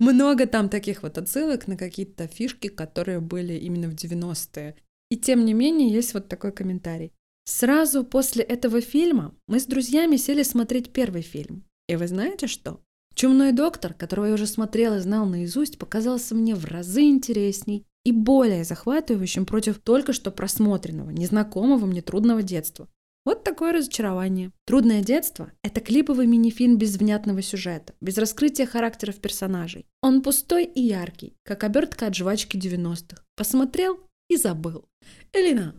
Много 0.08 0.46
там 0.46 0.70
таких 0.70 1.02
вот 1.02 1.18
отсылок 1.18 1.68
на 1.68 1.76
какие-то 1.76 2.28
фишки, 2.28 2.68
которые 2.68 3.20
были 3.20 3.52
именно 3.52 3.88
в 3.88 3.94
90-е. 3.94 4.74
И 5.10 5.16
тем 5.18 5.44
не 5.44 5.52
менее 5.52 5.92
есть 5.92 6.14
вот 6.14 6.28
такой 6.28 6.50
комментарий. 6.50 7.12
Сразу 7.44 8.04
после 8.04 8.42
этого 8.42 8.80
фильма 8.80 9.34
мы 9.48 9.60
с 9.60 9.66
друзьями 9.66 10.16
сели 10.16 10.42
смотреть 10.44 10.94
первый 10.94 11.20
фильм. 11.20 11.64
И 11.88 11.96
вы 11.96 12.08
знаете 12.08 12.46
что? 12.46 12.80
«Чумной 13.14 13.52
доктор», 13.52 13.92
которого 13.92 14.26
я 14.26 14.34
уже 14.34 14.46
смотрел 14.46 14.94
и 14.94 15.00
знал 15.00 15.26
наизусть, 15.26 15.76
показался 15.76 16.34
мне 16.34 16.54
в 16.54 16.64
разы 16.64 17.02
интересней 17.02 17.84
и 18.04 18.12
более 18.12 18.64
захватывающим 18.64 19.44
против 19.44 19.78
только 19.78 20.14
что 20.14 20.30
просмотренного, 20.30 21.10
незнакомого 21.10 21.84
мне 21.84 22.00
трудного 22.00 22.42
детства. 22.42 22.88
Вот 23.28 23.44
такое 23.44 23.74
разочарование. 23.74 24.52
«Трудное 24.64 25.02
детство»— 25.02 25.52
это 25.62 25.82
клиповый 25.82 26.26
мини-фильм 26.26 26.78
без 26.78 26.96
внятного 26.96 27.42
сюжета, 27.42 27.92
без 28.00 28.16
раскрытия 28.16 28.64
характеров 28.64 29.16
персонажей. 29.16 29.84
Он 30.00 30.22
пустой 30.22 30.64
и 30.64 30.80
яркий, 30.80 31.34
как 31.44 31.62
обертка 31.62 32.06
от 32.06 32.14
жвачки 32.14 32.56
90-х. 32.56 33.22
Посмотрел 33.36 34.00
и 34.30 34.38
забыл. 34.38 34.86
Элина, 35.34 35.74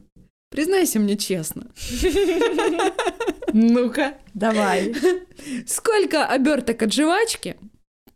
Признайся 0.52 1.00
мне 1.00 1.18
честно. 1.18 1.72
Ну-ка, 3.54 4.18
давай. 4.36 4.95
Сколько 5.66 6.28
оберток 6.28 6.84
от 6.84 6.93
жвачки 6.93 7.58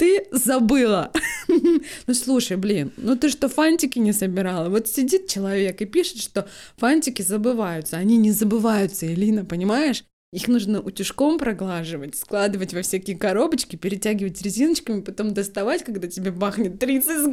ты 0.04 0.28
забыла. 0.32 1.12
ну 1.48 2.14
слушай, 2.14 2.58
блин, 2.58 2.92
ну 2.98 3.16
ты 3.16 3.30
что, 3.30 3.48
фантики 3.48 4.00
не 4.00 4.12
собирала? 4.12 4.68
Вот 4.68 4.90
сидит 4.90 5.30
человек 5.30 5.82
и 5.82 5.86
пишет, 5.86 6.20
что 6.20 6.46
фантики 6.76 7.22
забываются. 7.22 7.96
Они 7.96 8.18
не 8.18 8.32
забываются, 8.32 9.08
Элина, 9.08 9.46
понимаешь? 9.46 10.04
Их 10.34 10.50
нужно 10.50 10.82
утюжком 10.82 11.38
проглаживать, 11.38 12.18
складывать 12.18 12.74
во 12.74 12.82
всякие 12.82 13.18
коробочки, 13.18 13.78
перетягивать 13.78 14.42
резиночками, 14.42 15.00
потом 15.00 15.34
доставать, 15.34 15.86
когда 15.86 16.10
тебе 16.10 16.32
бахнет 16.32 16.80
30 16.80 17.08
с 17.08 17.28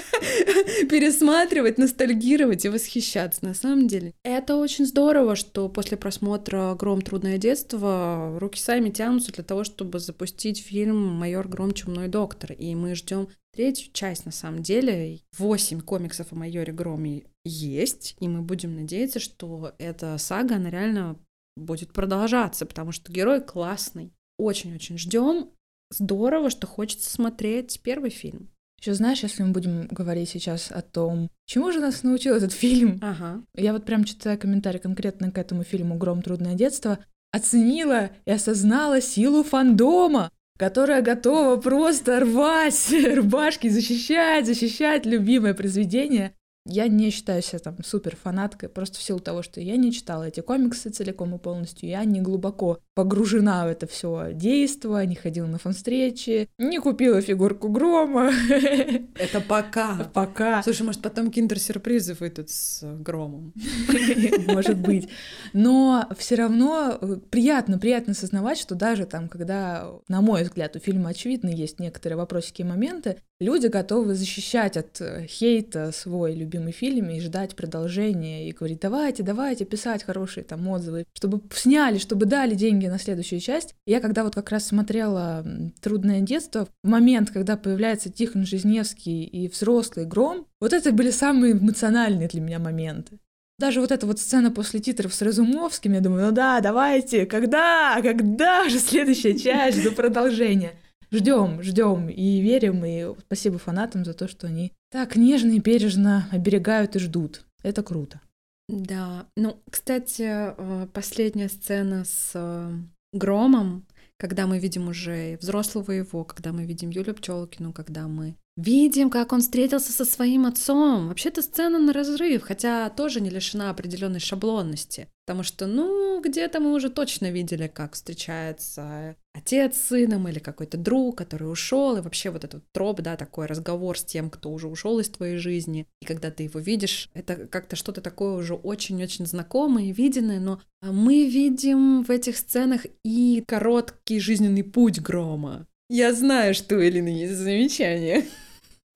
пересматривать, 0.90 1.78
ностальгировать 1.78 2.64
и 2.64 2.68
восхищаться. 2.68 3.44
На 3.44 3.54
самом 3.54 3.88
деле, 3.88 4.14
это 4.22 4.56
очень 4.56 4.86
здорово, 4.86 5.36
что 5.36 5.68
после 5.68 5.96
просмотра 5.96 6.74
«Гром. 6.74 7.02
Трудное 7.02 7.38
детство» 7.38 8.36
руки 8.40 8.60
сами 8.60 8.90
тянутся 8.90 9.32
для 9.32 9.44
того, 9.44 9.64
чтобы 9.64 9.98
запустить 9.98 10.62
фильм 10.62 10.96
«Майор 10.96 11.48
Гром. 11.48 11.72
Чумной 11.72 12.08
доктор». 12.08 12.52
И 12.52 12.74
мы 12.74 12.94
ждем 12.94 13.28
третью 13.54 13.92
часть, 13.92 14.26
на 14.26 14.32
самом 14.32 14.62
деле. 14.62 15.20
Восемь 15.38 15.80
комиксов 15.80 16.32
о 16.32 16.36
майоре 16.36 16.72
Громе 16.72 17.24
есть, 17.44 18.16
и 18.20 18.28
мы 18.28 18.42
будем 18.42 18.76
надеяться, 18.76 19.18
что 19.18 19.72
эта 19.78 20.18
сага, 20.18 20.56
она 20.56 20.70
реально 20.70 21.16
будет 21.56 21.92
продолжаться, 21.92 22.66
потому 22.66 22.92
что 22.92 23.12
герой 23.12 23.42
классный. 23.42 24.12
Очень-очень 24.38 24.98
ждем. 24.98 25.50
Здорово, 25.90 26.50
что 26.50 26.66
хочется 26.66 27.10
смотреть 27.10 27.80
первый 27.82 28.10
фильм. 28.10 28.50
Еще 28.86 28.94
знаешь, 28.94 29.24
если 29.24 29.42
мы 29.42 29.50
будем 29.50 29.88
говорить 29.88 30.28
сейчас 30.28 30.70
о 30.70 30.80
том, 30.80 31.28
чему 31.44 31.72
же 31.72 31.80
нас 31.80 32.04
научил 32.04 32.36
этот 32.36 32.52
фильм, 32.52 33.00
ага. 33.02 33.42
я 33.56 33.72
вот 33.72 33.84
прям 33.84 34.04
читая 34.04 34.36
комментарий 34.36 34.78
конкретно 34.78 35.32
к 35.32 35.38
этому 35.38 35.64
фильму 35.64 35.96
«Гром. 35.96 36.22
Трудное 36.22 36.54
детство», 36.54 37.00
оценила 37.32 38.10
и 38.26 38.30
осознала 38.30 39.00
силу 39.00 39.42
фандома, 39.42 40.30
которая 40.56 41.02
готова 41.02 41.56
просто 41.56 42.20
рвать 42.20 42.94
рубашки, 43.16 43.66
защищать, 43.68 44.46
защищать 44.46 45.04
любимое 45.04 45.54
произведение. 45.54 46.36
Я 46.68 46.88
не 46.88 47.10
считаю 47.10 47.42
себя 47.42 47.60
там 47.60 47.76
супер 47.84 48.16
фанаткой, 48.16 48.68
просто 48.68 48.98
в 48.98 49.02
силу 49.02 49.20
того, 49.20 49.42
что 49.42 49.60
я 49.60 49.76
не 49.76 49.92
читала 49.92 50.24
эти 50.24 50.40
комиксы 50.40 50.90
целиком 50.90 51.34
и 51.34 51.38
полностью, 51.38 51.88
я 51.88 52.04
не 52.04 52.20
глубоко 52.20 52.80
погружена 52.94 53.66
в 53.66 53.68
это 53.68 53.86
все 53.86 54.30
действо, 54.32 55.04
не 55.04 55.14
ходила 55.14 55.46
на 55.46 55.58
фан-встречи, 55.58 56.48
не 56.58 56.78
купила 56.78 57.20
фигурку 57.20 57.68
Грома. 57.68 58.32
Это 59.14 59.40
пока. 59.40 60.10
Пока. 60.12 60.62
Слушай, 60.62 60.82
может, 60.82 61.02
потом 61.02 61.30
киндер-сюрпризы 61.30 62.16
выйдут 62.18 62.50
с 62.50 62.82
Громом? 62.82 63.52
Может 64.48 64.78
быть. 64.78 65.08
Но 65.52 66.08
все 66.18 66.36
равно 66.36 66.98
э, 67.00 67.16
приятно, 67.30 67.78
приятно 67.78 68.12
осознавать, 68.12 68.58
что 68.58 68.74
даже 68.74 69.04
там, 69.04 69.28
когда, 69.28 69.90
на 70.08 70.20
мой 70.20 70.42
взгляд, 70.42 70.74
у 70.74 70.78
фильма 70.78 71.10
очевидно 71.10 71.50
есть 71.50 71.78
некоторые 71.78 72.16
вопросики 72.16 72.62
и 72.62 72.64
моменты, 72.64 73.18
люди 73.40 73.66
готовы 73.66 74.14
защищать 74.14 74.76
от 74.76 75.00
э, 75.00 75.26
хейта 75.26 75.92
свой 75.92 76.34
любимый 76.34 76.55
фильм 76.72 77.10
и 77.10 77.20
ждать 77.20 77.54
продолжения, 77.56 78.48
и 78.48 78.52
говорить, 78.52 78.80
давайте, 78.80 79.22
давайте 79.22 79.64
писать 79.64 80.02
хорошие 80.02 80.44
там 80.44 80.66
отзывы, 80.68 81.04
чтобы 81.12 81.40
сняли, 81.54 81.98
чтобы 81.98 82.26
дали 82.26 82.54
деньги 82.54 82.86
на 82.86 82.98
следующую 82.98 83.40
часть. 83.40 83.74
Я 83.86 84.00
когда 84.00 84.24
вот 84.24 84.34
как 84.34 84.50
раз 84.50 84.66
смотрела 84.66 85.44
«Трудное 85.80 86.20
детство», 86.20 86.68
в 86.82 86.88
момент, 86.88 87.30
когда 87.30 87.56
появляется 87.56 88.10
Тихон 88.10 88.44
Жизневский 88.46 89.24
и 89.24 89.48
взрослый 89.48 90.06
Гром, 90.06 90.46
вот 90.60 90.72
это 90.72 90.92
были 90.92 91.10
самые 91.10 91.52
эмоциональные 91.52 92.28
для 92.28 92.40
меня 92.40 92.58
моменты. 92.58 93.18
Даже 93.58 93.80
вот 93.80 93.90
эта 93.90 94.06
вот 94.06 94.18
сцена 94.18 94.50
после 94.50 94.80
титров 94.80 95.14
с 95.14 95.22
Разумовским, 95.22 95.94
я 95.94 96.00
думаю, 96.00 96.26
ну 96.26 96.32
да, 96.32 96.60
давайте, 96.60 97.24
когда, 97.24 97.98
когда 98.02 98.68
же 98.68 98.78
следующая 98.78 99.38
часть, 99.38 99.82
до 99.82 99.92
продолжения 99.92 100.74
ждем, 101.10 101.62
ждем 101.62 102.08
и 102.08 102.40
верим, 102.40 102.84
и 102.84 103.14
спасибо 103.20 103.58
фанатам 103.58 104.04
за 104.04 104.14
то, 104.14 104.28
что 104.28 104.46
они 104.46 104.72
так 104.96 105.14
нежно 105.14 105.50
и 105.50 105.58
бережно 105.58 106.26
оберегают 106.32 106.96
и 106.96 107.00
ждут. 107.00 107.44
Это 107.62 107.82
круто. 107.82 108.22
Да, 108.66 109.26
ну, 109.36 109.62
кстати, 109.70 110.22
э, 110.26 110.86
последняя 110.90 111.50
сцена 111.50 112.06
с 112.06 112.30
э, 112.32 112.72
Громом, 113.12 113.86
когда 114.16 114.46
мы 114.46 114.58
видим 114.58 114.88
уже 114.88 115.36
взрослого 115.36 115.92
его, 115.92 116.24
когда 116.24 116.54
мы 116.54 116.64
видим 116.64 116.88
Юлю 116.88 117.12
Пчелкину, 117.12 117.74
когда 117.74 118.08
мы 118.08 118.36
видим, 118.56 119.10
как 119.10 119.32
он 119.32 119.40
встретился 119.40 119.92
со 119.92 120.04
своим 120.04 120.46
отцом. 120.46 121.08
Вообще-то 121.08 121.42
сцена 121.42 121.78
на 121.78 121.92
разрыв, 121.92 122.42
хотя 122.42 122.88
тоже 122.90 123.20
не 123.20 123.30
лишена 123.30 123.70
определенной 123.70 124.20
шаблонности. 124.20 125.08
Потому 125.26 125.42
что, 125.42 125.66
ну, 125.66 126.20
где-то 126.22 126.60
мы 126.60 126.72
уже 126.72 126.88
точно 126.88 127.30
видели, 127.30 127.66
как 127.66 127.94
встречается 127.94 129.16
отец 129.34 129.76
с 129.76 129.88
сыном 129.88 130.28
или 130.28 130.38
какой-то 130.38 130.78
друг, 130.78 131.18
который 131.18 131.50
ушел, 131.50 131.96
и 131.96 132.00
вообще 132.00 132.30
вот 132.30 132.44
этот 132.44 132.62
троп, 132.72 133.00
да, 133.00 133.16
такой 133.16 133.46
разговор 133.46 133.98
с 133.98 134.04
тем, 134.04 134.30
кто 134.30 134.50
уже 134.50 134.68
ушел 134.68 135.00
из 135.00 135.10
твоей 135.10 135.36
жизни. 135.36 135.86
И 136.00 136.06
когда 136.06 136.30
ты 136.30 136.44
его 136.44 136.60
видишь, 136.60 137.10
это 137.12 137.34
как-то 137.48 137.76
что-то 137.76 138.00
такое 138.00 138.36
уже 138.36 138.54
очень-очень 138.54 139.26
знакомое 139.26 139.86
и 139.86 139.92
виденное, 139.92 140.40
но 140.40 140.60
мы 140.80 141.28
видим 141.28 142.04
в 142.04 142.10
этих 142.10 142.36
сценах 142.36 142.86
и 143.04 143.42
короткий 143.46 144.20
жизненный 144.20 144.64
путь 144.64 145.00
Грома. 145.00 145.66
Я 145.88 146.12
знаю, 146.14 146.54
что 146.54 146.76
у 146.76 146.80
Элины 146.80 147.08
есть 147.08 147.34
замечание 147.34 148.24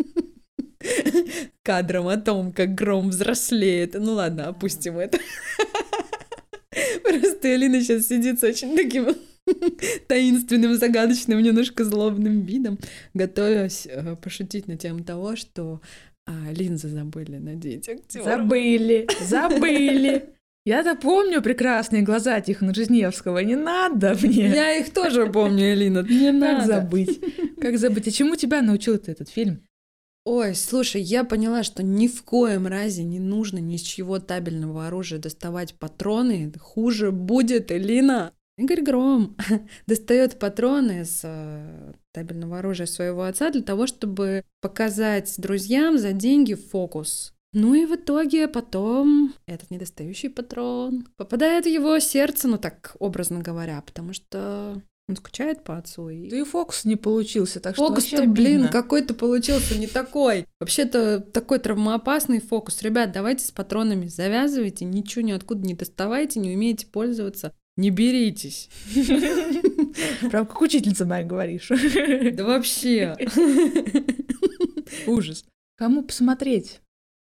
кадром 1.62 2.08
о 2.08 2.16
том, 2.16 2.52
как 2.52 2.74
Гром 2.74 3.10
взрослеет. 3.10 3.94
Ну 3.94 4.14
ладно, 4.14 4.48
опустим 4.48 4.98
это. 4.98 5.18
Просто 7.02 7.54
Элина 7.54 7.80
сейчас 7.80 8.06
сидит 8.06 8.40
с 8.40 8.44
очень 8.44 8.76
таким 8.76 9.14
таинственным, 10.06 10.74
загадочным, 10.74 11.42
немножко 11.42 11.84
злобным 11.84 12.42
видом, 12.42 12.78
готовясь 13.14 13.86
э, 13.86 14.16
пошутить 14.16 14.68
на 14.68 14.76
тему 14.76 15.04
того, 15.04 15.36
что 15.36 15.80
а, 16.26 16.52
линзы 16.52 16.88
забыли 16.88 17.38
надеть 17.38 17.88
актеру. 17.88 18.24
Забыли, 18.24 19.08
забыли. 19.20 20.30
Я-то 20.66 20.94
помню 20.94 21.40
прекрасные 21.40 22.02
глаза 22.02 22.40
Тихона 22.40 22.74
Жизневского, 22.74 23.38
не 23.38 23.56
надо 23.56 24.14
мне. 24.22 24.48
Я 24.48 24.76
их 24.76 24.92
тоже 24.92 25.26
помню, 25.26 25.72
Элина, 25.72 26.00
не 26.00 26.30
надо. 26.32 26.58
Как 26.58 26.66
забыть? 26.66 27.20
Как 27.60 27.78
забыть? 27.78 28.08
А 28.08 28.10
чему 28.10 28.36
тебя 28.36 28.60
научил 28.60 28.98
ты 28.98 29.12
этот 29.12 29.30
фильм? 29.30 29.62
Ой, 30.32 30.54
слушай, 30.54 31.02
я 31.02 31.24
поняла, 31.24 31.64
что 31.64 31.82
ни 31.82 32.06
в 32.06 32.22
коем 32.22 32.68
разе 32.68 33.02
не 33.02 33.18
нужно 33.18 33.58
ни 33.58 33.76
с 33.76 33.80
чего 33.80 34.20
табельного 34.20 34.86
оружия 34.86 35.18
доставать 35.18 35.74
патроны. 35.74 36.52
Хуже 36.56 37.10
будет, 37.10 37.72
Элина. 37.72 38.32
Игорь 38.56 38.82
Гром 38.82 39.36
достает 39.88 40.38
патроны 40.38 41.04
с 41.04 41.22
э, 41.24 41.94
табельного 42.12 42.60
оружия 42.60 42.86
своего 42.86 43.24
отца 43.24 43.50
для 43.50 43.62
того, 43.62 43.88
чтобы 43.88 44.44
показать 44.60 45.34
друзьям 45.36 45.98
за 45.98 46.12
деньги 46.12 46.54
фокус. 46.54 47.34
Ну 47.52 47.74
и 47.74 47.84
в 47.84 47.96
итоге 47.96 48.46
потом 48.46 49.34
этот 49.46 49.72
недостающий 49.72 50.30
патрон 50.30 51.08
попадает 51.16 51.64
в 51.64 51.68
его 51.68 51.98
сердце, 51.98 52.46
ну 52.46 52.56
так 52.56 52.94
образно 53.00 53.40
говоря, 53.40 53.82
потому 53.84 54.12
что 54.12 54.80
он 55.10 55.16
скучает 55.16 55.62
по 55.64 55.76
отцу. 55.76 56.08
И... 56.08 56.30
Да 56.30 56.38
и 56.38 56.44
фокус 56.44 56.84
не 56.84 56.96
получился, 56.96 57.60
так 57.60 57.76
фокус 57.76 58.06
что 58.06 58.16
Фокус-то, 58.16 58.32
блин, 58.32 58.68
какой-то 58.68 59.14
получился 59.14 59.78
не 59.78 59.86
такой. 59.86 60.46
Вообще-то 60.58 61.20
такой 61.20 61.58
травмоопасный 61.58 62.40
фокус. 62.40 62.80
Ребят, 62.82 63.12
давайте 63.12 63.44
с 63.44 63.50
патронами 63.50 64.06
завязывайте, 64.06 64.84
ничего 64.84 65.22
ниоткуда 65.22 65.66
не 65.66 65.74
доставайте, 65.74 66.40
не 66.40 66.54
умеете 66.54 66.86
пользоваться. 66.86 67.52
Не 67.76 67.90
беритесь. 67.90 68.68
Прям 70.30 70.46
как 70.46 70.60
учительница 70.60 71.06
моя 71.06 71.24
говоришь. 71.24 71.70
Да 72.32 72.44
вообще. 72.44 73.16
Ужас. 75.06 75.44
Кому 75.76 76.02
посмотреть? 76.02 76.80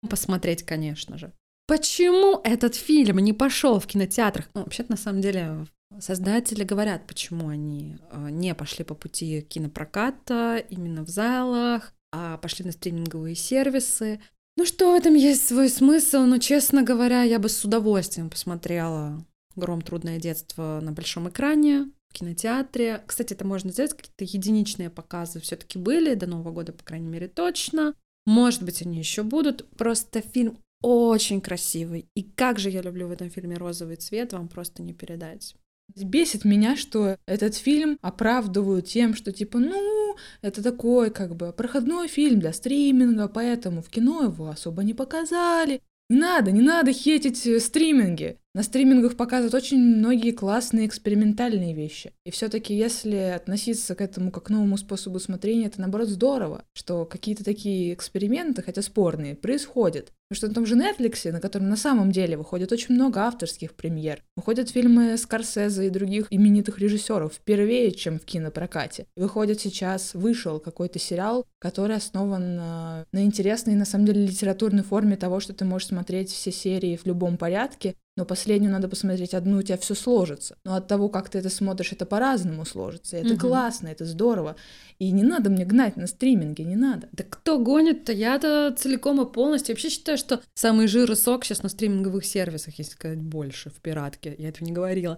Посмотреть, 0.09 0.63
конечно 0.63 1.17
же. 1.17 1.31
Почему 1.67 2.39
этот 2.43 2.75
фильм 2.75 3.19
не 3.19 3.33
пошел 3.33 3.79
в 3.79 3.87
кинотеатрах? 3.87 4.49
Ну, 4.53 4.61
вообще-то, 4.61 4.91
на 4.91 4.97
самом 4.97 5.21
деле, 5.21 5.67
Создатели 5.99 6.63
говорят, 6.63 7.07
почему 7.07 7.49
они 7.49 7.97
а, 8.11 8.29
не 8.29 8.53
пошли 8.53 8.83
по 8.83 8.93
пути 8.93 9.41
кинопроката 9.41 10.57
именно 10.69 11.03
в 11.03 11.09
залах, 11.09 11.93
а 12.11 12.37
пошли 12.37 12.65
на 12.65 12.71
стриминговые 12.71 13.35
сервисы. 13.35 14.19
Ну 14.57 14.65
что 14.65 14.91
в 14.91 14.95
этом 14.95 15.13
есть 15.13 15.47
свой 15.47 15.69
смысл, 15.69 16.19
но, 16.19 16.39
честно 16.39 16.83
говоря, 16.83 17.23
я 17.23 17.39
бы 17.39 17.47
с 17.47 17.63
удовольствием 17.63 18.29
посмотрела 18.29 19.25
«Гром. 19.55 19.81
Трудное 19.81 20.19
детство» 20.19 20.79
на 20.81 20.91
большом 20.91 21.29
экране, 21.29 21.91
в 22.09 22.13
кинотеатре. 22.13 23.03
Кстати, 23.05 23.33
это 23.33 23.45
можно 23.45 23.71
сделать, 23.71 23.93
какие-то 23.93 24.23
единичные 24.23 24.89
показы 24.89 25.39
все 25.39 25.55
таки 25.55 25.77
были, 25.77 26.15
до 26.15 26.27
Нового 26.27 26.51
года, 26.51 26.73
по 26.73 26.83
крайней 26.83 27.07
мере, 27.07 27.27
точно. 27.27 27.93
Может 28.25 28.63
быть, 28.63 28.81
они 28.81 28.97
еще 28.97 29.23
будут. 29.23 29.67
Просто 29.77 30.21
фильм 30.21 30.57
очень 30.81 31.41
красивый. 31.41 32.09
И 32.15 32.23
как 32.23 32.59
же 32.59 32.69
я 32.69 32.81
люблю 32.81 33.07
в 33.07 33.11
этом 33.11 33.29
фильме 33.29 33.57
розовый 33.57 33.95
цвет, 33.95 34.33
вам 34.33 34.47
просто 34.47 34.81
не 34.83 34.93
передать. 34.93 35.55
Бесит 35.95 36.45
меня, 36.45 36.75
что 36.75 37.17
этот 37.25 37.55
фильм 37.55 37.97
оправдывают 38.01 38.87
тем, 38.87 39.15
что 39.15 39.31
типа, 39.31 39.59
ну, 39.59 40.15
это 40.41 40.61
такой 40.61 41.09
как 41.11 41.35
бы 41.35 41.53
проходной 41.53 42.07
фильм 42.07 42.39
для 42.39 42.53
стриминга, 42.53 43.27
поэтому 43.27 43.81
в 43.81 43.89
кино 43.89 44.23
его 44.23 44.49
особо 44.49 44.83
не 44.83 44.93
показали. 44.93 45.81
Не 46.09 46.19
надо, 46.19 46.51
не 46.51 46.61
надо 46.61 46.93
хейтить 46.93 47.45
э, 47.45 47.59
стриминги. 47.59 48.37
На 48.53 48.63
стримингах 48.63 49.17
показывают 49.17 49.53
очень 49.53 49.77
многие 49.77 50.31
классные 50.31 50.87
экспериментальные 50.87 51.73
вещи. 51.73 52.13
И 52.25 52.31
все-таки, 52.31 52.73
если 52.73 53.15
относиться 53.35 53.93
к 53.93 53.99
этому 53.99 54.31
как 54.31 54.45
к 54.45 54.49
новому 54.49 54.77
способу 54.77 55.19
смотрения, 55.19 55.65
это 55.65 55.81
наоборот 55.81 56.07
здорово, 56.07 56.63
что 56.73 57.05
какие-то 57.05 57.43
такие 57.43 57.93
эксперименты, 57.93 58.61
хотя 58.61 58.81
спорные, 58.81 59.35
происходят. 59.35 60.13
Потому 60.29 60.37
что 60.37 60.47
на 60.47 60.53
том 60.53 60.65
же 60.65 60.75
Netflix, 60.75 61.31
на 61.31 61.39
котором 61.39 61.69
на 61.69 61.77
самом 61.77 62.11
деле 62.11 62.35
выходит 62.35 62.71
очень 62.71 62.95
много 62.95 63.21
авторских 63.21 63.73
премьер, 63.73 64.23
выходят 64.35 64.69
фильмы 64.69 65.17
Скорсезе 65.17 65.87
и 65.87 65.89
других 65.89 66.27
именитых 66.29 66.79
режиссеров 66.79 67.33
впервые, 67.33 67.91
чем 67.91 68.19
в 68.19 68.25
кинопрокате. 68.25 69.05
Выходит 69.15 69.61
сейчас, 69.61 70.13
вышел 70.13 70.59
какой-то 70.59 70.99
сериал, 70.99 71.45
который 71.59 71.95
основан 71.95 72.57
на, 72.57 73.05
на 73.13 73.23
интересной, 73.23 73.75
на 73.75 73.85
самом 73.85 74.05
деле, 74.05 74.27
литературной 74.27 74.83
форме 74.83 75.15
того, 75.15 75.39
что 75.39 75.53
ты 75.53 75.63
можешь 75.63 75.87
смотреть 75.87 76.29
все 76.31 76.51
серии 76.51 76.97
в 76.97 77.05
любом 77.05 77.37
порядке, 77.37 77.95
но 78.17 78.25
последнюю 78.25 78.71
надо 78.71 78.89
посмотреть 78.89 79.35
одну, 79.35 79.59
у 79.59 79.61
тебя 79.61 79.77
все 79.77 79.93
сложится. 79.93 80.57
Но 80.65 80.73
от 80.73 80.87
того, 80.87 81.07
как 81.07 81.29
ты 81.29 81.37
это 81.37 81.51
смотришь, 81.51 81.91
это 81.91 82.07
по-разному 82.07 82.65
сложится. 82.65 83.15
И 83.15 83.19
это 83.21 83.35
угу. 83.35 83.41
классно, 83.41 83.89
это 83.89 84.05
здорово. 84.05 84.55
И 84.97 85.11
не 85.11 85.21
надо 85.21 85.51
мне 85.51 85.65
гнать 85.65 85.97
на 85.97 86.07
стриминге, 86.07 86.63
не 86.63 86.75
надо. 86.75 87.07
Да 87.11 87.23
кто 87.29 87.59
гонит-то? 87.59 88.11
Я-то 88.11 88.75
целиком 88.75 89.21
и 89.21 89.31
полностью. 89.31 89.75
вообще 89.75 89.89
считаю, 89.89 90.16
что 90.17 90.41
самый 90.53 90.87
жир 90.87 91.11
и 91.11 91.15
сок 91.15 91.45
сейчас 91.45 91.63
на 91.63 91.69
стриминговых 91.69 92.25
сервисах, 92.25 92.77
если 92.77 92.93
сказать 92.93 93.19
больше, 93.19 93.69
в 93.69 93.81
пиратке. 93.81 94.35
Я 94.37 94.49
этого 94.49 94.65
не 94.65 94.73
говорила. 94.73 95.17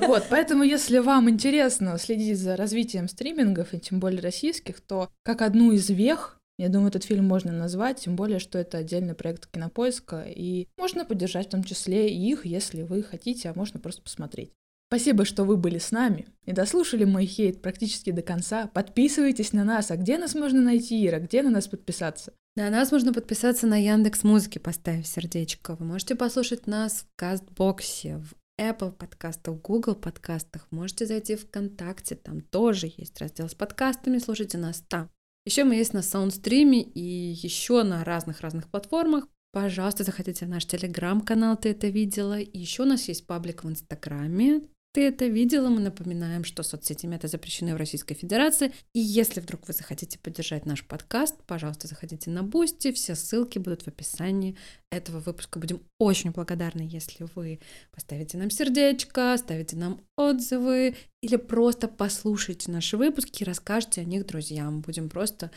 Вот, 0.00 0.24
поэтому 0.30 0.62
если 0.62 0.98
вам 0.98 1.28
интересно 1.28 1.98
следить 1.98 2.38
за 2.38 2.56
развитием 2.56 3.08
стримингов, 3.08 3.74
и 3.74 3.80
тем 3.80 4.00
более 4.00 4.20
российских, 4.20 4.80
то 4.80 5.10
как 5.22 5.42
одну 5.42 5.72
из 5.72 5.88
вех 5.90 6.40
я 6.60 6.68
думаю, 6.68 6.88
этот 6.88 7.04
фильм 7.04 7.24
можно 7.24 7.52
назвать, 7.52 8.00
тем 8.00 8.16
более, 8.16 8.38
что 8.38 8.58
это 8.58 8.76
отдельный 8.76 9.14
проект 9.14 9.46
кинопоиска, 9.46 10.26
и 10.28 10.68
можно 10.76 11.06
поддержать 11.06 11.46
в 11.46 11.50
том 11.50 11.64
числе 11.64 12.14
их, 12.14 12.44
если 12.44 12.82
вы 12.82 13.02
хотите, 13.02 13.48
а 13.48 13.54
можно 13.54 13.80
просто 13.80 14.02
посмотреть. 14.02 14.52
Спасибо, 14.90 15.24
что 15.24 15.44
вы 15.44 15.56
были 15.56 15.78
с 15.78 15.90
нами 15.90 16.26
и 16.44 16.52
дослушали 16.52 17.04
мой 17.04 17.24
хейт 17.24 17.62
практически 17.62 18.10
до 18.10 18.22
конца. 18.22 18.66
Подписывайтесь 18.66 19.52
на 19.52 19.62
нас. 19.62 19.90
А 19.92 19.96
где 19.96 20.18
нас 20.18 20.34
можно 20.34 20.60
найти, 20.60 21.06
Ира? 21.06 21.20
Где 21.20 21.42
на 21.42 21.50
нас 21.50 21.68
подписаться? 21.68 22.34
На 22.60 22.68
нас 22.68 22.92
можно 22.92 23.14
подписаться 23.14 23.66
на 23.66 23.82
Яндекс 23.82 24.22
Музыки, 24.22 24.58
поставив 24.58 25.06
сердечко. 25.06 25.76
Вы 25.76 25.86
можете 25.86 26.14
послушать 26.14 26.66
нас 26.66 27.06
в 27.08 27.16
Кастбоксе, 27.16 28.18
в 28.18 28.34
Apple 28.60 28.92
подкастах, 28.92 29.62
Google 29.62 29.94
подкастах. 29.94 30.66
Можете 30.70 31.06
зайти 31.06 31.36
в 31.36 31.46
ВКонтакте, 31.46 32.16
там 32.16 32.42
тоже 32.42 32.92
есть 32.98 33.18
раздел 33.18 33.48
с 33.48 33.54
подкастами, 33.54 34.18
слушайте 34.18 34.58
нас 34.58 34.84
там. 34.88 35.08
Еще 35.46 35.64
мы 35.64 35.76
есть 35.76 35.94
на 35.94 36.02
саундстриме 36.02 36.82
и 36.82 37.00
еще 37.00 37.82
на 37.82 38.04
разных-разных 38.04 38.68
платформах. 38.68 39.26
Пожалуйста, 39.52 40.04
заходите 40.04 40.44
в 40.44 40.50
наш 40.50 40.66
телеграм-канал, 40.66 41.56
ты 41.56 41.70
это 41.70 41.88
видела. 41.88 42.38
Еще 42.38 42.82
у 42.82 42.86
нас 42.86 43.08
есть 43.08 43.26
паблик 43.26 43.64
в 43.64 43.70
Инстаграме, 43.70 44.60
ты 44.92 45.06
это 45.06 45.26
видела, 45.26 45.68
мы 45.68 45.80
напоминаем, 45.80 46.44
что 46.44 46.62
соцсети 46.62 47.06
Meta 47.06 47.28
запрещены 47.28 47.74
в 47.74 47.78
Российской 47.78 48.14
Федерации. 48.14 48.72
И 48.92 49.00
если 49.00 49.40
вдруг 49.40 49.68
вы 49.68 49.72
захотите 49.72 50.18
поддержать 50.18 50.66
наш 50.66 50.84
подкаст, 50.84 51.36
пожалуйста, 51.46 51.86
заходите 51.86 52.30
на 52.30 52.42
Boosty, 52.42 52.90
все 52.92 53.14
ссылки 53.14 53.58
будут 53.58 53.82
в 53.82 53.88
описании 53.88 54.56
этого 54.90 55.20
выпуска. 55.20 55.60
Будем 55.60 55.80
очень 55.98 56.30
благодарны, 56.30 56.88
если 56.90 57.26
вы 57.34 57.60
поставите 57.92 58.36
нам 58.36 58.50
сердечко, 58.50 59.36
ставите 59.38 59.76
нам 59.76 60.00
отзывы 60.16 60.96
или 61.22 61.36
просто 61.36 61.86
послушайте 61.86 62.72
наши 62.72 62.96
выпуски 62.96 63.42
и 63.42 63.46
расскажете 63.46 64.00
о 64.00 64.04
них 64.04 64.26
друзьям. 64.26 64.80
Будем 64.80 65.08
просто 65.08 65.50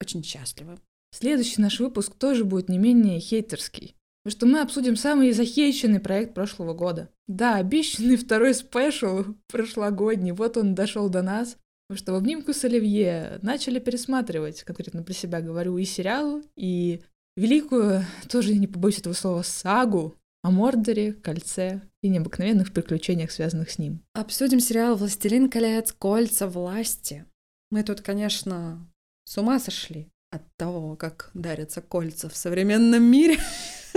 очень 0.00 0.24
счастливы. 0.24 0.78
Следующий 1.10 1.60
наш 1.60 1.80
выпуск 1.80 2.14
тоже 2.14 2.44
будет 2.44 2.68
не 2.68 2.78
менее 2.78 3.20
хейтерский. 3.20 3.97
Потому 4.28 4.40
что 4.40 4.46
мы 4.46 4.60
обсудим 4.60 4.94
самый 4.94 5.32
захейченный 5.32 6.00
проект 6.00 6.34
прошлого 6.34 6.74
года. 6.74 7.08
Да, 7.28 7.54
обещанный 7.56 8.16
второй 8.16 8.52
спешл 8.52 9.24
прошлогодний, 9.46 10.32
вот 10.32 10.58
он 10.58 10.74
дошел 10.74 11.08
до 11.08 11.22
нас. 11.22 11.56
Потому 11.88 12.04
что 12.04 12.12
в 12.12 12.16
обнимку 12.16 12.52
с 12.52 12.62
Оливье 12.62 13.38
начали 13.40 13.78
пересматривать, 13.78 14.64
конкретно 14.64 15.02
про 15.02 15.14
себя 15.14 15.40
говорю, 15.40 15.78
и 15.78 15.86
сериал, 15.86 16.42
и 16.56 17.00
великую, 17.38 18.04
тоже 18.28 18.52
не 18.52 18.66
побоюсь 18.66 18.98
этого 18.98 19.14
слова, 19.14 19.40
сагу 19.40 20.14
о 20.42 20.50
Мордоре, 20.50 21.14
Кольце 21.14 21.80
и 22.02 22.10
необыкновенных 22.10 22.74
приключениях, 22.74 23.30
связанных 23.30 23.70
с 23.70 23.78
ним. 23.78 24.02
Обсудим 24.12 24.60
сериал 24.60 24.96
«Властелин 24.96 25.48
колец. 25.48 25.90
Кольца 25.92 26.48
власти». 26.48 27.24
Мы 27.70 27.82
тут, 27.82 28.02
конечно, 28.02 28.86
с 29.24 29.38
ума 29.38 29.58
сошли 29.58 30.10
от 30.30 30.42
того, 30.58 30.96
как 30.96 31.30
дарятся 31.32 31.80
кольца 31.80 32.28
в 32.28 32.36
современном 32.36 33.02
мире. 33.02 33.38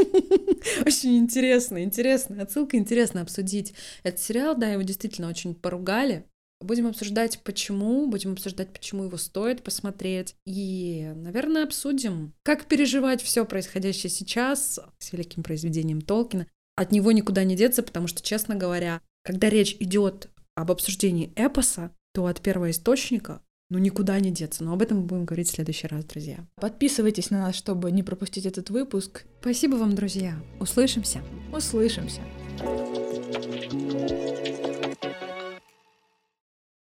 Очень 0.86 1.18
интересно, 1.18 1.84
интересно. 1.84 2.42
Отсылка 2.42 2.78
интересно 2.78 3.22
обсудить 3.22 3.74
этот 4.04 4.20
сериал. 4.20 4.56
Да, 4.56 4.68
его 4.68 4.82
действительно 4.82 5.30
очень 5.30 5.56
поругали. 5.56 6.26
Будем 6.62 6.88
обсуждать, 6.88 7.40
почему, 7.44 8.06
будем 8.08 8.34
обсуждать, 8.34 8.72
почему 8.72 9.06
его 9.06 9.18
стоит 9.18 9.64
посмотреть. 9.64 10.36
И, 10.46 11.12
наверное, 11.16 11.64
обсудим, 11.64 12.34
как 12.44 12.66
переживать 12.66 13.22
все 13.22 13.46
происходящее 13.46 14.12
сейчас 14.12 14.80
с 15.00 15.12
великим 15.12 15.42
произведением 15.42 16.02
Толкина. 16.02 16.46
От 16.76 16.92
него 16.92 17.12
никуда 17.12 17.44
не 17.44 17.56
деться, 17.56 17.82
потому 17.82 18.08
что, 18.08 18.22
честно 18.22 18.56
говоря, 18.56 19.02
когда 19.24 19.50
речь 19.50 19.76
идет 19.80 20.30
об 20.56 20.72
обсуждении 20.72 21.34
эпоса, 21.36 21.92
то 22.14 22.28
от 22.28 22.42
первого 22.42 22.70
источника 22.70 23.42
ну 23.72 23.80
никуда 23.80 24.20
не 24.20 24.32
деться. 24.32 24.64
Но 24.64 24.74
об 24.74 24.82
этом 24.82 25.00
мы 25.00 25.04
будем 25.06 25.26
говорить 25.26 25.48
в 25.48 25.52
следующий 25.52 25.88
раз, 25.88 26.04
друзья. 26.06 26.46
Подписывайтесь 26.56 27.30
на 27.32 27.40
нас, 27.40 27.56
чтобы 27.56 27.90
не 27.92 28.04
пропустить 28.04 28.46
этот 28.46 28.70
выпуск. 28.70 29.24
Спасибо 29.40 29.76
вам, 29.76 29.96
друзья. 29.96 30.36
Услышимся. 30.60 31.22
Услышимся. 31.54 32.22